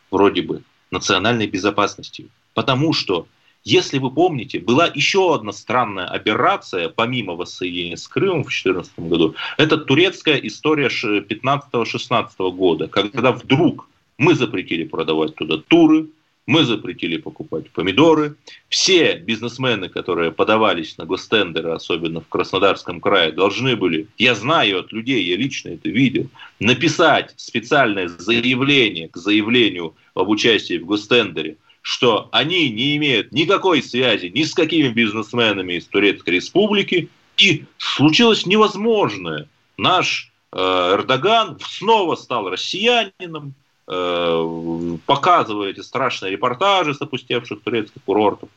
вроде 0.09 0.41
бы 0.41 0.63
национальной 0.89 1.47
безопасностью. 1.47 2.29
Потому 2.53 2.93
что 2.93 3.27
если 3.67 3.97
вы 3.99 4.11
помните, 4.11 4.59
была 4.59 4.87
еще 4.87 5.35
одна 5.35 5.51
странная 5.51 6.05
операция, 6.05 6.87
помимо 6.87 7.33
воссоединения 7.33 7.97
с 7.97 8.07
Крымом 8.07 8.43
в 8.43 8.47
2014 8.47 8.99
году. 8.99 9.35
Это 9.57 9.77
турецкая 9.77 10.37
история 10.37 10.87
15-16 10.87 12.51
года, 12.51 12.87
когда 12.87 13.33
вдруг 13.33 13.89
мы 14.17 14.35
запретили 14.35 14.85
продавать 14.85 15.35
туда 15.35 15.57
туры, 15.57 16.07
мы 16.45 16.63
запретили 16.63 17.17
покупать 17.17 17.69
помидоры. 17.71 18.37
Все 18.69 19.17
бизнесмены, 19.17 19.89
которые 19.89 20.31
подавались 20.31 20.97
на 20.97 21.03
гостендеры, 21.05 21.71
особенно 21.71 22.21
в 22.21 22.29
Краснодарском 22.29 23.01
крае, 23.01 23.33
должны 23.33 23.75
были, 23.75 24.07
я 24.17 24.33
знаю 24.33 24.79
от 24.79 24.93
людей, 24.93 25.25
я 25.25 25.35
лично 25.35 25.71
это 25.71 25.89
видел, 25.89 26.27
написать 26.61 27.33
специальное 27.35 28.07
заявление 28.07 29.09
к 29.09 29.17
заявлению 29.17 29.93
об 30.13 30.29
участии 30.29 30.77
в 30.77 30.85
гостендере– 30.85 31.57
что 31.87 32.27
они 32.33 32.69
не 32.69 32.97
имеют 32.97 33.31
никакой 33.31 33.81
связи 33.81 34.25
ни 34.25 34.43
с 34.43 34.53
какими 34.53 34.89
бизнесменами 34.89 35.75
из 35.75 35.85
Турецкой 35.85 36.31
Республики, 36.31 37.07
и 37.37 37.63
случилось 37.77 38.45
невозможное. 38.45 39.47
Наш 39.77 40.29
э, 40.51 40.57
Эрдоган 40.57 41.57
снова 41.65 42.15
стал 42.15 42.49
россиянином, 42.49 43.53
э, 43.87 44.97
показывая 45.05 45.69
эти 45.69 45.79
страшные 45.79 46.33
репортажи 46.33 46.93
с 46.93 47.01
опустевших 47.01 47.61
турецких 47.61 48.03
курортов. 48.03 48.49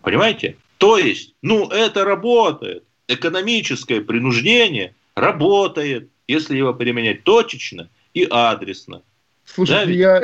Понимаете? 0.00 0.56
То 0.78 0.96
есть, 0.96 1.34
ну, 1.42 1.68
это 1.68 2.06
работает. 2.06 2.84
Экономическое 3.06 4.00
принуждение 4.00 4.94
работает, 5.14 6.08
если 6.26 6.56
его 6.56 6.72
применять 6.72 7.22
точечно 7.22 7.90
и 8.14 8.24
адресно. 8.24 9.02
Слушайте, 9.44 9.84
да, 9.84 9.90
я, 9.92 10.22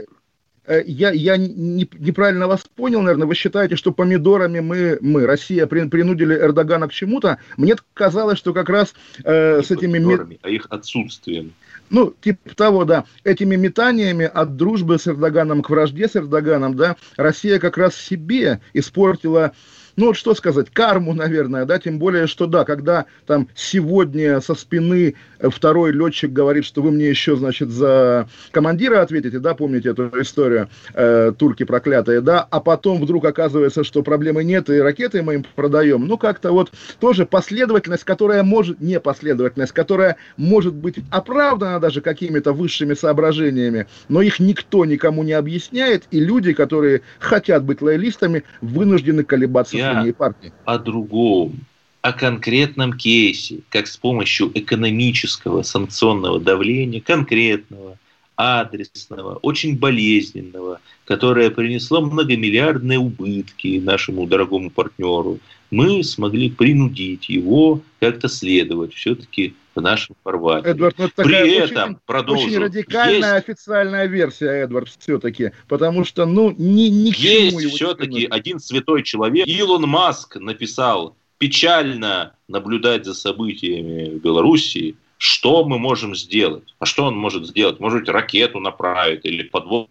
я, 0.87 1.11
я 1.11 1.37
не, 1.37 1.89
неправильно 1.99 2.47
вас 2.47 2.63
понял, 2.75 3.03
наверное, 3.03 3.27
вы 3.27 3.35
считаете, 3.35 3.77
что 3.77 3.93
помидорами 3.93 4.61
мы, 4.61 4.99
мы 5.01 5.27
Россия, 5.27 5.67
принудили 5.67 6.35
Эрдогана 6.35 6.89
к 6.89 6.93
чему-то? 6.93 7.39
Мне 7.57 7.77
казалось, 7.93 8.39
что 8.39 8.53
как 8.53 8.69
раз 8.69 8.95
э, 9.23 9.63
с 9.63 9.71
этими... 9.71 9.99
Помидорами, 9.99 10.39
а 10.43 10.49
их 10.49 10.67
отсутствием. 10.71 11.53
Ну, 11.91 12.15
типа 12.21 12.55
того, 12.55 12.85
да. 12.85 13.05
Этими 13.25 13.57
метаниями 13.57 14.25
от 14.25 14.57
дружбы 14.57 14.99
с 14.99 15.07
Эрдоганом 15.07 15.63
к 15.63 15.71
вражде 15.71 16.09
с 16.09 16.17
Эрдоганом, 16.17 16.75
да, 16.77 16.97
Россия 17.17 17.59
как 17.59 17.77
раз 17.77 17.95
себе 17.95 18.61
испортила 18.73 19.53
ну 19.97 20.07
вот 20.07 20.17
что 20.17 20.35
сказать, 20.35 20.71
карму, 20.71 21.15
наверное, 21.15 21.65
да, 21.65 21.79
тем 21.79 21.99
более, 21.99 22.27
что 22.27 22.47
да, 22.47 22.65
когда 22.65 23.07
там 23.27 23.49
сегодня 23.55 24.41
со 24.41 24.55
спины 24.55 25.15
второй 25.41 25.93
летчик 25.93 26.33
говорит, 26.33 26.65
что 26.65 26.83
вы 26.83 26.91
мне 26.91 27.09
еще, 27.09 27.37
значит, 27.37 27.71
за 27.71 28.29
командира 28.51 29.03
ответите, 29.03 29.39
да, 29.39 29.55
помните 29.55 29.91
эту 29.91 30.11
историю, 30.21 30.69
э, 30.95 31.33
турки 31.37 31.65
проклятые, 31.65 32.21
да, 32.21 32.47
а 32.51 32.61
потом 32.61 33.01
вдруг 33.01 33.25
оказывается, 33.25 33.85
что 33.85 34.03
проблемы 34.03 34.43
нет, 34.45 34.69
и 34.69 34.79
ракеты 34.79 35.23
мы 35.23 35.35
им 35.35 35.47
продаем, 35.55 36.07
ну 36.07 36.19
как-то 36.19 36.53
вот 36.53 36.73
тоже 36.99 37.27
последовательность, 37.27 38.05
которая 38.05 38.43
может, 38.43 38.81
не 38.81 38.99
последовательность, 38.99 39.73
которая 39.73 40.17
может 40.37 40.75
быть 40.75 40.97
оправдана 41.11 41.79
даже 41.79 42.01
какими-то 42.01 42.53
высшими 42.53 42.95
соображениями, 42.95 43.87
но 44.09 44.23
их 44.23 44.41
никто 44.41 44.85
никому 44.85 45.23
не 45.23 45.33
объясняет, 45.33 46.05
и 46.11 46.21
люди, 46.21 46.53
которые 46.53 47.03
хотят 47.19 47.65
быть 47.65 47.81
лоялистами, 47.81 48.45
вынуждены 48.61 49.25
колебаться 49.25 49.77
я 49.77 49.84
партии. 50.13 50.53
о 50.65 50.79
другом, 50.79 51.61
о 52.03 52.13
конкретном 52.13 52.93
кейсе, 52.93 53.61
как 53.69 53.87
с 53.87 53.97
помощью 53.97 54.51
экономического 54.55 55.63
санкционного 55.63 56.41
давления, 56.41 57.01
конкретного, 57.01 57.99
адресного, 58.37 59.37
очень 59.37 59.79
болезненного, 59.79 60.81
которое 61.05 61.51
принесло 61.51 62.01
многомиллиардные 62.01 62.99
убытки 62.99 63.79
нашему 63.79 64.27
дорогому 64.27 64.71
партнеру, 64.71 65.39
мы 65.75 66.05
смогли 66.05 66.51
принудить 66.51 67.29
его 67.29 67.81
как-то 68.01 68.29
следовать 68.29 68.95
все-таки 68.95 69.55
в 69.75 69.81
нашем 69.81 70.15
формате. 70.23 70.69
Эдвард, 70.69 70.97
ну, 70.99 71.09
При 71.17 71.35
очень, 71.35 71.73
этом 71.73 71.99
продолжу. 72.07 72.47
Очень 72.47 72.59
радикальная 72.59 73.35
есть, 73.35 73.49
официальная 73.49 74.07
версия, 74.07 74.51
Эдвард, 74.63 74.89
все-таки, 74.89 75.51
потому 75.69 76.05
что, 76.05 76.27
ну, 76.27 76.55
ни, 76.57 76.89
ни 76.89 77.11
к 77.11 77.17
чему 77.17 77.61
Есть 77.61 77.75
все-таки 77.75 78.27
один 78.31 78.61
святой 78.61 79.03
человек. 79.03 79.47
Илон 79.49 79.83
Маск 79.83 80.37
написал 80.37 81.17
печально 81.39 82.35
наблюдать 82.47 83.05
за 83.05 83.15
событиями 83.15 84.17
в 84.17 84.23
Белоруссии, 84.23 84.97
что 85.19 85.65
мы 85.65 85.79
можем 85.79 86.15
сделать? 86.15 86.75
А 86.79 86.87
что 86.87 87.07
он 87.07 87.17
может 87.17 87.47
сделать? 87.47 87.81
Может 87.81 88.01
быть, 88.01 88.09
ракету 88.09 88.61
направить 88.61 89.25
или 89.25 89.43
подводную 89.43 89.89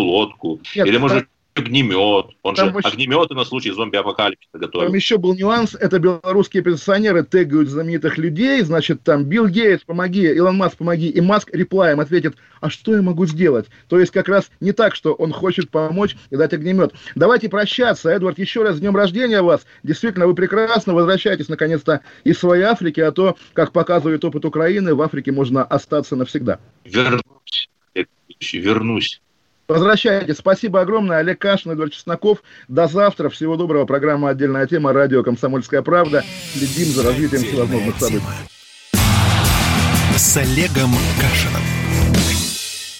лодку? 0.00 0.60
Нет, 0.74 0.86
или, 0.86 0.96
может 0.96 1.28
огнемет. 1.54 2.26
Он 2.42 2.54
Там 2.54 2.70
же 2.70 2.74
очень- 2.74 2.90
огнеметы 2.90 3.34
на 3.34 3.44
случай 3.44 3.70
зомби-апокалипсиса 3.70 4.58
готовил. 4.58 4.86
Там 4.86 4.94
еще 4.94 5.18
был 5.18 5.34
нюанс, 5.34 5.74
это 5.74 5.98
белорусские 5.98 6.62
пенсионеры 6.62 7.24
тегают 7.24 7.68
знаменитых 7.68 8.18
людей, 8.18 8.60
значит, 8.62 9.02
там 9.02 9.24
Билл 9.24 9.46
Гейтс, 9.46 9.84
помоги, 9.84 10.26
Илон 10.26 10.56
Маск, 10.56 10.78
помоги, 10.78 11.08
и 11.08 11.20
Маск 11.20 11.50
реплаем 11.54 12.00
ответит, 12.00 12.34
а 12.60 12.70
что 12.70 12.94
я 12.94 13.02
могу 13.02 13.26
сделать? 13.26 13.66
То 13.88 14.00
есть 14.00 14.10
как 14.10 14.28
раз 14.28 14.50
не 14.60 14.72
так, 14.72 14.94
что 14.94 15.14
он 15.14 15.32
хочет 15.32 15.70
помочь 15.70 16.16
и 16.30 16.36
дать 16.36 16.52
огнемет. 16.52 16.92
Давайте 17.14 17.48
прощаться, 17.48 18.10
Эдвард, 18.10 18.38
еще 18.38 18.62
раз 18.62 18.76
с 18.76 18.80
днем 18.80 18.96
рождения 18.96 19.40
вас. 19.42 19.64
Действительно, 19.82 20.26
вы 20.26 20.34
прекрасно, 20.34 20.92
возвращайтесь 20.94 21.48
наконец-то 21.48 22.00
из 22.24 22.38
своей 22.38 22.64
Африки, 22.64 23.00
а 23.00 23.12
то, 23.12 23.36
как 23.52 23.72
показывает 23.72 24.24
опыт 24.24 24.44
Украины, 24.44 24.94
в 24.94 25.02
Африке 25.02 25.30
можно 25.30 25.62
остаться 25.64 26.16
навсегда. 26.16 26.58
Вернусь. 26.84 27.68
Вернусь. 28.52 29.20
Возвращайтесь. 29.68 30.36
Спасибо 30.36 30.80
огромное. 30.80 31.18
Олег 31.18 31.40
Кашин, 31.40 31.72
Эдвард 31.72 31.92
Чесноков. 31.92 32.42
До 32.68 32.86
завтра. 32.86 33.28
Всего 33.28 33.56
доброго. 33.56 33.86
Программа 33.86 34.30
«Отдельная 34.30 34.66
тема». 34.66 34.92
Радио 34.92 35.22
«Комсомольская 35.22 35.82
правда». 35.82 36.22
Следим 36.52 36.88
за 36.88 37.02
развитием 37.02 37.42
всевозможных 37.42 37.96
событий. 37.98 38.24
С 40.16 40.36
Олегом 40.36 40.92
Кашиным. 41.20 41.83